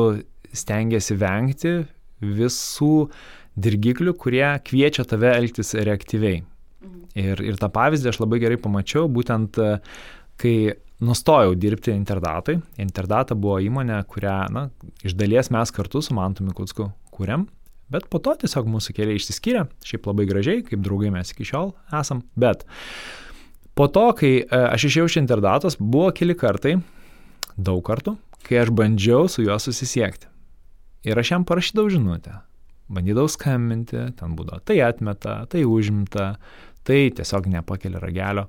stengiasi 0.54 1.16
vengti 1.18 1.72
visų 2.22 2.92
dirgiklių, 3.58 4.14
kurie 4.22 4.46
kviečia 4.70 5.02
tave 5.10 5.32
elgtis 5.34 5.74
reaktyviai. 5.74 6.44
Mhm. 6.86 7.02
Ir, 7.18 7.42
ir 7.42 7.58
tą 7.58 7.72
pavyzdį 7.74 8.14
aš 8.14 8.22
labai 8.22 8.38
gerai 8.46 8.60
pamačiau, 8.62 9.10
būtent 9.10 9.58
e, 9.58 9.74
kai 10.38 10.54
nustojau 11.00 11.54
dirbti 11.56 11.94
Interdatui. 11.94 12.58
Interdata 12.80 13.36
buvo 13.38 13.58
įmonė, 13.62 14.02
kurią, 14.10 14.36
na, 14.52 14.68
iš 15.04 15.16
dalies 15.18 15.50
mes 15.52 15.72
kartu 15.74 16.02
su 16.04 16.14
Mantu 16.16 16.44
Mikutsku 16.46 16.90
kūrėm, 17.14 17.46
bet 17.92 18.06
po 18.12 18.20
to 18.22 18.36
tiesiog 18.42 18.68
mūsų 18.70 18.94
keliai 18.96 19.18
išsiskyrė, 19.20 19.66
šiaip 19.86 20.08
labai 20.10 20.28
gražiai, 20.28 20.64
kaip 20.66 20.82
draugai 20.84 21.12
mes 21.14 21.32
iki 21.32 21.48
šiol 21.48 21.72
esam, 22.00 22.22
bet 22.38 22.66
po 23.78 23.88
to, 23.92 24.06
kai 24.18 24.32
e, 24.42 24.60
aš 24.60 24.90
išėjau 24.90 25.08
iš 25.10 25.18
Interdatos, 25.22 25.78
buvo 25.80 26.10
keli 26.16 26.36
kartai, 26.38 26.76
daug 27.56 27.82
kartų, 27.86 28.16
kai 28.46 28.60
aš 28.62 28.72
bandžiau 28.76 29.28
su 29.30 29.44
juo 29.46 29.56
susisiekti. 29.60 30.28
Ir 31.08 31.16
aš 31.16 31.32
jam 31.32 31.46
parašydavau 31.48 31.92
žinutę. 31.92 32.42
Bandydavau 32.90 33.30
skambinti, 33.30 34.10
ten 34.18 34.34
būdavo 34.36 34.60
tai 34.66 34.80
atmeta, 34.84 35.38
tai 35.48 35.62
užimta, 35.64 36.34
tai 36.84 37.06
tiesiog 37.16 37.48
nepakelia 37.52 38.02
ragelio. 38.02 38.48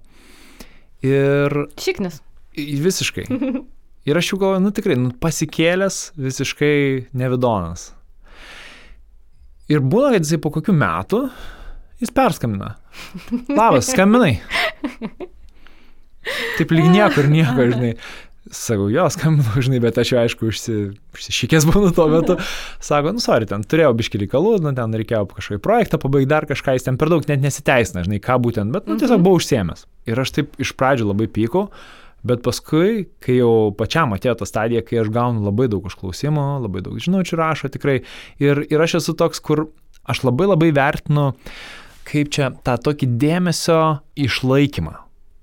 Ir... 1.05 1.55
Šiknis. 1.79 2.19
Visiškai. 2.57 3.27
Ir 4.09 4.17
aš 4.17 4.31
jau 4.31 4.39
galvoju, 4.41 4.63
nu 4.63 4.71
tikrai, 4.73 4.95
nu, 4.97 5.11
pasikėlęs 5.21 6.15
visiškai 6.17 7.11
nevidonas. 7.13 7.91
Ir 9.69 9.83
būna, 9.85 10.15
kad 10.15 10.25
jisai 10.25 10.39
po 10.41 10.49
kokių 10.55 10.73
metų 10.73 11.19
jis 12.01 12.09
perskambina. 12.15 12.73
Labas, 13.59 13.91
skambinai. 13.93 14.39
Taip 16.57 16.73
lyg 16.73 16.89
niekur 16.89 17.29
nieko, 17.29 17.69
žinai. 17.71 17.93
Sakau, 18.51 18.89
jo, 18.91 19.05
skambinu, 19.13 19.61
žinai, 19.63 19.77
bet 19.85 19.99
aš 20.01 20.15
jau 20.15 20.19
aišku 20.23 20.49
užsi, 20.49 20.75
užsišykęs 21.13 21.69
būnu 21.69 21.93
tuo 21.95 22.09
metu. 22.11 22.35
Sako, 22.83 23.13
nu, 23.15 23.21
sorry, 23.21 23.45
ten 23.47 23.61
turėjau 23.61 23.93
biškį 24.01 24.25
reikalų, 24.25 24.57
nu, 24.65 24.73
ten 24.75 24.97
reikėjo 24.97 25.27
kažkokį 25.29 25.61
projektą 25.63 26.01
pabaigti, 26.01 26.31
dar 26.33 26.49
kažką, 26.49 26.73
jis 26.75 26.89
ten 26.89 26.97
per 26.99 27.13
daug 27.13 27.29
net 27.29 27.45
nesiteisina, 27.45 28.01
žinai, 28.07 28.17
ką 28.23 28.41
būtent, 28.41 28.73
bet, 28.73 28.89
nu, 28.89 28.97
tiesiog 28.97 29.19
mhm. 29.19 29.27
buvau 29.29 29.39
užsiemęs. 29.39 29.85
Ir 30.09 30.25
aš 30.25 30.33
taip 30.39 30.57
iš 30.65 30.73
pradžių 30.73 31.13
labai 31.13 31.29
pykau, 31.31 31.67
bet 32.27 32.43
paskui, 32.45 33.05
kai 33.23 33.39
jau 33.39 33.71
pačiam 33.77 34.13
atėjo 34.15 34.37
ta 34.41 34.47
stadija, 34.49 34.83
kai 34.85 35.01
aš 35.01 35.11
gaunu 35.13 35.43
labai 35.45 35.67
daug 35.71 35.85
užklausimų, 35.89 36.47
labai 36.65 36.83
daug 36.85 36.99
žinučių 37.01 37.39
rašo 37.39 37.71
tikrai, 37.73 38.01
ir, 38.41 38.65
ir 38.69 38.83
aš 38.83 38.99
esu 39.01 39.17
toks, 39.17 39.41
kur 39.43 39.69
aš 40.09 40.23
labai 40.27 40.49
labai 40.51 40.71
vertinu, 40.75 41.31
kaip 42.07 42.33
čia 42.33 42.51
tą 42.65 42.77
tokį 42.81 43.09
dėmesio 43.21 43.79
išlaikymą. 44.19 44.97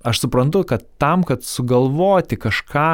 Aš 0.06 0.22
suprantu, 0.24 0.62
kad 0.66 0.84
tam, 1.02 1.24
kad 1.26 1.42
sugalvoti 1.46 2.38
kažką, 2.38 2.88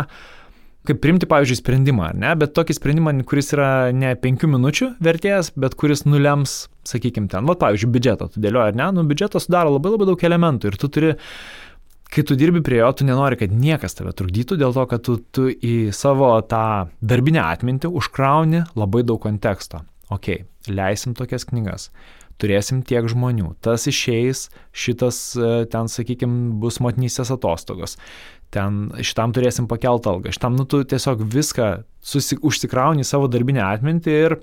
kaip 0.89 1.01
primti, 1.01 1.29
pavyzdžiui, 1.29 1.59
sprendimą, 1.61 2.11
ne, 2.21 2.33
bet 2.41 2.55
tokį 2.57 2.77
sprendimą, 2.77 3.15
kuris 3.29 3.53
yra 3.57 3.69
ne 3.97 4.13
penkių 4.21 4.51
minučių 4.55 4.91
vertės, 5.05 5.51
bet 5.61 5.77
kuris 5.81 6.05
nulems, 6.09 6.57
sakykime, 6.89 7.29
ten, 7.33 7.49
va, 7.49 7.57
pavyzdžiui, 7.61 7.93
biudžetą 7.95 8.29
tu 8.33 8.43
dėlioji, 8.45 8.73
ar 8.73 8.81
ne, 8.81 8.89
nu, 8.97 9.05
biudžetas 9.09 9.49
sudaro 9.49 9.73
labai 9.77 9.95
labai 9.95 10.09
daug 10.11 10.27
elementų 10.29 10.73
ir 10.73 10.81
tu 10.81 10.91
turi, 10.93 11.15
kai 12.15 12.25
tu 12.27 12.37
dirbi 12.39 12.63
prie 12.65 12.79
jo, 12.79 12.91
tu 12.95 13.07
nenori, 13.09 13.39
kad 13.41 13.53
niekas 13.53 13.99
tave 13.99 14.15
trukdytų, 14.17 14.59
dėl 14.61 14.75
to, 14.77 14.85
kad 14.91 15.03
tu, 15.07 15.19
tu 15.35 15.49
į 15.51 15.91
savo 15.97 16.31
tą 16.47 16.91
darbinę 17.03 17.43
atmintį 17.43 17.91
užkrauni 17.91 18.65
labai 18.79 19.03
daug 19.07 19.23
konteksto. 19.23 19.83
Ok, 20.15 20.45
leisim 20.71 21.17
tokias 21.19 21.49
knygas 21.49 21.91
turėsim 22.41 22.83
tiek 22.87 23.07
žmonių. 23.11 23.55
Tas 23.65 23.87
išeis, 23.91 24.49
šitas 24.75 25.19
e, 25.39 25.51
ten, 25.71 25.91
sakykime, 25.91 26.55
bus 26.63 26.81
motinystės 26.83 27.33
atostogos. 27.35 27.97
Ten 28.55 28.89
šitam 29.03 29.35
turėsim 29.35 29.69
pakeltą 29.71 30.17
algą. 30.17 30.35
Šitam, 30.35 30.59
nu, 30.59 30.67
tu 30.69 30.83
tiesiog 30.87 31.25
viską 31.35 31.71
susi, 32.05 32.39
užsikrauni 32.43 33.07
savo 33.07 33.31
darbinę 33.31 33.65
atmintį 33.67 34.17
ir 34.27 34.39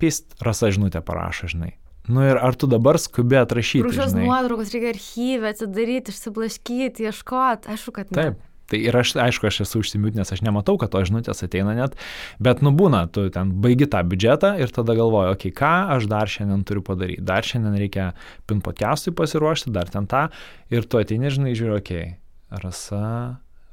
pist 0.00 0.36
rasa 0.44 0.72
žinutę 0.72 1.02
parašo, 1.04 1.50
žinai. 1.52 1.74
Nu 2.08 2.22
ir 2.22 2.38
ar 2.38 2.54
tu 2.54 2.68
dabar 2.70 2.98
skubi 3.02 3.38
atrašyti? 3.40 3.86
Kažkokios 3.88 4.14
nuotraukos 4.14 4.74
reikia 4.74 4.92
archyvę 4.94 5.54
atsidaryti, 5.54 6.14
išsiblaškyti, 6.14 7.08
ieškoti, 7.08 7.72
aišku, 7.74 7.94
kad 7.96 8.12
ne. 8.12 8.18
Taip. 8.20 8.44
Tai 8.66 8.78
ir 8.82 8.96
aš, 8.98 9.12
aišku, 9.22 9.46
aš 9.46 9.60
esu 9.62 9.80
užsimiutinęs, 9.84 10.32
aš 10.34 10.42
nematau, 10.42 10.74
kad 10.80 10.90
to 10.90 10.98
žinutės 11.06 11.44
ateina 11.46 11.74
net, 11.78 11.94
bet 12.42 12.64
nubūna, 12.66 13.04
tu 13.14 13.28
ten 13.30 13.52
baigi 13.62 13.86
tą 13.90 14.02
biudžetą 14.10 14.56
ir 14.58 14.74
tada 14.74 14.96
galvoji, 14.98 15.36
okei, 15.36 15.52
okay, 15.52 15.58
ką 15.60 15.72
aš 15.94 16.08
dar 16.10 16.30
šiandien 16.30 16.64
turiu 16.66 16.82
padaryti. 16.86 17.22
Dar 17.26 17.46
šiandien 17.46 17.78
reikia 17.78 18.08
pin 18.50 18.62
podcast'ui 18.66 19.14
pasiruošti, 19.14 19.70
dar 19.74 19.90
ten 19.94 20.10
tą. 20.10 20.26
Ir 20.74 20.86
tu 20.90 20.98
ateini, 20.98 21.30
žinai, 21.30 21.54
žiūri, 21.58 21.78
okei, 21.78 22.04
okay, 22.10 22.60
rasa, 22.66 23.04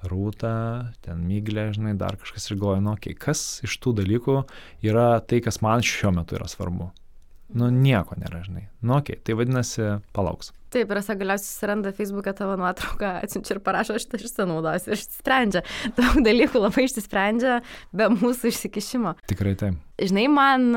rūta, 0.06 0.56
ten 1.02 1.26
myglė, 1.26 1.72
žinai, 1.74 1.98
dar 1.98 2.20
kažkas 2.22 2.52
ir 2.52 2.60
galvoja, 2.60 2.86
nu, 2.86 2.94
okei, 2.94 3.18
okay, 3.18 3.32
kas 3.32 3.64
iš 3.66 3.80
tų 3.82 3.98
dalykų 4.04 4.44
yra 4.86 5.16
tai, 5.26 5.42
kas 5.42 5.64
man 5.66 5.82
šiuo 5.82 6.14
metu 6.20 6.38
yra 6.38 6.46
svarbu. 6.52 6.94
Nu, 7.54 7.70
nieko 7.74 8.18
nėra, 8.18 8.42
žinai. 8.46 8.68
Nu, 8.82 8.98
okei, 8.98 9.18
okay, 9.18 9.24
tai 9.28 9.38
vadinasi, 9.38 9.88
palauks. 10.16 10.52
Taip, 10.74 10.90
ir 10.90 11.00
esa 11.00 11.14
galiausiai 11.18 11.46
susiranda 11.46 11.92
Facebook'e 11.94 12.34
tavo 12.38 12.56
nuotrauką, 12.58 13.12
atsiunčia 13.26 13.58
ir 13.58 13.62
parašo, 13.66 13.98
aš 14.00 14.08
tai 14.10 14.22
išsinaudosiu 14.22 14.94
ir 14.94 14.98
išsprendžia. 14.98 15.62
Daug 16.00 16.18
dalykų 16.26 16.64
labai 16.64 16.88
išsisprendžia 16.88 17.60
be 17.94 18.10
mūsų 18.16 18.50
išsikišimo. 18.50 19.14
Tikrai 19.30 19.54
taip. 19.60 19.78
Žinai, 20.02 20.26
man 20.34 20.72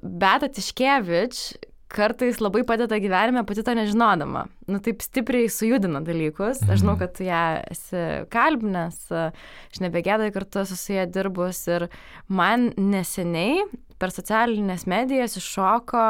Beta 0.00 0.48
Tiškevič 0.48 1.42
kartais 1.90 2.38
labai 2.40 2.62
padeda 2.66 2.96
gyvenime 3.02 3.42
pati 3.46 3.64
to 3.66 3.74
nežinodama. 3.74 4.46
Nu, 4.70 4.78
taip 4.80 5.02
stipriai 5.04 5.50
sujudina 5.50 6.00
dalykus. 6.06 6.62
Aš 6.64 6.84
žinau, 6.84 6.94
mhm. 6.94 7.02
kad 7.02 7.20
ją 7.26 7.44
esi 7.74 8.04
kalbinęs, 8.32 9.02
aš 9.10 9.84
nebegėdai 9.84 10.30
kartu 10.34 10.64
su 10.70 10.94
ją 10.94 11.04
dirbus 11.10 11.64
ir 11.68 11.88
man 12.30 12.70
neseniai 12.78 13.66
per 14.00 14.14
socialinės 14.14 14.86
medijas 14.90 15.36
iššoko 15.38 16.06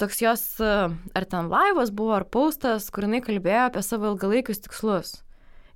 toks 0.00 0.22
jos, 0.22 0.46
ar 0.62 1.26
ten 1.30 1.50
laivas 1.52 1.92
buvo, 1.94 2.16
ar 2.16 2.24
paustas, 2.26 2.88
kur 2.94 3.06
jinai 3.06 3.22
kalbėjo 3.24 3.68
apie 3.68 3.82
savo 3.86 4.14
ilgalaikius 4.14 4.64
tikslus. 4.64 5.20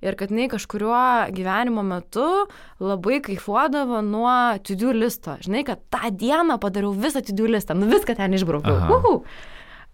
Ir 0.03 0.13
kad 0.13 0.29
jinai 0.29 0.45
kažkuriuo 0.51 1.33
gyvenimo 1.33 1.81
metu 1.85 2.25
labai 2.83 3.17
kaifuodavo 3.25 4.03
nuo 4.05 4.33
to-do 4.61 4.91
listo. 4.93 5.39
Žinai, 5.41 5.63
kad 5.65 5.81
tą 5.93 6.11
dieną 6.13 6.59
padariau 6.61 6.93
visą 6.93 7.23
to-do 7.25 7.47
listą, 7.49 7.77
nu 7.77 7.89
viską 7.89 8.17
ten 8.19 8.35
išbraukiau. 8.37 9.23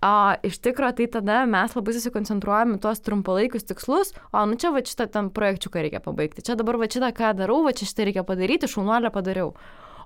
O 0.04 0.16
iš 0.44 0.58
tikrųjų, 0.60 0.98
tai 0.98 1.06
tada 1.08 1.38
mes 1.48 1.78
labai 1.78 1.94
susikoncentruojame 1.96 2.76
tuos 2.84 3.00
trumpalaikius 3.06 3.64
tikslus, 3.70 4.12
o 4.36 4.42
nu 4.50 4.58
čia 4.60 4.74
va 4.76 4.82
šitą 4.84 5.08
tam 5.14 5.30
projekčiuką 5.32 5.86
reikia 5.86 6.02
pabaigti, 6.04 6.44
čia 6.44 6.58
dabar 6.60 6.76
va 6.82 6.90
šitą 6.92 7.14
ką 7.16 7.30
darau, 7.40 7.62
va 7.64 7.72
čia 7.72 7.88
šitą 7.88 8.10
reikia 8.10 8.26
padaryti, 8.28 8.68
šaunuolę 8.68 9.14
padariau. 9.16 9.54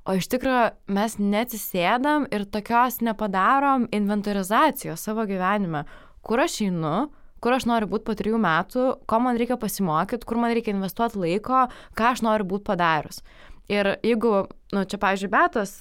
O 0.08 0.16
iš 0.16 0.30
tikrųjų 0.32 0.70
mes 0.96 1.18
neatsisėdam 1.20 2.30
ir 2.32 2.46
tokios 2.48 3.02
nepadarom 3.04 3.90
inventorizacijos 3.92 5.04
savo 5.04 5.26
gyvenime, 5.28 5.84
kur 6.24 6.40
aš 6.40 6.62
einu, 6.64 7.10
kur 7.44 7.58
aš 7.58 7.68
noriu 7.68 7.90
būti 7.92 8.08
po 8.08 8.16
trijų 8.16 8.40
metų, 8.40 8.86
ko 9.04 9.20
man 9.26 9.36
reikia 9.40 9.60
pasimokyti, 9.60 10.24
kur 10.24 10.40
man 10.40 10.56
reikia 10.56 10.72
investuoti 10.72 11.20
laiko, 11.20 11.66
ką 12.00 12.14
aš 12.14 12.24
noriu 12.24 12.48
būti 12.48 12.70
padarius. 12.70 13.20
Ir 13.68 13.98
jeigu, 14.00 14.46
nu, 14.72 14.86
čia, 14.88 14.96
pavyzdžiui, 15.02 15.32
Betos 15.34 15.74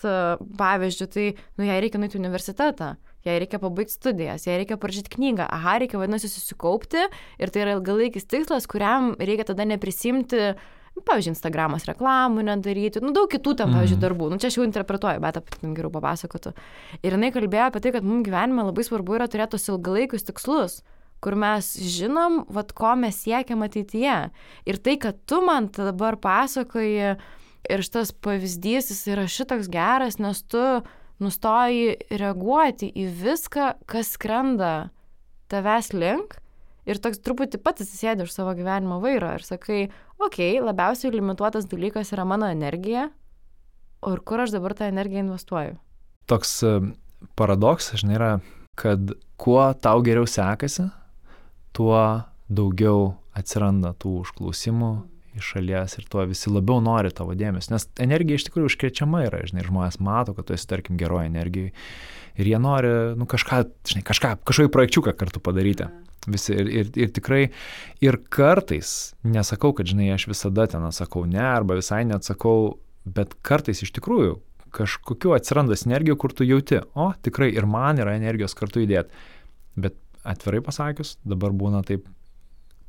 pavyzdžiui, 0.58 1.10
tai, 1.14 1.26
nu, 1.54 1.68
jai 1.68 1.76
reikia 1.84 2.00
nueiti 2.02 2.18
į 2.18 2.24
universitetą, 2.24 2.96
jai 3.26 3.36
reikia 3.42 3.60
pabaigti 3.62 3.94
studijas, 3.94 4.48
jai 4.48 4.56
reikia 4.58 4.74
parašyti 4.82 5.12
knygą, 5.14 5.46
aha, 5.46 5.78
reikia 5.84 6.00
vadinasi 6.02 6.32
susikaupti 6.32 7.06
ir 7.38 7.54
tai 7.54 7.62
yra 7.62 7.76
ilgalaikis 7.78 8.26
tikslas, 8.26 8.66
kuriam 8.70 9.14
reikia 9.22 9.46
tada 9.52 9.68
neprisimti 9.70 10.48
nu, 10.50 10.56
pavyzdžiui, 11.04 11.34
Instagramas 11.34 11.86
reklamų 11.88 12.44
nedaryti, 12.46 13.02
nu, 13.04 13.12
daug 13.16 13.28
kitų 13.32 13.56
ten, 13.60 13.72
pavyzdžiui, 13.74 13.98
mhm. 13.98 14.04
darbų. 14.06 14.28
Nu, 14.32 14.40
čia 14.40 14.50
aš 14.50 14.58
jau 14.60 14.66
interpretuoju, 14.66 15.22
bet 15.22 15.40
apie 15.40 15.56
tai 15.56 15.72
geriau 15.76 15.92
papasakotų. 15.94 16.52
Ir 17.02 17.16
jinai 17.18 17.32
kalbėjo 17.34 17.70
apie 17.70 17.82
tai, 17.84 17.94
kad 17.96 18.06
mums 18.06 18.26
gyvenime 18.26 18.64
labai 18.66 18.86
svarbu 18.86 19.18
yra 19.18 19.28
turėti 19.30 19.56
tos 19.56 19.68
ilgalaikius 19.72 20.28
tikslus 20.30 20.80
kur 21.24 21.34
mes 21.38 21.72
žinom, 21.80 22.42
vad 22.52 22.74
ko 22.76 22.92
mes 23.00 23.16
siekiam 23.24 23.64
ateityje. 23.64 24.16
Ir 24.68 24.78
tai, 24.84 24.98
kad 25.00 25.18
tu 25.26 25.40
man 25.44 25.70
dabar 25.74 26.18
pasakoji 26.20 27.16
ir 27.66 27.82
šitas 27.82 28.12
pavyzdys, 28.22 28.92
jis 28.92 29.02
yra 29.10 29.26
šitoks 29.30 29.70
geras, 29.72 30.20
nes 30.22 30.42
tu 30.46 30.62
nustoji 31.22 31.96
reaguoti 32.12 32.90
į 32.92 33.08
viską, 33.22 33.72
kas 33.88 34.12
skrenda 34.14 34.90
tavęs 35.50 35.92
link 35.96 36.36
ir 36.86 37.00
toks 37.02 37.20
truputį 37.24 37.60
pats 37.62 37.84
atsisėdi 37.84 38.26
už 38.26 38.32
savo 38.34 38.54
gyvenimo 38.56 39.00
vairo 39.02 39.32
ir 39.36 39.44
sakai, 39.46 39.86
okei, 40.18 40.56
okay, 40.56 40.62
labiausiai 40.64 41.14
limituotas 41.14 41.68
dalykas 41.70 42.12
yra 42.14 42.26
mano 42.28 42.48
energija, 42.52 43.08
o 44.02 44.14
ir 44.14 44.22
kur 44.26 44.44
aš 44.44 44.54
dabar 44.54 44.76
tą 44.78 44.88
energiją 44.90 45.26
investuoju? 45.26 45.76
Toks 46.30 46.54
e, 46.66 46.76
paradoksas, 47.38 48.02
žinai, 48.02 48.16
yra, 48.18 48.30
kad 48.78 49.12
kuo 49.40 49.60
tau 49.82 50.02
geriau 50.06 50.26
sekasi, 50.30 50.88
tuo 51.76 52.00
daugiau 52.46 53.16
atsiranda 53.36 53.92
tų 54.00 54.20
užklausimų 54.22 54.92
iš 55.36 55.52
šalies 55.54 55.98
ir 56.00 56.06
tuo 56.10 56.24
visi 56.28 56.50
labiau 56.52 56.80
nori 56.84 57.12
tavo 57.14 57.36
dėmesio. 57.38 57.74
Nes 57.74 57.88
energija 58.02 58.40
iš 58.40 58.48
tikrųjų 58.48 58.70
užkrečiama 58.70 59.24
yra, 59.28 59.42
žinai, 59.48 59.64
žmonės 59.66 60.00
mato, 60.02 60.34
kad 60.36 60.48
tu 60.48 60.56
esi, 60.56 60.68
tarkim, 60.70 60.98
geroje 61.00 61.30
energijoje 61.30 61.74
ir 62.36 62.50
jie 62.50 62.58
nori, 62.60 62.90
nu, 63.16 63.28
kažką, 63.28 63.62
žinai, 63.88 64.04
kažką, 64.06 64.34
kažkokį 64.46 64.72
projekčiuką 64.72 65.14
kartu 65.16 65.42
padaryti. 65.44 65.88
Visi 66.26 66.56
ir, 66.56 66.68
ir, 66.80 66.88
ir 66.98 67.12
tikrai, 67.14 67.42
ir 68.02 68.18
kartais, 68.32 69.14
nesakau, 69.24 69.70
kad, 69.76 69.88
žinai, 69.88 70.10
aš 70.16 70.26
visada 70.32 70.66
ten 70.70 70.84
atsakau 70.88 71.22
ne, 71.28 71.42
arba 71.44 71.78
visai 71.78 72.02
neatsakau, 72.08 72.76
bet 73.06 73.36
kartais 73.46 73.84
iš 73.86 73.94
tikrųjų 73.96 74.40
kažkokiu 74.76 75.32
atsiranda 75.36 75.78
sinergijų, 75.78 76.18
kur 76.20 76.34
tu 76.36 76.44
jauti, 76.44 76.82
o 76.98 77.12
tikrai 77.24 77.48
ir 77.54 77.68
man 77.70 78.02
yra 78.02 78.16
energijos 78.18 78.56
kartu 78.58 78.82
įdėti. 78.84 79.14
Bet 79.78 79.96
atvirai 80.26 80.60
pasakius, 80.66 81.16
dabar 81.24 81.54
būna 81.56 81.84
taip 81.86 82.08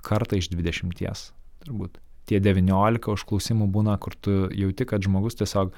kartą 0.04 0.40
iš 0.40 0.50
dvidešimties, 0.52 1.30
turbūt. 1.64 2.02
Tie 2.28 2.42
19 2.44 3.12
užklausimų 3.14 3.70
būna, 3.72 3.96
kur 4.04 4.16
tu 4.20 4.48
jauti, 4.52 4.88
kad 4.88 5.06
žmogus 5.06 5.40
tiesiog 5.40 5.72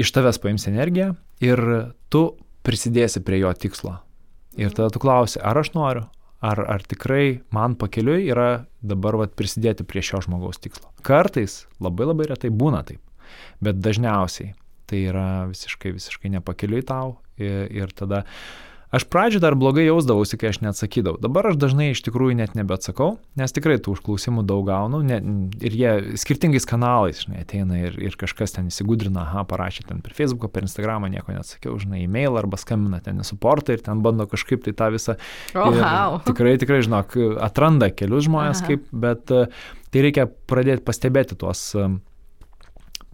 iš 0.00 0.12
tavęs 0.16 0.40
paims 0.40 0.64
energiją 0.70 1.12
ir 1.44 1.60
tu 2.12 2.22
prisidėsi 2.64 3.22
prie 3.24 3.42
jo 3.42 3.52
tikslo. 3.52 3.98
Ir 4.58 4.72
tada 4.74 4.90
tu 4.92 5.02
klausi, 5.02 5.38
ar 5.44 5.60
aš 5.60 5.72
noriu, 5.76 6.06
ar, 6.40 6.62
ar 6.64 6.84
tikrai 6.88 7.42
man 7.54 7.76
pakeliui 7.78 8.24
yra 8.32 8.64
dabar 8.80 9.18
vat, 9.20 9.36
prisidėti 9.38 9.86
prie 9.86 10.02
šio 10.04 10.22
žmogaus 10.26 10.60
tikslo. 10.62 10.90
Kartais, 11.06 11.64
labai 11.80 12.08
labai 12.08 12.30
retai 12.32 12.50
būna 12.52 12.82
taip, 12.88 13.02
bet 13.62 13.80
dažniausiai 13.84 14.54
tai 14.90 15.04
yra 15.06 15.28
visiškai, 15.50 15.92
visiškai 15.94 16.32
nepakeliui 16.34 16.82
tau 16.86 17.20
ir, 17.38 17.68
ir 17.70 17.92
tada 17.94 18.24
Aš 18.90 19.04
pradžioje 19.06 19.44
dar 19.44 19.54
blogai 19.54 19.84
jausdavausi, 19.86 20.34
kai 20.34 20.48
aš 20.50 20.58
neatsakydavau. 20.64 21.20
Dabar 21.22 21.46
aš 21.52 21.58
dažnai 21.62 21.92
iš 21.92 22.00
tikrųjų 22.02 22.34
net 22.40 22.56
nebeatsakau, 22.58 23.20
nes 23.38 23.54
tikrai 23.54 23.76
tų 23.78 23.94
užklausimų 23.94 24.42
daug 24.48 24.64
gaunu 24.66 24.98
ne, 25.06 25.20
ir 25.62 25.76
jie 25.78 25.92
skirtingais 26.18 26.66
kanalais, 26.66 27.22
žinai, 27.22 27.44
ateina 27.44 27.78
ir, 27.78 27.94
ir 28.02 28.18
kažkas 28.18 28.56
ten 28.56 28.66
įsigudrina, 28.72 29.22
aha, 29.28 29.46
parašė 29.46 29.86
ten 29.92 30.02
per 30.02 30.16
Facebooką, 30.18 30.50
per 30.50 30.66
Instagramą, 30.66 31.12
nieko 31.14 31.36
neatsakiau, 31.36 31.78
žinai, 31.78 32.02
e-mail 32.08 32.34
arba 32.40 32.58
skambina 32.58 32.98
ten 33.04 33.22
į 33.22 33.30
suportą 33.30 33.78
ir 33.78 33.86
ten 33.86 34.02
bando 34.02 34.26
kažkaip 34.30 34.66
tai 34.66 34.74
tą 34.74 34.90
visą. 34.96 35.14
Oh, 35.54 35.70
wow. 35.70 36.18
Tikrai, 36.26 36.58
tikrai, 36.58 36.82
žinok, 36.82 37.14
atranda 37.46 37.92
kelius 37.94 38.26
žmonės, 38.26 38.64
aha. 38.64 38.72
kaip, 38.72 38.90
bet 38.90 39.30
tai 39.30 40.02
reikia 40.02 40.26
pradėti 40.50 40.82
pastebėti 40.82 41.38
tuos 41.38 41.68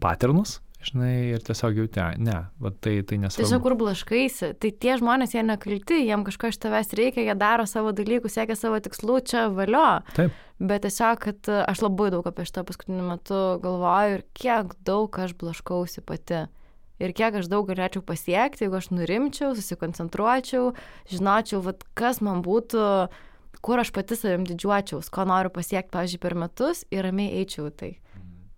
paternus 0.01 0.63
žinai, 0.85 1.33
ir 1.35 1.45
tiesiog 1.45 1.79
jauti, 1.81 2.03
ne, 2.23 2.37
va, 2.63 2.73
tai, 2.81 2.99
tai 3.07 3.19
nesvarbu. 3.23 3.43
Tiesiog 3.43 3.63
kur 3.65 3.77
blaškaisi, 3.81 4.51
tai 4.63 4.71
tie 4.85 4.97
žmonės, 5.01 5.35
jie 5.37 5.45
nekalti, 5.47 6.01
jiem 6.05 6.25
kažko 6.27 6.51
iš 6.53 6.59
tavęs 6.63 6.93
reikia, 6.99 7.25
jie 7.27 7.37
daro 7.39 7.67
savo 7.69 7.95
dalykus, 7.97 8.37
siekia 8.37 8.59
savo 8.59 8.81
tikslų, 8.83 9.21
čia 9.27 9.47
valio. 9.55 9.87
Taip. 10.17 10.37
Bet 10.57 10.87
tiesiog, 10.87 11.21
kad 11.21 11.51
aš 11.67 11.83
labai 11.85 12.11
daug 12.15 12.27
apie 12.29 12.47
šitą 12.49 12.65
paskutiniu 12.69 13.05
metu 13.05 13.41
galvoju 13.65 14.21
ir 14.21 14.23
kiek 14.37 14.73
daug 14.89 15.19
aš 15.21 15.35
blaškausi 15.41 16.05
pati. 16.07 16.47
Ir 16.97 17.13
kiek 17.13 17.35
aš 17.43 17.51
daug 17.53 17.67
galėčiau 17.69 18.01
pasiekti, 18.07 18.65
jeigu 18.65 18.79
aš 18.79 18.89
nurimčiau, 18.95 19.53
susikoncentruočiau, 19.57 20.71
žinočiau, 21.13 21.61
vat, 21.67 21.85
kas 21.99 22.23
man 22.25 22.41
būtų, 22.45 22.87
kur 23.61 23.83
aš 23.83 23.93
pati 23.93 24.17
savim 24.17 24.47
didžiuočiaus, 24.49 25.13
ko 25.13 25.27
noriu 25.29 25.53
pasiekti, 25.53 25.93
pavyzdžiui, 25.93 26.23
per 26.23 26.37
metus 26.41 26.87
ir 26.89 27.05
ramiai 27.05 27.43
eičiau 27.43 27.69
tai. 27.69 27.99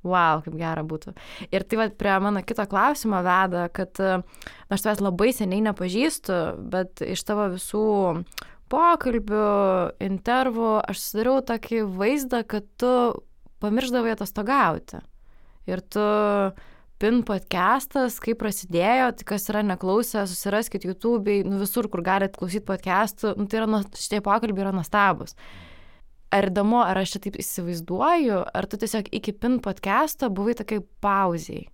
Wow, 0.09 0.43
kaip 0.45 0.57
gera 0.59 0.85
būtų. 0.87 1.15
Ir 1.53 1.65
tai 1.69 1.81
vad 1.83 1.97
prie 2.01 2.15
mano 2.25 2.43
kito 2.47 2.65
klausimo 2.71 3.21
veda, 3.25 3.67
kad 3.75 4.01
na, 4.01 4.23
aš 4.75 4.85
tavęs 4.85 5.03
labai 5.05 5.33
seniai 5.37 5.65
nepažįstu, 5.69 6.39
bet 6.73 7.05
iš 7.05 7.25
tavo 7.29 7.49
visų 7.55 7.85
pokalbių, 8.73 9.45
intervų 10.05 10.73
aš 10.83 11.05
susidariau 11.05 11.45
tokį 11.53 11.85
vaizdą, 11.99 12.43
kad 12.49 12.67
tu 12.81 12.93
pamirždavai 13.63 14.13
atostogauti. 14.15 15.01
Ir 15.69 15.83
tu 15.85 16.05
pin 16.99 17.23
podcastas, 17.27 18.19
kaip 18.23 18.41
prasidėjo, 18.41 19.13
tai 19.21 19.27
kas 19.29 19.47
yra 19.53 19.63
neklausę, 19.67 20.25
susiraskit 20.27 20.85
YouTube, 20.89 21.41
nu 21.47 21.61
visur, 21.63 21.87
kur 21.93 22.03
galite 22.07 22.41
klausyti 22.41 22.67
podcastų, 22.67 23.37
nu, 23.39 23.47
tai 23.51 23.63
yra, 23.63 23.83
šitie 23.95 24.23
pokalbiai 24.25 24.67
yra 24.67 24.75
nuostabus. 24.77 25.37
Mm 25.39 25.68
ar 26.35 26.49
įdomu, 26.51 26.81
ar 26.85 27.01
aš 27.01 27.17
čia 27.17 27.25
taip 27.27 27.39
įsivaizduoju, 27.41 28.39
ar 28.55 28.69
tu 28.69 28.79
tiesiog 28.81 29.11
iki 29.17 29.35
pin 29.37 29.59
podcast'o 29.65 30.31
buvai 30.35 30.57
tokiai 30.59 30.85
pauziai. 31.03 31.67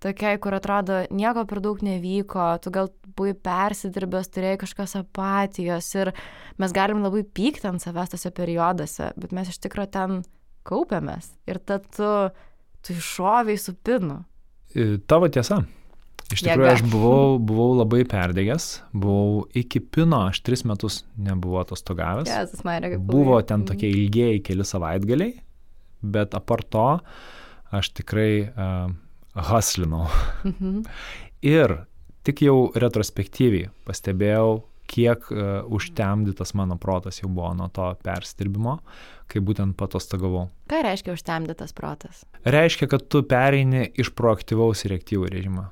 Tokiai, 0.00 0.38
kur 0.40 0.56
atrodo, 0.56 1.02
nieko 1.12 1.44
per 1.44 1.60
daug 1.60 1.82
nevyko, 1.84 2.46
tu 2.64 2.72
gal 2.72 2.88
buvai 3.18 3.34
persidirbęs, 3.36 4.30
turėjai 4.32 4.60
kažkokios 4.62 4.96
apatijos 5.02 5.90
ir 5.98 6.12
mes 6.60 6.72
galim 6.72 7.02
labai 7.04 7.20
pykti 7.24 7.68
ant 7.68 7.84
savęs 7.84 8.14
tose 8.14 8.32
perioduose, 8.32 9.10
bet 9.20 9.34
mes 9.36 9.50
iš 9.52 9.60
tikrųjų 9.66 9.92
ten 9.98 10.22
kaupiamės. 10.64 11.34
Ir 11.50 11.60
tad 11.60 11.90
tu, 11.92 12.08
tu 12.80 12.96
iššoviai 12.96 13.60
su 13.60 13.76
pinu. 13.76 14.22
Tavo 15.10 15.28
tiesa. 15.28 15.60
Iš 16.30 16.44
tikrųjų, 16.46 16.66
Jėga. 16.66 16.76
aš 16.78 16.82
buvau, 16.92 17.38
buvau 17.42 17.68
labai 17.80 18.04
perdegęs, 18.06 18.66
buvau 18.94 19.48
iki 19.56 19.80
pino, 19.82 20.22
aš 20.30 20.42
tris 20.46 20.62
metus 20.68 21.00
nebuvau 21.18 21.64
atostogavęs. 21.64 22.30
Jėzus, 22.30 22.62
Marija, 22.66 22.94
kaip 22.94 23.06
Buvo 23.08 23.38
ilgai. 23.40 23.48
ten 23.50 23.64
tokie 23.66 23.90
ilgieji 23.90 24.42
keli 24.46 24.66
savaitgaliai, 24.68 25.34
bet 26.02 26.36
apart 26.38 26.70
to 26.70 26.86
aš 27.74 27.90
tikrai 27.98 28.32
uh, 28.46 28.92
haslinau. 29.34 30.06
Mhm. 30.46 30.82
Ir 31.56 31.80
tik 32.26 32.42
jau 32.44 32.68
retrospektyviai 32.76 33.70
pastebėjau, 33.88 34.60
kiek 34.90 35.26
uh, 35.32 35.62
užtemdytas 35.70 36.50
mano 36.58 36.76
protas 36.82 37.20
jau 37.22 37.30
buvo 37.30 37.52
nuo 37.54 37.68
to 37.74 37.88
perstirbimo, 38.04 38.80
kai 39.30 39.42
būtent 39.42 39.76
patostagavau. 39.78 40.48
Ką 40.70 40.80
reiškia 40.86 41.14
užtemdytas 41.14 41.74
protas? 41.78 42.24
Reiškia, 42.44 42.90
kad 42.90 43.06
tu 43.10 43.22
pereini 43.22 43.86
iš 43.98 44.10
proaktyvaus 44.18 44.82
į 44.86 44.94
reaktyvų 44.96 45.30
režimą. 45.30 45.68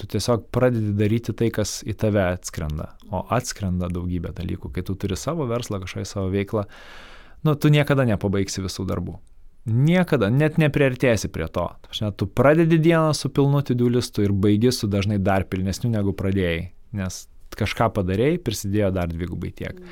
Tu 0.00 0.06
tiesiog 0.08 0.46
pradedi 0.54 0.94
daryti 0.96 1.34
tai, 1.36 1.50
kas 1.52 1.80
į 1.84 1.92
tave 2.00 2.22
atskrenda. 2.24 2.94
O 3.12 3.20
atskrenda 3.36 3.90
daugybė 3.92 4.32
dalykų. 4.38 4.70
Kai 4.72 4.84
tu 4.86 4.94
turi 4.96 5.18
savo 5.20 5.44
verslą, 5.50 5.82
kažkokią 5.82 6.08
savo 6.08 6.30
veiklą, 6.32 6.64
nu, 7.44 7.52
tu 7.52 7.68
niekada 7.72 8.06
nepabaigsi 8.08 8.64
visų 8.64 8.86
darbų. 8.88 9.18
Niekada, 9.68 10.30
net 10.32 10.56
nepriartėsi 10.56 11.28
prie 11.28 11.44
to. 11.52 11.66
Prasme, 11.84 12.14
Tu 12.16 12.26
pradedi 12.26 12.78
dieną 12.80 13.12
su 13.12 13.28
pilnu 13.28 13.60
tidulistu 13.60 14.24
ir 14.24 14.32
baigi 14.32 14.72
su 14.72 14.88
dažnai 14.88 15.20
dar 15.20 15.44
pilnesniu 15.44 15.92
negu 15.92 16.16
pradėjai. 16.16 16.70
Nes 16.96 17.26
kažką 17.60 17.90
padarėjai, 17.98 18.40
prisidėjo 18.40 18.90
dar 18.96 19.12
dvigubai 19.12 19.52
tiek. 19.52 19.84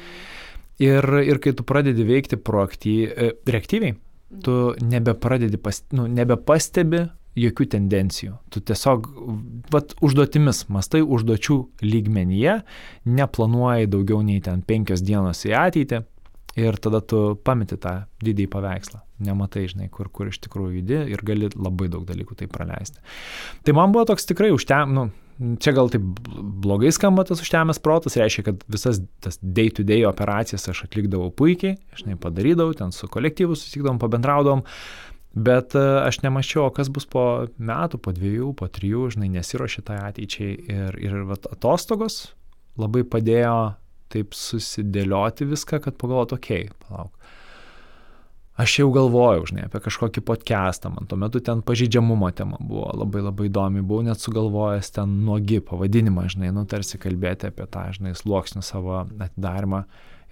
Ir, 0.81 1.05
ir 1.27 1.41
kai 1.43 1.53
tu 1.53 1.67
pradedi 1.69 2.07
veikti 2.07 2.39
proaktyviai, 2.41 3.35
reaktyviai, 3.45 3.99
tu 4.45 4.57
nebepradedi, 4.81 5.61
pas, 5.61 5.83
nu, 5.93 6.07
nebepastebi 6.09 7.09
jokių 7.39 7.67
tendencijų. 7.75 8.37
Tu 8.53 8.63
tiesiog, 8.67 9.09
vat, 9.73 9.95
užduotimis, 10.05 10.65
mastai 10.73 11.03
užduočių 11.05 11.59
lygmenyje, 11.85 12.61
neplanuoji 13.07 13.91
daugiau 13.91 14.23
nei 14.27 14.41
ten 14.45 14.63
penkios 14.67 15.05
dienos 15.05 15.45
į 15.47 15.55
ateitį 15.59 16.03
ir 16.59 16.79
tada 16.83 17.01
tu 17.05 17.37
pameti 17.45 17.79
tą 17.81 17.95
didįjį 18.25 18.51
paveikslą. 18.51 19.01
Nematai, 19.29 19.67
žinai, 19.71 19.89
kur, 19.93 20.11
kur 20.15 20.31
iš 20.31 20.41
tikrųjų 20.45 20.81
judi 20.81 20.99
ir 21.13 21.23
gali 21.27 21.51
labai 21.55 21.89
daug 21.93 22.05
dalykų 22.09 22.39
tai 22.39 22.51
praleisti. 22.51 23.01
Tai 23.67 23.75
man 23.79 23.95
buvo 23.95 24.07
toks 24.11 24.27
tikrai 24.31 24.51
užtem, 24.55 24.95
nu, 24.95 25.09
čia 25.63 25.75
gal 25.77 25.91
taip 25.93 26.05
blogai 26.65 26.91
skamba 26.95 27.25
tas 27.29 27.43
užtemęs 27.43 27.83
protas, 27.83 28.19
reiškia, 28.19 28.47
kad 28.51 28.65
visas 28.71 29.03
tas 29.25 29.39
day-to-day 29.43 30.03
-day 30.03 30.09
operacijas 30.09 30.69
aš 30.69 30.85
atlikdavau 30.89 31.31
puikiai, 31.31 31.79
žinai, 31.99 32.19
padarydavau, 32.19 32.75
ten 32.75 32.93
su 32.93 33.09
kolektyvu 33.09 33.55
susitikdavom, 33.55 33.99
pabendraudom, 34.03 34.65
bet 35.35 35.75
e, 35.79 35.85
aš 36.05 36.23
nemačiau, 36.25 36.67
o 36.69 36.75
kas 36.75 36.91
bus 36.93 37.09
po 37.09 37.25
metų, 37.59 38.01
po 38.03 38.15
dviejų, 38.17 38.53
po 38.59 38.69
trijų, 38.73 39.09
žinai, 39.17 39.31
nesiuošė 39.37 39.85
tai 39.89 40.01
ateičiai 40.09 40.55
ir, 40.57 40.99
ir 41.03 41.21
vat, 41.29 41.49
atostogos 41.53 42.33
labai 42.79 43.05
padėjo 43.05 43.77
taip 44.13 44.37
susidėlioti 44.37 45.49
viską, 45.49 45.83
kad 45.85 45.99
pagalvot, 46.01 46.35
okei, 46.39 46.69
okay, 46.69 46.89
palauk. 46.89 47.15
Aš 48.59 48.73
jau 48.81 48.89
galvojau, 48.91 49.45
žinai, 49.47 49.69
apie 49.69 49.79
kažkokį 49.85 50.23
podcastą, 50.27 50.91
man 50.91 51.07
tuo 51.07 51.15
metu 51.21 51.39
ten 51.47 51.61
pažydžiamumo 51.63 52.33
tema 52.35 52.57
buvo 52.59 52.89
labai 52.91 53.21
labai 53.23 53.47
įdomi, 53.47 53.85
buvau 53.87 54.03
net 54.09 54.19
sugalvojęs 54.19 54.91
ten 54.97 55.13
nuogi 55.23 55.61
pavadinimą, 55.63 56.25
žinai, 56.35 56.51
nu 56.57 56.65
tarsi 56.67 56.99
kalbėti 56.99 57.53
apie 57.53 57.69
tą, 57.71 57.85
žinai, 57.95 58.17
sluoksnių 58.19 58.65
savo 58.67 59.05
atidarimą. 59.07 59.85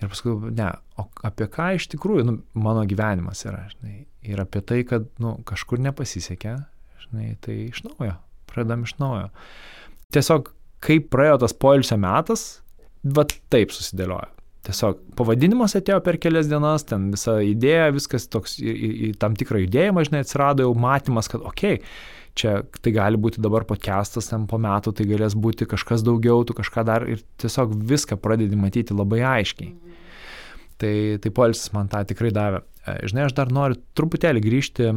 Ir 0.03 0.11
paskui, 0.11 0.35
ne, 0.59 0.73
o 0.99 1.07
apie 1.25 1.47
ką 1.55 1.69
iš 1.79 1.87
tikrųjų, 1.95 2.27
nu, 2.27 2.35
mano 2.59 2.83
gyvenimas 2.91 3.47
yra, 3.47 3.63
žinai, 3.77 3.95
ir 4.29 4.43
apie 4.43 4.63
tai, 4.67 4.83
kad, 4.89 5.09
nu, 5.23 5.37
kažkur 5.49 5.81
nepasisekė, 5.87 6.57
žinai, 7.07 7.33
tai 7.45 7.59
iš 7.69 7.83
naujo, 7.87 8.17
pradedam 8.51 8.87
iš 8.87 8.97
naujo. 9.03 9.29
Tiesiog, 10.15 10.51
kai 10.85 10.99
praėjo 11.03 11.43
tas 11.45 11.57
poilsio 11.57 11.99
metas, 12.01 12.47
va 13.03 13.27
taip 13.27 13.75
susidėliojo. 13.75 14.33
Tiesiog 14.67 14.99
pavadinimas 15.19 15.77
atėjo 15.79 16.01
per 16.03 16.19
kelias 16.19 16.49
dienas, 16.51 16.83
ten 16.89 17.13
visa 17.13 17.37
idėja, 17.47 17.93
viskas 17.95 18.27
toks 18.27 18.59
į, 18.59 18.67
į, 18.67 18.93
į 19.07 19.11
tam 19.23 19.37
tikrą 19.39 19.63
judėjimą, 19.63 20.03
žinai, 20.09 20.25
atsirado 20.27 20.67
jau 20.67 20.73
matymas, 20.75 21.31
kad, 21.31 21.45
okei, 21.47 21.79
okay, 21.79 22.25
čia 22.37 22.61
tai 22.85 22.93
gali 22.95 23.19
būti 23.21 23.43
dabar 23.43 23.65
podcastas, 23.69 24.29
ten 24.31 24.45
po 24.51 24.61
metų 24.61 24.93
tai 24.97 25.09
galės 25.09 25.37
būti 25.39 25.69
kažkas 25.69 26.05
daugiau, 26.07 26.45
tu 26.47 26.57
kažką 26.57 26.85
dar 26.87 27.07
ir 27.09 27.23
tiesiog 27.41 27.73
viską 27.93 28.19
pradedi 28.21 28.59
matyti 28.61 28.97
labai 28.97 29.23
aiškiai. 29.25 29.73
Tai, 30.77 30.95
tai 31.25 31.33
poilsis 31.33 31.73
man 31.73 31.89
tą 31.89 32.03
tikrai 32.05 32.31
davė. 32.37 32.61
Žinai, 32.87 33.27
aš 33.27 33.35
dar 33.37 33.51
noriu 33.55 33.79
truputėlį 33.99 34.43
grįžti 34.45 34.91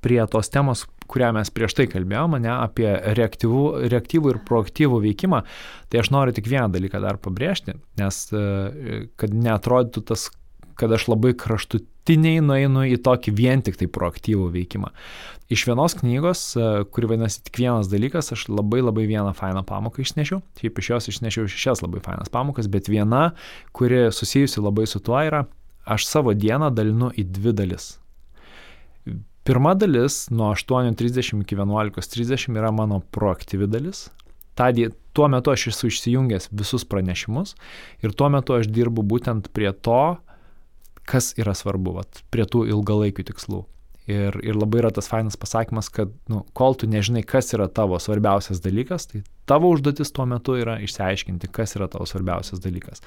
prie 0.00 0.20
tos 0.30 0.50
temos, 0.52 0.84
kurią 1.10 1.32
mes 1.34 1.50
prieš 1.50 1.74
tai 1.74 1.86
kalbėjome, 1.90 2.38
ne, 2.44 2.52
apie 2.52 2.88
reaktyvų, 3.18 3.62
reaktyvų 3.90 4.34
ir 4.34 4.42
proaktyvų 4.46 5.00
veikimą, 5.08 5.42
tai 5.90 6.02
aš 6.02 6.12
noriu 6.14 6.34
tik 6.36 6.46
vieną 6.50 6.70
dalyką 6.70 7.02
dar 7.02 7.18
pabrėžti, 7.22 7.74
nes 7.98 8.20
kad 9.18 9.34
neatrodytų 9.34 10.04
tas, 10.12 10.28
kad 10.78 10.94
aš 10.94 11.08
labai 11.10 11.34
kraštutiniai 11.36 12.38
nueinu 12.44 12.86
į 12.94 13.00
tokį 13.02 13.34
vien 13.36 13.66
tik 13.66 13.80
tai 13.82 13.90
proaktyvų 13.90 14.46
veikimą. 14.54 14.94
Iš 15.50 15.66
vienos 15.66 15.98
knygos, 15.98 16.44
kuri 16.94 17.10
vadinasi 17.10 17.42
tik 17.48 17.58
vienas 17.58 17.90
dalykas, 17.90 18.30
aš 18.36 18.46
labai 18.52 18.84
labai 18.86 19.08
vieną 19.10 19.34
fainą 19.34 19.66
pamoką 19.66 20.06
išnešiau, 20.06 20.44
taip 20.62 20.78
iš 20.78 20.92
jos 20.94 21.10
išnešiau 21.16 21.50
šešias 21.50 21.82
labai 21.82 21.98
fainas 22.06 22.30
pamokas, 22.30 22.70
bet 22.70 22.86
viena, 22.86 23.32
kuri 23.74 24.06
susijusi 24.14 24.62
labai 24.62 24.86
su 24.86 25.02
tuo 25.02 25.18
yra, 25.18 25.42
aš 25.90 26.06
savo 26.06 26.34
dieną 26.34 26.70
dalinu 26.74 27.10
į 27.18 27.26
dvi 27.34 27.54
dalis. 27.56 27.90
Pirma 29.44 29.74
dalis 29.74 30.26
nuo 30.30 30.52
8.30 30.54 31.42
iki 31.42 31.56
11.30 31.58 32.58
yra 32.60 32.70
mano 32.74 33.00
proaktyvi 33.14 33.66
dalis. 33.70 34.08
Tadį, 34.58 34.90
tuo 35.16 35.26
metu 35.32 35.54
aš 35.54 35.70
esu 35.72 35.88
išsijungęs 35.88 36.50
visus 36.52 36.84
pranešimus 36.84 37.54
ir 38.04 38.12
tuo 38.12 38.28
metu 38.30 38.58
aš 38.58 38.68
dirbu 38.68 39.02
būtent 39.06 39.48
prie 39.56 39.72
to, 39.72 40.18
kas 41.08 41.32
yra 41.40 41.54
svarbu, 41.56 41.96
vat, 41.98 42.22
prie 42.30 42.44
tų 42.46 42.66
ilgalaikių 42.70 43.26
tikslų. 43.32 43.64
Ir, 44.10 44.38
ir 44.42 44.56
labai 44.56 44.80
yra 44.80 44.90
tas 44.94 45.06
fainas 45.10 45.36
pasakymas, 45.38 45.90
kad 45.92 46.12
nu, 46.32 46.42
kol 46.56 46.74
tu 46.78 46.88
nežinai, 46.90 47.22
kas 47.26 47.52
yra 47.54 47.68
tavo 47.70 47.98
svarbiausias 48.02 48.62
dalykas, 48.64 49.06
tai 49.10 49.22
tavo 49.50 49.70
užduotis 49.74 50.10
tuo 50.16 50.26
metu 50.30 50.56
yra 50.58 50.78
išsiaiškinti, 50.82 51.50
kas 51.54 51.76
yra 51.78 51.86
tavo 51.92 52.06
svarbiausias 52.08 52.62
dalykas. 52.64 53.04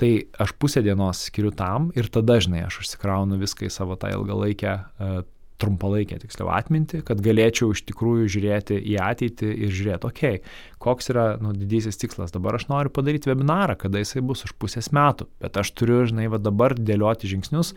Tai 0.00 0.12
aš 0.44 0.54
pusę 0.60 0.84
dienos 0.86 1.26
skiriu 1.28 1.52
tam 1.56 1.90
ir 1.98 2.10
tada, 2.14 2.38
žinai, 2.44 2.64
aš 2.68 2.82
užsikraunu 2.84 3.40
viską 3.42 3.68
į 3.68 3.74
savo 3.74 3.98
tą 4.00 4.12
ilgalaikę 4.14 4.76
uh, 4.78 5.20
trumpalaikę, 5.58 6.18
tiksliau, 6.22 6.48
atmintį, 6.54 7.02
kad 7.06 7.20
galėčiau 7.22 7.72
iš 7.74 7.82
tikrųjų 7.88 8.28
žiūrėti 8.34 8.78
į 8.92 8.96
ateitį 9.02 9.50
ir 9.66 9.74
žiūrėti, 9.74 10.08
okei, 10.08 10.38
okay, 10.38 10.78
koks 10.82 11.10
yra 11.12 11.26
nu, 11.42 11.52
didysis 11.56 11.98
tikslas. 11.98 12.32
Dabar 12.34 12.58
aš 12.58 12.68
noriu 12.70 12.92
padaryti 12.94 13.30
webinarą, 13.30 13.74
kada 13.80 14.02
jisai 14.02 14.22
bus 14.24 14.46
už 14.46 14.54
pusės 14.62 14.92
metų, 14.94 15.28
bet 15.42 15.58
aš 15.58 15.72
turiu, 15.78 16.04
žinai, 16.08 16.28
va 16.30 16.40
dabar 16.42 16.76
dėlioti 16.78 17.30
žingsnius, 17.32 17.74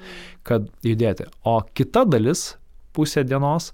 kad 0.47 0.69
judėti. 0.85 1.29
O 1.41 1.57
kita 1.77 2.05
dalis, 2.09 2.51
pusė 2.95 3.25
dienos, 3.27 3.71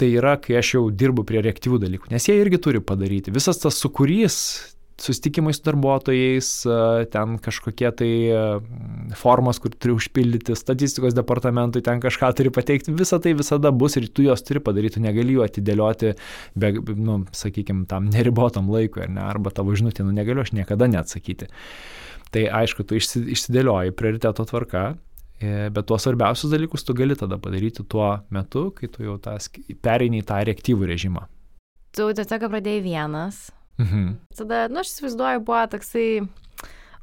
tai 0.00 0.10
yra, 0.18 0.36
kai 0.42 0.58
aš 0.58 0.76
jau 0.76 0.86
dirbu 0.90 1.26
prie 1.26 1.42
reaktyvų 1.44 1.80
dalykų, 1.86 2.10
nes 2.14 2.28
jie 2.28 2.38
irgi 2.40 2.60
turi 2.62 2.82
padaryti. 2.82 3.34
Visas 3.34 3.60
tas 3.62 3.78
sukūrys, 3.78 4.36
susitikimai 5.00 5.52
su 5.54 5.62
darbuotojais, 5.66 6.48
ten 7.10 7.38
kažkokie 7.42 7.90
tai 7.98 8.10
formos, 9.18 9.58
kur 9.62 9.74
turi 9.74 9.96
užpildyti, 9.96 10.54
statistikos 10.58 11.16
departamentui 11.16 11.82
ten 11.84 12.02
kažką 12.02 12.30
turi 12.38 12.52
pateikti, 12.54 12.94
visa 12.94 13.18
tai 13.22 13.34
visada 13.38 13.72
bus 13.74 13.98
ir 13.98 14.06
tu 14.14 14.26
juos 14.26 14.44
turi 14.46 14.62
padaryti, 14.64 14.98
tu 14.98 15.04
negali 15.04 15.34
jų 15.34 15.46
atidėlioti, 15.48 16.14
be, 16.58 16.72
nu, 16.94 17.20
sakykime, 17.34 17.88
tam 17.90 18.06
neribotam 18.14 18.70
laikui, 18.70 19.06
ar 19.08 19.14
ne, 19.16 19.24
arba 19.26 19.54
tavo 19.54 19.74
žinutė, 19.74 20.06
nu 20.06 20.14
negaliu 20.14 20.44
aš 20.44 20.54
niekada 20.54 20.90
neatsakyti. 20.90 21.50
Tai 22.34 22.46
aišku, 22.62 22.86
tu 22.86 22.98
išsidėlioji 22.98 23.94
prioriteto 23.98 24.46
tvarka, 24.46 24.94
bet 25.40 25.86
tuos 25.88 26.04
svarbiausius 26.06 26.52
dalykus 26.52 26.86
tu 26.86 26.94
gali 26.96 27.16
tada 27.18 27.38
padaryti 27.42 27.84
tuo 27.88 28.12
metu, 28.30 28.68
kai 28.76 28.88
tu 28.88 29.04
jau 29.04 29.18
tas, 29.22 29.50
pereini 29.82 30.22
į 30.22 30.28
tą 30.28 30.40
reaktyvų 30.46 30.88
režimą. 30.94 31.26
Tu 31.94 32.06
tiesiog 32.18 32.48
pradėjai 32.50 32.82
vienas, 32.82 33.44
Mhm. 33.78 34.18
Tada, 34.38 34.68
nu, 34.70 34.80
aš 34.82 34.92
įsivaizduoju, 34.92 35.42
buvo 35.46 35.62
toksai 35.72 36.08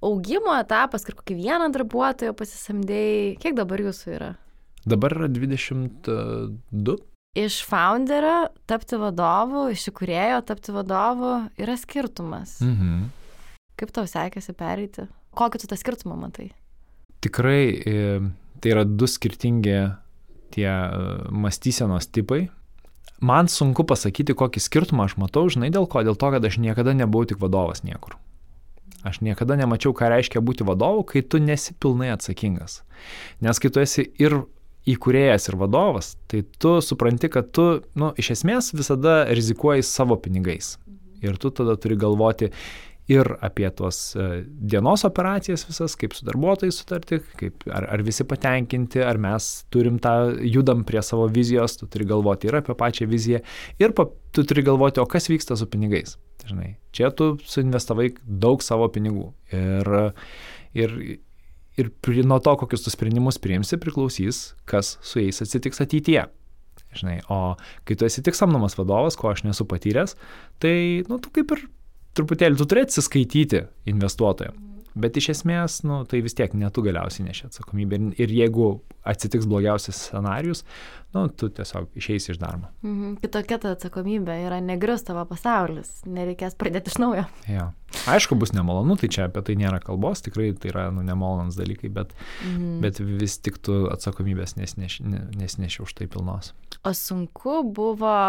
augimo 0.02 0.54
etapas, 0.56 1.04
kur 1.06 1.18
kokį 1.20 1.38
vieną 1.42 1.70
darbuotoją 1.76 2.36
pasisamdėjai. 2.38 3.38
Kiek 3.44 3.58
dabar 3.58 3.84
jūsų 3.84 4.14
yra? 4.16 4.30
Dabar 4.88 5.16
yra 5.18 5.30
22. 5.30 6.98
Iš 7.38 7.62
founderio 7.64 8.50
tapti 8.68 8.98
vadovu, 9.00 9.70
iš 9.72 9.88
įkūrėjo 9.92 10.42
tapti 10.48 10.74
vadovu 10.76 11.34
yra 11.62 11.76
skirtumas. 11.80 12.58
Mhm. 12.64 13.10
Kaip 13.80 13.94
tau 13.96 14.08
sekėsi 14.08 14.56
pereiti? 14.56 15.08
Kokį 15.36 15.62
tu 15.62 15.70
tą 15.72 15.78
skirtumą 15.80 16.18
matai? 16.20 16.52
Tikrai 17.22 17.64
e, 17.70 17.98
tai 18.62 18.74
yra 18.74 18.86
du 18.86 19.08
skirtingi 19.10 19.78
tie 20.54 20.68
e, 20.70 20.90
mąstysenos 21.32 22.10
tipai. 22.12 22.48
Man 23.22 23.50
sunku 23.52 23.86
pasakyti, 23.86 24.34
kokį 24.38 24.62
skirtumą 24.64 25.06
aš 25.06 25.18
matau, 25.22 25.46
žinai, 25.54 25.70
dėl 25.74 25.86
ko? 25.90 26.02
Dėl 26.06 26.18
to, 26.18 26.32
kad 26.34 26.46
aš 26.46 26.58
niekada 26.62 26.96
nebuvau 26.98 27.30
tik 27.30 27.42
vadovas 27.42 27.84
niekur. 27.86 28.18
Aš 29.06 29.22
niekada 29.26 29.58
nemačiau, 29.58 29.94
ką 29.98 30.10
reiškia 30.14 30.42
būti 30.46 30.66
vadovu, 30.66 31.06
kai 31.10 31.22
tu 31.26 31.42
nesi 31.42 31.74
pilnai 31.78 32.12
atsakingas. 32.14 32.82
Nes 33.42 33.62
kai 33.62 33.70
tu 33.74 33.82
esi 33.82 34.08
ir 34.22 34.44
įkūrėjas 34.90 35.50
ir 35.50 35.58
vadovas, 35.62 36.16
tai 36.30 36.42
tu 36.62 36.80
supranti, 36.82 37.30
kad 37.30 37.52
tu, 37.54 37.68
nu, 37.98 38.12
iš 38.18 38.34
esmės 38.38 38.72
visada 38.74 39.24
rizikuoji 39.30 39.86
savo 39.86 40.18
pinigais. 40.22 40.76
Ir 41.22 41.38
tu 41.38 41.54
tada 41.54 41.78
turi 41.78 41.98
galvoti 42.02 42.50
ir 43.12 43.28
apie 43.44 43.70
tuos 43.76 44.16
e, 44.16 44.44
dienos 44.48 45.04
operacijas 45.08 45.66
visas, 45.68 45.96
kaip 46.00 46.16
su 46.16 46.26
darbuotojais 46.28 46.78
sutarti, 46.82 47.20
kaip, 47.40 47.66
ar, 47.72 47.88
ar 47.96 48.04
visi 48.06 48.26
patenkinti, 48.28 49.02
ar 49.04 49.20
mes 49.22 49.50
turim 49.74 50.00
tą, 50.02 50.14
judam 50.46 50.86
prie 50.88 51.04
savo 51.06 51.28
vizijos, 51.32 51.78
tu 51.80 51.90
turi 51.92 52.08
galvoti 52.10 52.50
ir 52.50 52.60
apie 52.62 52.76
pačią 52.78 53.10
viziją, 53.12 53.42
ir 53.82 53.96
pa, 53.98 54.08
tu 54.36 54.46
turi 54.48 54.64
galvoti, 54.68 55.02
o 55.04 55.08
kas 55.10 55.30
vyksta 55.32 55.58
su 55.60 55.68
pinigais. 55.72 56.18
Žinai, 56.48 56.76
čia 56.96 57.12
tu 57.14 57.36
suinvestavai 57.46 58.12
daug 58.26 58.64
savo 58.66 58.88
pinigų. 58.94 59.28
Ir, 59.54 59.92
ir, 60.74 60.96
ir 61.78 61.92
nuo 62.26 62.40
to, 62.42 62.56
kokius 62.64 62.86
tu 62.86 62.94
sprendimus 62.94 63.38
priimsi, 63.42 63.80
priklausys, 63.82 64.56
kas 64.70 64.96
su 65.06 65.22
jais 65.22 65.44
atsitiks 65.44 65.84
ateityje. 65.84 66.26
Žinai, 66.98 67.22
o 67.32 67.56
kai 67.88 67.96
tu 67.96 68.08
esi 68.08 68.24
tik 68.26 68.36
samdomas 68.36 68.76
vadovas, 68.80 69.16
ko 69.20 69.30
aš 69.32 69.46
nesu 69.46 69.68
patyręs, 69.70 70.18
tai, 70.60 70.74
nu, 71.08 71.22
tu 71.24 71.32
kaip 71.32 71.54
ir 71.56 71.68
truputėlį 72.18 72.60
tu 72.60 72.68
turi 72.70 72.86
atsiskaityti 72.88 73.66
investuotojams. 73.92 74.68
Bet 74.92 75.16
iš 75.16 75.30
esmės, 75.32 75.82
nu, 75.88 76.02
tai 76.10 76.20
vis 76.24 76.36
tiek 76.36 76.52
netu 76.58 76.84
galiausiai 76.84 77.30
neši 77.30 77.46
atsakomybę. 77.48 78.00
Ir, 78.20 78.32
jeigu 78.36 78.66
atsitiks 79.08 79.48
blogiausias 79.48 80.02
scenarius, 80.10 80.66
nu, 81.16 81.24
tu 81.32 81.48
tiesiog 81.48 81.96
išeisi 81.96 82.34
iš 82.34 82.40
darbo. 82.42 82.68
Mhm. 82.84 83.14
Kitokia 83.24 83.60
ta 83.64 83.72
atsakomybė 83.78 84.36
yra 84.50 84.60
negrius 84.64 85.06
tavo 85.08 85.24
pasaulis, 85.30 86.02
nereikės 86.04 86.58
pradėti 86.60 86.92
iš 86.92 87.00
naujo. 87.00 87.24
Ja. 87.48 87.70
Aišku, 88.12 88.36
bus 88.40 88.52
nemalonu, 88.56 88.98
tai 89.00 89.08
čia 89.12 89.30
apie 89.30 89.44
tai 89.48 89.56
nėra 89.60 89.80
kalbos, 89.84 90.24
tikrai 90.26 90.52
tai 90.60 90.74
yra 90.74 90.86
nu, 90.96 91.06
nemalonus 91.08 91.60
dalykai, 91.60 91.92
bet, 91.96 92.12
mhm. 92.50 92.82
bet 92.84 93.00
vis 93.00 93.40
tik 93.40 93.62
tu 93.64 93.86
atsakomybės 93.92 94.58
nesneši, 94.60 95.08
nesneši 95.40 95.86
už 95.88 95.96
tai 95.96 96.12
pilnos. 96.12 96.52
O 96.84 96.92
sunku 96.98 97.62
buvo 97.64 98.20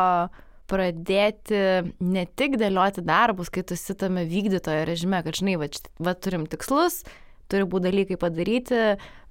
pradėti 0.73 1.59
ne 2.01 2.25
tik 2.39 2.57
dėlioti 2.61 3.05
darbus, 3.05 3.53
kai 3.53 3.65
tu 3.67 3.77
esi 3.77 3.97
tame 3.99 4.25
vykdytojo 4.29 4.87
režime, 4.89 5.21
kad 5.25 5.37
žinai, 5.37 5.59
va, 5.61 5.69
va 6.01 6.17
turim 6.17 6.49
tikslus, 6.51 7.03
turi 7.53 7.69
būti 7.69 7.91
dalykai 7.91 8.19
padaryti, 8.21 8.81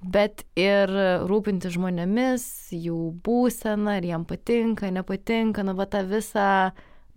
bet 0.02 0.46
ir 0.60 0.94
rūpinti 1.30 1.74
žmonėmis, 1.74 2.46
jų 2.76 3.02
būseną, 3.26 3.98
ar 4.00 4.08
jam 4.08 4.26
patinka, 4.30 4.92
nepatinka, 4.94 5.66
nu 5.66 5.76
va 5.78 5.90
tą 5.90 6.04
visą 6.08 6.48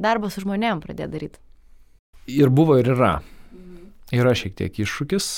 darbą 0.01 0.31
su 0.33 0.45
žmonėm 0.45 0.83
pradėti 0.85 1.17
daryti. 1.17 1.43
Ir 2.31 2.53
buvo 2.53 2.79
ir 2.81 2.89
yra. 2.95 3.19
Yra 4.15 4.33
šiek 4.37 4.57
tiek 4.57 4.81
iššūkis. 4.85 5.29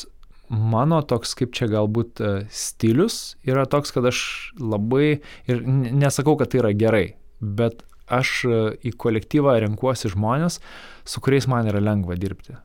Mano 0.47 1.01
toks, 1.03 1.33
kaip 1.35 1.57
čia 1.59 1.67
galbūt 1.67 2.21
e, 2.23 2.33
stilius, 2.55 3.35
yra 3.47 3.65
toks, 3.67 3.91
kad 3.91 4.07
aš 4.07 4.21
labai, 4.63 5.19
ir 5.51 5.63
nesakau, 5.67 6.37
kad 6.39 6.53
tai 6.53 6.61
yra 6.61 6.71
gerai, 6.79 7.07
bet 7.43 7.83
aš 8.13 8.33
e, 8.47 8.63
į 8.87 8.95
kolektyvą 9.01 9.59
renkuosi 9.65 10.13
žmonės, 10.13 10.61
su 11.07 11.23
kuriais 11.25 11.49
man 11.51 11.69
yra 11.71 11.83
lengva 11.83 12.19
dirbti 12.21 12.57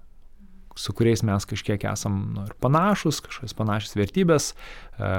su 0.75 0.93
kuriais 0.95 1.23
mes 1.27 1.45
kažkiek 1.45 1.83
esam 1.91 2.17
nu, 2.35 2.45
ir 2.47 2.55
panašus, 2.63 3.19
kažkokios 3.25 3.55
panašios 3.57 3.97
vertybės, 3.99 4.51
e, 4.97 5.11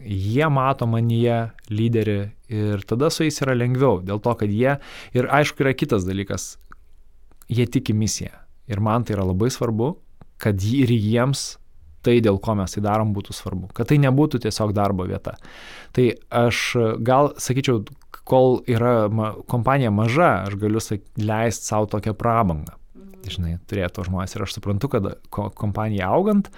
jie 0.00 0.48
mato 0.50 0.88
manyje 0.90 1.38
lyderį 1.70 2.18
ir 2.54 2.84
tada 2.88 3.10
su 3.12 3.26
jais 3.26 3.38
yra 3.44 3.56
lengviau, 3.58 4.00
dėl 4.04 4.22
to, 4.24 4.34
kad 4.40 4.50
jie, 4.50 4.78
ir 5.14 5.30
aišku 5.38 5.64
yra 5.64 5.74
kitas 5.76 6.06
dalykas, 6.08 6.56
jie 7.52 7.68
tiki 7.68 7.94
misiją. 7.96 8.34
Ir 8.68 8.82
man 8.84 9.04
tai 9.04 9.16
yra 9.16 9.26
labai 9.28 9.50
svarbu, 9.52 9.94
kad 10.40 10.60
ir 10.64 10.92
jiems 10.92 11.56
tai, 12.04 12.18
dėl 12.24 12.38
ko 12.40 12.54
mes 12.58 12.72
tai 12.74 12.82
darom, 12.84 13.12
būtų 13.16 13.34
svarbu. 13.36 13.70
Kad 13.76 13.90
tai 13.90 13.98
nebūtų 14.00 14.40
tiesiog 14.44 14.72
darbo 14.76 15.06
vieta. 15.08 15.34
Tai 15.96 16.04
aš 16.44 16.60
gal 17.04 17.32
sakyčiau, 17.40 17.82
kol 18.28 18.60
yra 18.68 19.08
ma, 19.08 19.32
kompanija 19.48 19.90
maža, 19.94 20.44
aš 20.48 20.58
galiu 20.60 20.82
leisti 21.16 21.70
savo 21.70 21.88
tokią 21.90 22.14
prabangą. 22.18 22.76
Mhm. 22.98 23.26
Žinai, 23.34 23.56
turėtų 23.70 24.06
žmonės 24.08 24.36
ir 24.36 24.44
aš 24.46 24.58
suprantu, 24.58 24.90
kad 24.92 25.12
ko, 25.32 25.48
kompanija 25.56 26.10
augant, 26.12 26.50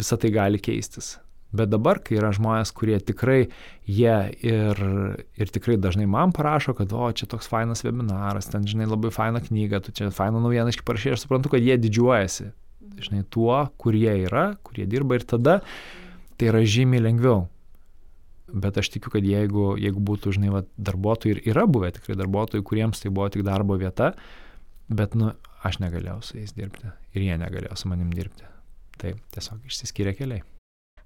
visą 0.00 0.20
tai 0.20 0.32
gali 0.34 0.60
keistis. 0.62 1.16
Bet 1.54 1.70
dabar, 1.70 2.00
kai 2.02 2.16
yra 2.18 2.32
žmonės, 2.34 2.72
kurie 2.74 2.96
tikrai 2.98 3.44
jie 3.86 4.14
ir, 4.42 4.80
ir 5.38 5.52
tikrai 5.54 5.76
dažnai 5.78 6.08
man 6.10 6.34
parašo, 6.34 6.74
kad, 6.74 6.90
o, 6.90 7.06
čia 7.14 7.28
toks 7.30 7.46
fainas 7.46 7.84
webinaras, 7.86 8.50
ten, 8.50 8.66
žinai, 8.66 8.88
labai 8.90 9.12
faina 9.14 9.42
knyga, 9.44 9.78
tu 9.84 9.94
čia 9.94 10.10
fainą 10.14 10.42
naujieną 10.42 10.74
iški 10.74 10.86
parašai, 10.88 11.14
aš 11.14 11.28
suprantu, 11.28 11.54
kad 11.54 11.62
jie 11.62 11.78
didžiuojasi, 11.78 12.48
žinai, 13.06 13.22
tuo, 13.30 13.60
kur 13.78 13.94
jie 13.94 14.16
yra, 14.26 14.48
kur 14.66 14.82
jie 14.82 14.88
dirba 14.90 15.20
ir 15.20 15.28
tada 15.30 15.60
tai 16.34 16.50
yra 16.50 16.64
žymiai 16.66 17.04
lengviau 17.04 17.44
bet 18.48 18.78
aš 18.80 18.90
tikiu, 18.94 19.12
kad 19.14 19.26
jeigu, 19.26 19.74
jeigu 19.80 20.02
būtų, 20.04 20.34
žinai, 20.36 20.52
va, 20.54 20.64
darbuotojų 20.76 21.36
ir 21.36 21.52
yra 21.54 21.66
buvę 21.70 21.92
tikrai 21.96 22.16
darbuotojų, 22.20 22.64
kuriems 22.66 23.02
tai 23.02 23.12
buvo 23.14 23.28
tik 23.32 23.44
darbo 23.46 23.78
vieta, 23.80 24.12
bet, 24.88 25.16
nu, 25.18 25.32
aš 25.64 25.80
negalėjau 25.80 26.18
su 26.24 26.40
jais 26.40 26.52
dirbti 26.56 26.90
ir 27.16 27.24
jie 27.24 27.38
negalėjo 27.40 27.78
su 27.80 27.88
manim 27.90 28.10
dirbti. 28.12 28.48
Tai 29.00 29.14
tiesiog 29.34 29.64
išsiskyrė 29.68 30.12
keliai. 30.18 30.44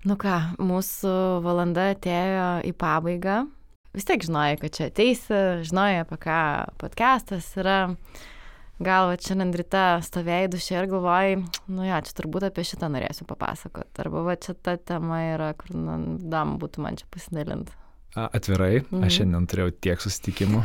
Nu 0.06 0.14
ką, 0.18 0.34
mūsų 0.62 1.12
valanda 1.42 1.88
atėjo 1.94 2.48
į 2.68 2.74
pabaigą. 2.78 3.40
Vis 3.96 4.06
tiek 4.06 4.22
žinojai, 4.22 4.58
kad 4.60 4.74
čia 4.76 4.88
ateisi, 4.92 5.38
žinojai, 5.66 6.02
apie 6.04 6.18
ką 6.22 6.40
podcastas 6.78 7.48
yra. 7.58 7.78
Gal 8.78 9.08
va, 9.10 9.16
šiandien 9.18 9.50
ryte 9.58 9.84
stovėjai 10.06 10.50
dušė 10.52 10.74
ir 10.76 10.86
galvojai, 10.92 11.32
nu 11.74 11.82
jo, 11.82 11.96
čia 12.06 12.12
turbūt 12.14 12.44
apie 12.46 12.62
šitą 12.66 12.86
norėsiu 12.94 13.26
papasakoti. 13.26 13.90
Arba 14.04 14.22
va, 14.28 14.36
čia 14.38 14.54
ta 14.54 14.76
tema 14.78 15.18
yra, 15.32 15.48
kur, 15.58 15.74
nu, 15.74 15.96
dam 16.30 16.54
būtų 16.62 16.84
man 16.84 16.98
čia 17.00 17.08
pasidalinti. 17.10 17.74
Atvirai, 18.14 18.84
mhm. 18.84 19.02
aš 19.02 19.18
šiandien 19.18 19.50
turėjau 19.50 19.74
tiek 19.82 20.02
susitikimų, 20.02 20.62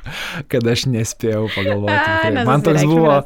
kad 0.52 0.70
aš 0.70 0.86
nespėjau 0.94 1.48
pagalvoti. 1.56 2.32
Man 2.48 2.64
toks 2.66 2.86
buvo, 2.88 3.18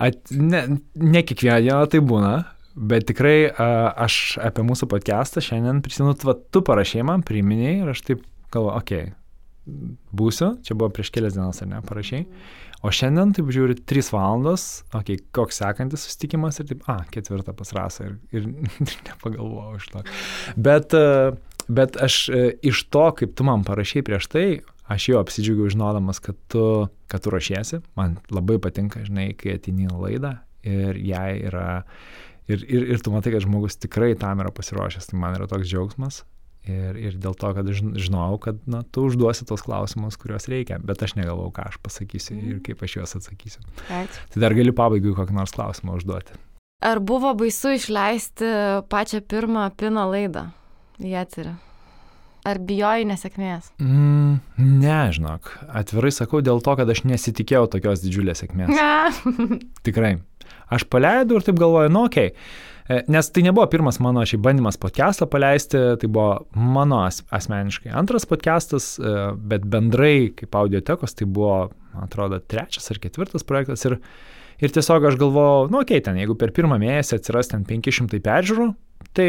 at, 0.00 0.20
ne, 0.30 0.62
ne 1.00 1.24
kiekvieną 1.26 1.58
dieną 1.64 1.90
tai 1.90 2.04
būna, 2.04 2.34
bet 2.76 3.08
tikrai 3.08 3.34
a, 3.48 3.70
aš 4.06 4.38
apie 4.44 4.64
mūsų 4.68 4.88
podcastą 4.92 5.42
šiandien 5.44 5.80
prisimenu, 5.84 6.14
tu 6.52 6.62
parašėjai 6.68 7.08
man, 7.08 7.24
priminėjai 7.26 7.76
ir 7.80 7.92
aš 7.96 8.04
taip 8.06 8.24
galvoju, 8.54 8.76
okei, 8.76 9.04
okay, 9.10 9.92
būsiu, 10.16 10.54
čia 10.64 10.76
buvo 10.76 10.92
prieš 10.94 11.12
kelias 11.16 11.36
dienas 11.36 11.64
ar 11.64 11.72
ne, 11.72 11.82
parašėjai. 11.88 12.26
Mhm 12.28 12.68
O 12.80 12.88
šiandien, 12.94 13.34
taip 13.36 13.50
žiūri, 13.52 13.76
3 13.84 14.08
valandos, 14.14 14.66
okei, 14.88 15.18
okay, 15.18 15.24
koks 15.36 15.60
sekantis 15.60 16.06
susitikimas 16.06 16.62
ir 16.62 16.70
taip, 16.70 16.86
a, 16.88 17.02
ketvirtą 17.12 17.52
pas 17.56 17.74
rasą 17.76 18.06
ir, 18.08 18.14
ir, 18.32 18.46
nepagalvojau 19.08 19.76
iš 19.76 19.88
to. 19.92 20.04
Bet, 20.56 20.96
e, 20.96 21.64
bet 21.68 21.98
aš 22.00 22.22
e, 22.32 22.42
iš 22.72 22.86
to, 22.88 23.04
kaip 23.18 23.36
tu 23.36 23.44
man 23.44 23.66
parašai 23.68 24.04
prieš 24.06 24.30
tai, 24.32 24.46
aš 24.90 25.10
jau 25.12 25.20
apsidžiaugiau 25.20 25.68
žinodamas, 25.76 26.22
kad 26.24 26.40
tu, 26.52 26.64
kad 27.12 27.20
tu 27.20 27.34
ruošiesi, 27.34 27.82
man 28.00 28.16
labai 28.32 28.56
patinka, 28.62 29.04
žinai, 29.04 29.30
kai 29.36 29.58
atini 29.58 29.84
į 29.90 30.00
laidą 30.00 30.38
ir 30.64 30.96
jai 31.04 31.36
yra, 31.50 31.68
ir, 32.48 32.64
ir, 32.64 32.88
ir 32.96 33.04
tu 33.04 33.12
matai, 33.12 33.34
kad 33.36 33.44
žmogus 33.44 33.76
tikrai 33.80 34.14
tam 34.20 34.40
yra 34.40 34.52
pasiruošęs, 34.56 35.12
tai 35.12 35.20
man 35.20 35.36
yra 35.36 35.48
toks 35.52 35.68
džiaugsmas, 35.68 36.24
Ir, 36.68 36.96
ir 37.00 37.14
dėl 37.16 37.32
to, 37.40 37.48
kad 37.56 37.68
žinojau, 37.72 38.36
kad 38.44 38.58
na, 38.68 38.82
tu 38.92 39.06
užduosi 39.08 39.46
tos 39.48 39.62
klausimus, 39.64 40.18
kuriuos 40.20 40.44
reikia, 40.52 40.76
bet 40.84 41.00
aš 41.06 41.14
negalvau, 41.16 41.48
ką 41.56 41.64
aš 41.70 41.78
pasakysiu 41.80 42.34
mm. 42.36 42.42
ir 42.42 42.52
mhm. 42.58 42.62
kaip 42.66 42.84
aš 42.84 42.96
juos 42.98 43.16
atsakysiu. 43.16 43.64
Ačiū. 43.88 44.26
Tai 44.34 44.44
dar 44.44 44.56
galiu 44.58 44.76
pabaigai 44.76 45.16
kokį 45.16 45.38
nors 45.38 45.56
klausimą 45.56 45.96
užduoti. 45.96 46.36
Ar 46.84 47.00
buvo 47.04 47.32
baisu 47.36 47.74
išleisti 47.76 48.52
pačią 48.92 49.22
pirmą 49.28 49.66
pino 49.80 50.04
laidą? 50.08 50.50
Jie 51.00 51.16
atsiri. 51.20 51.56
Ar 52.48 52.56
bijojai 52.64 53.04
nesėkmės? 53.08 53.72
Mm, 53.80 54.38
ne, 54.80 55.00
žinok. 55.12 55.50
Atvirai 55.76 56.12
sakau 56.12 56.40
dėl 56.44 56.62
to, 56.64 56.72
kad 56.76 56.88
aš 56.88 57.04
nesitikėjau 57.08 57.66
tokios 57.72 58.04
didžiulės 58.04 58.40
sėkmės. 58.44 59.20
Tikrai. 59.86 60.18
Aš 60.72 60.86
paleidau 60.88 61.40
ir 61.40 61.44
taip 61.44 61.60
galvoju, 61.60 61.92
nu, 61.92 62.06
okei. 62.08 62.32
Okay 62.32 62.68
nes 63.08 63.30
tai 63.30 63.42
nebuvo 63.46 63.66
pirmas 63.70 64.00
mano 64.02 64.24
šiaip 64.26 64.42
bandymas 64.42 64.78
podcastą 64.80 65.28
paleisti, 65.30 65.78
tai 66.00 66.08
buvo 66.10 66.46
mano 66.58 67.04
as, 67.04 67.20
asmeniškai 67.30 67.92
antras 67.94 68.26
podcastas, 68.26 68.92
e, 68.98 69.12
bet 69.52 69.66
bendrai 69.70 70.32
kaip 70.34 70.56
audiotekos 70.58 71.14
tai 71.14 71.28
buvo, 71.30 71.70
man 71.94 72.08
atrodo, 72.08 72.40
trečias 72.42 72.90
ar 72.90 72.98
ketvirtas 73.02 73.46
projektas. 73.46 73.84
Ir, 73.86 73.98
ir 74.58 74.74
tiesiog 74.74 75.06
aš 75.12 75.18
galvojau, 75.20 75.68
nu, 75.70 75.84
okei, 75.84 76.00
okay, 76.00 76.06
ten 76.08 76.18
jeigu 76.18 76.34
per 76.40 76.50
pirmą 76.56 76.80
mėnesį 76.82 77.20
atsiras 77.20 77.52
ten 77.52 77.62
500 77.68 78.18
peržiūrų, 78.26 78.66
tai 79.14 79.28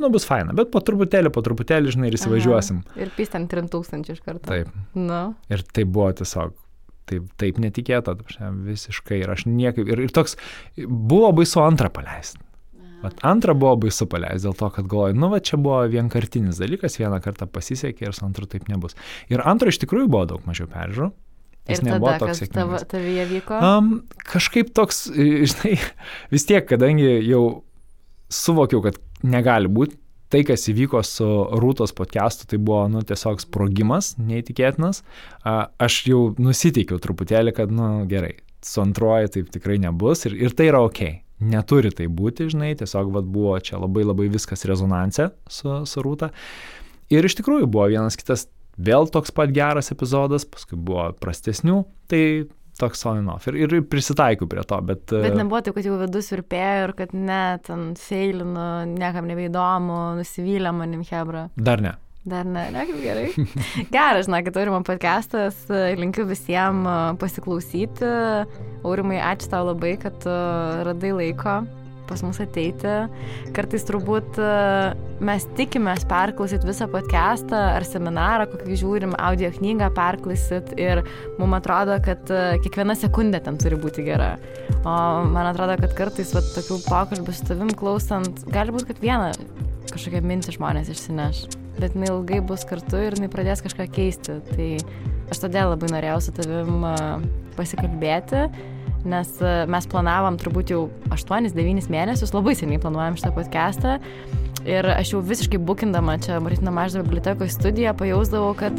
nu, 0.00 0.10
bus 0.14 0.26
faina, 0.28 0.54
bet 0.56 0.70
po 0.70 0.82
truputėlį, 0.84 1.32
po 1.34 1.42
truputėlį, 1.44 1.94
žinai, 1.96 2.10
ir 2.12 2.18
įsivažiuosim. 2.18 2.84
Aha, 2.86 3.00
ir 3.04 3.10
pys 3.16 3.34
ten 3.34 3.48
3000 3.50 4.14
iš 4.14 4.20
karto. 4.22 4.46
Taip. 4.48 4.70
Nu. 4.94 5.24
Ir 5.50 5.64
tai 5.66 5.82
buvo 5.88 6.12
tiesiog 6.20 6.54
taip, 7.10 7.26
taip 7.42 7.58
netikėta, 7.62 8.14
visiškai. 8.70 9.18
Ir 9.24 9.34
aš 9.34 9.48
niekaip. 9.50 9.90
Ir, 9.90 10.06
ir 10.06 10.14
toks 10.14 10.38
buvo 10.86 11.32
baisu 11.40 11.62
antrą 11.64 11.90
paleisti. 11.92 12.40
Vat 13.00 13.22
antrą 13.24 13.54
buvo 13.56 13.76
baisu 13.86 14.06
paleisti 14.10 14.46
dėl 14.46 14.56
to, 14.58 14.68
kad 14.74 14.88
galvoju, 14.90 15.16
nu 15.16 15.30
va 15.32 15.40
čia 15.44 15.56
buvo 15.60 15.80
vienkartinis 15.88 16.60
dalykas, 16.60 16.98
vieną 17.00 17.20
kartą 17.24 17.48
pasisekė 17.48 18.08
ir 18.08 18.16
su 18.16 18.26
antru 18.26 18.48
taip 18.50 18.68
nebus. 18.68 18.96
Ir 19.32 19.42
antro 19.48 19.72
iš 19.72 19.80
tikrųjų 19.84 20.10
buvo 20.10 20.26
daug 20.34 20.46
mažiau 20.48 20.68
peržiūrų. 20.70 21.10
Jis 21.70 21.82
ir 21.82 21.86
nebuvo 21.86 22.12
tada, 22.12 22.26
toks 22.26 22.42
sėkmingas. 22.42 22.84
Tavyje 22.90 23.24
vyko? 23.30 23.58
Um, 23.62 23.90
kažkaip 24.26 24.72
toks, 24.76 25.06
žinai, 25.14 25.76
vis 26.34 26.46
tiek, 26.48 26.64
kadangi 26.68 27.08
jau 27.28 27.44
suvokiau, 28.32 28.82
kad 28.84 28.98
negali 29.26 29.70
būti 29.70 29.98
tai, 30.30 30.44
kas 30.46 30.68
įvyko 30.70 31.02
su 31.06 31.26
Rūtos 31.60 31.94
podcastu, 31.96 32.46
tai 32.50 32.60
buvo, 32.62 32.84
nu, 32.92 33.02
tiesiog 33.06 33.42
sprogimas, 33.42 34.14
neįtikėtinas. 34.20 35.02
Aš 35.42 35.96
jau 36.06 36.20
nusiteikiau 36.38 37.00
truputėlį, 37.02 37.54
kad, 37.56 37.72
nu, 37.74 37.90
gerai, 38.10 38.36
su 38.64 38.82
antroji 38.82 39.34
taip 39.36 39.50
tikrai 39.54 39.80
nebus 39.82 40.26
ir, 40.28 40.36
ir 40.38 40.54
tai 40.56 40.70
yra 40.70 40.84
ok. 40.86 41.02
Neturi 41.40 41.92
tai 41.96 42.06
būti, 42.12 42.50
žinai, 42.52 42.74
tiesiog 42.76 43.12
vat, 43.14 43.28
buvo 43.28 43.56
čia 43.64 43.80
labai 43.80 44.04
labai 44.04 44.28
viskas 44.32 44.66
rezonanse 44.68 45.30
su, 45.48 45.82
su 45.88 46.04
Rūta. 46.04 46.30
Ir 47.10 47.26
iš 47.26 47.38
tikrųjų 47.40 47.68
buvo 47.70 47.88
vienas 47.90 48.18
kitas 48.20 48.46
vėl 48.80 49.08
toks 49.12 49.32
pat 49.34 49.52
geras 49.54 49.90
epizodas, 49.94 50.44
paskui 50.48 50.78
buvo 50.78 51.08
prastesnių, 51.20 51.82
tai 52.12 52.22
toks 52.80 53.02
on 53.08 53.22
and 53.22 53.32
off. 53.32 53.48
Ir, 53.48 53.58
ir 53.64 53.80
prisitaikiau 53.88 54.48
prie 54.50 54.64
to, 54.68 54.78
bet... 54.86 55.06
Bet 55.12 55.36
nebuvo 55.36 55.60
taip, 55.64 55.76
kad 55.76 55.88
jau 55.88 55.98
vidus 56.00 56.30
virpėjo 56.32 56.84
ir 56.86 56.94
kad 56.98 57.16
ne, 57.16 57.42
ten 57.66 57.90
feilinu, 58.00 58.68
niekam 58.92 59.28
nebeįdomu, 59.28 59.98
nusivylę 60.20 60.72
manim 60.76 61.04
Hebra. 61.08 61.48
Dar 61.56 61.84
ne. 61.84 61.96
Dar 62.28 62.44
ne, 62.44 62.66
ne, 62.68 62.84
kaip 62.84 62.98
gerai. 63.00 63.28
Geras, 63.94 64.26
žinokit, 64.28 64.56
Aurimo 64.60 64.82
podcastas, 64.84 65.62
linkiu 65.96 66.26
visiems 66.28 67.16
pasiklausyti. 67.20 68.08
Aurimai, 68.84 69.22
ačiū 69.24 69.48
tau 69.48 69.70
labai, 69.70 69.94
kad 70.00 70.26
radai 70.84 71.14
laiko 71.16 71.62
pas 72.10 72.20
mus 72.26 72.40
ateiti. 72.42 72.90
Kartais 73.56 73.86
turbūt 73.88 74.40
mes 75.24 75.46
tikimės 75.56 76.04
perklausyti 76.10 76.68
visą 76.68 76.90
podcastą 76.90 77.60
ar 77.76 77.86
seminarą, 77.86 78.48
kokį 78.50 78.78
žiūrim, 78.82 79.14
audio 79.22 79.52
knygą 79.54 79.92
perklausyt 79.96 80.74
ir 80.76 81.04
mums 81.38 81.60
atrodo, 81.60 81.96
kad 82.04 82.34
kiekviena 82.66 82.98
sekundė 82.98 83.40
ten 83.46 83.56
turi 83.62 83.78
būti 83.80 84.04
gera. 84.10 84.34
O 84.82 84.98
man 85.30 85.52
atrodo, 85.52 85.78
kad 85.86 85.96
kartais 86.02 86.34
va, 86.36 86.44
tokių 86.58 86.82
pokalbių 86.90 87.36
su 87.36 87.48
tavim 87.48 87.72
klausant, 87.78 88.44
gali 88.50 88.74
būti, 88.74 88.90
kad 88.90 89.02
vieną 89.06 89.32
kažkokią 89.90 90.26
mintį 90.26 90.58
žmonės 90.58 90.90
išsineš, 90.92 91.46
bet 91.80 91.96
jinai 91.96 92.10
ilgai 92.12 92.42
bus 92.44 92.66
kartu 92.68 93.00
ir 93.00 93.16
jinai 93.18 93.30
pradės 93.32 93.64
kažką 93.64 93.88
keisti. 93.94 94.40
Tai 94.52 94.68
aš 95.32 95.44
todėl 95.46 95.72
labai 95.74 95.90
norėjau 95.94 96.20
su 96.26 96.36
tavim 96.36 96.84
pasikalbėti 97.56 98.48
nes 99.08 99.30
mes 99.70 99.86
planavom 99.90 100.36
turbūt 100.40 100.72
jau 100.74 100.82
8-9 101.14 101.88
mėnesius, 101.92 102.34
labai 102.36 102.54
seniai 102.58 102.80
planuojam 102.82 103.16
šitą 103.18 103.32
podcastą. 103.36 103.96
Ir 104.68 104.84
aš 104.92 105.14
jau 105.14 105.22
visiškai 105.24 105.60
bukindama 105.64 106.18
čia 106.20 106.40
Martino 106.44 106.72
Maždo 106.74 107.00
bibliotekos 107.06 107.54
studiją 107.56 107.94
pajausdavau, 107.96 108.52
kad 108.58 108.76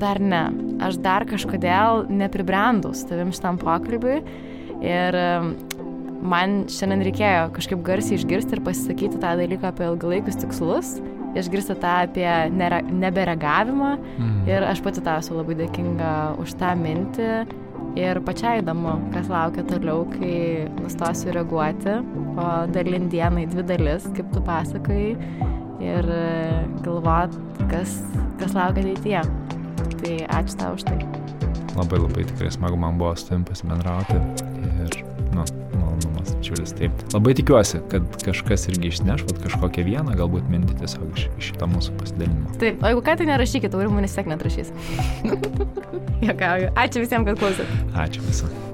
dar 0.00 0.18
ne, 0.18 0.48
aš 0.82 0.98
dar 1.04 1.26
kažkodėl 1.28 2.08
nepribrendau 2.10 2.94
su 2.96 3.06
tavim 3.10 3.30
šitam 3.34 3.60
pokalbiui. 3.62 4.24
Ir 4.84 5.18
man 6.24 6.64
šiandien 6.72 7.04
reikėjo 7.06 7.46
kažkaip 7.54 7.84
garsiai 7.86 8.18
išgirsti 8.18 8.56
ir 8.56 8.64
pasisakyti 8.66 9.20
tą 9.22 9.36
dalyką 9.38 9.70
apie 9.70 9.86
ilgalaikius 9.86 10.40
tikslus, 10.42 10.96
išgirsti 11.38 11.76
tą 11.82 11.98
apie 12.06 12.28
neberegavimą. 12.54 13.92
Mm. 14.18 14.40
Ir 14.50 14.66
aš 14.70 14.82
pati 14.84 15.04
tau 15.04 15.20
esu 15.22 15.36
labai 15.36 15.58
dėkinga 15.64 16.14
už 16.42 16.56
tą 16.60 16.74
mintį 16.78 17.30
Ir 17.94 18.18
pačiai 18.26 18.58
įdomu, 18.58 18.96
kas 19.14 19.28
laukia 19.30 19.62
toliau, 19.68 20.02
kai 20.10 20.66
nustosiu 20.80 21.30
reaguoti, 21.36 21.92
o 22.34 22.46
dalint 22.74 23.06
dieną 23.12 23.44
į 23.44 23.50
dvi 23.52 23.64
dalis, 23.68 24.08
kaip 24.16 24.32
tu 24.34 24.42
pasakai, 24.42 25.14
ir 25.78 26.08
galvot, 26.82 27.36
kas, 27.70 28.00
kas 28.40 28.56
laukia 28.58 28.82
ateityje. 28.82 29.22
Tai 30.00 30.16
ačiū 30.40 30.58
tau 30.58 30.74
už 30.74 30.88
tai. 30.88 30.98
Labai 31.78 32.02
labai 32.02 32.26
tikrai 32.32 32.50
smagu 32.54 32.78
man 32.82 32.98
buvo 32.98 33.14
su 33.14 33.30
tavim 33.30 33.46
pasibendrauti 33.46 34.18
ir, 34.18 34.98
nu, 35.38 35.46
malonumas 35.94 36.34
didžiulis. 36.34 36.74
Taip, 36.78 37.04
labai 37.14 37.34
tikiuosi, 37.38 37.80
kad 37.92 38.18
kažkas 38.24 38.68
irgi 38.72 38.90
išneš, 38.92 39.24
vat 39.30 39.40
kažkokią 39.46 39.86
vieną, 39.86 40.18
galbūt 40.18 40.50
mintį 40.52 40.78
tiesiog 40.82 41.08
iš, 41.14 41.26
iš 41.38 41.50
šito 41.52 41.70
mūsų 41.70 41.96
pasidalinimo. 42.02 42.58
Taip, 42.60 42.82
o 42.82 42.92
jeigu 42.92 43.06
ką, 43.06 43.16
tai 43.20 43.30
nerašykit, 43.30 43.78
aurimų 43.78 44.04
nesek 44.04 44.30
netrašys. 44.30 44.74
Jokauju. 46.28 46.70
Ačiū 46.74 47.04
visiems, 47.04 47.28
kad 47.30 47.42
klausėt. 47.42 47.74
Ačiū 47.94 48.24
visiems. 48.28 48.73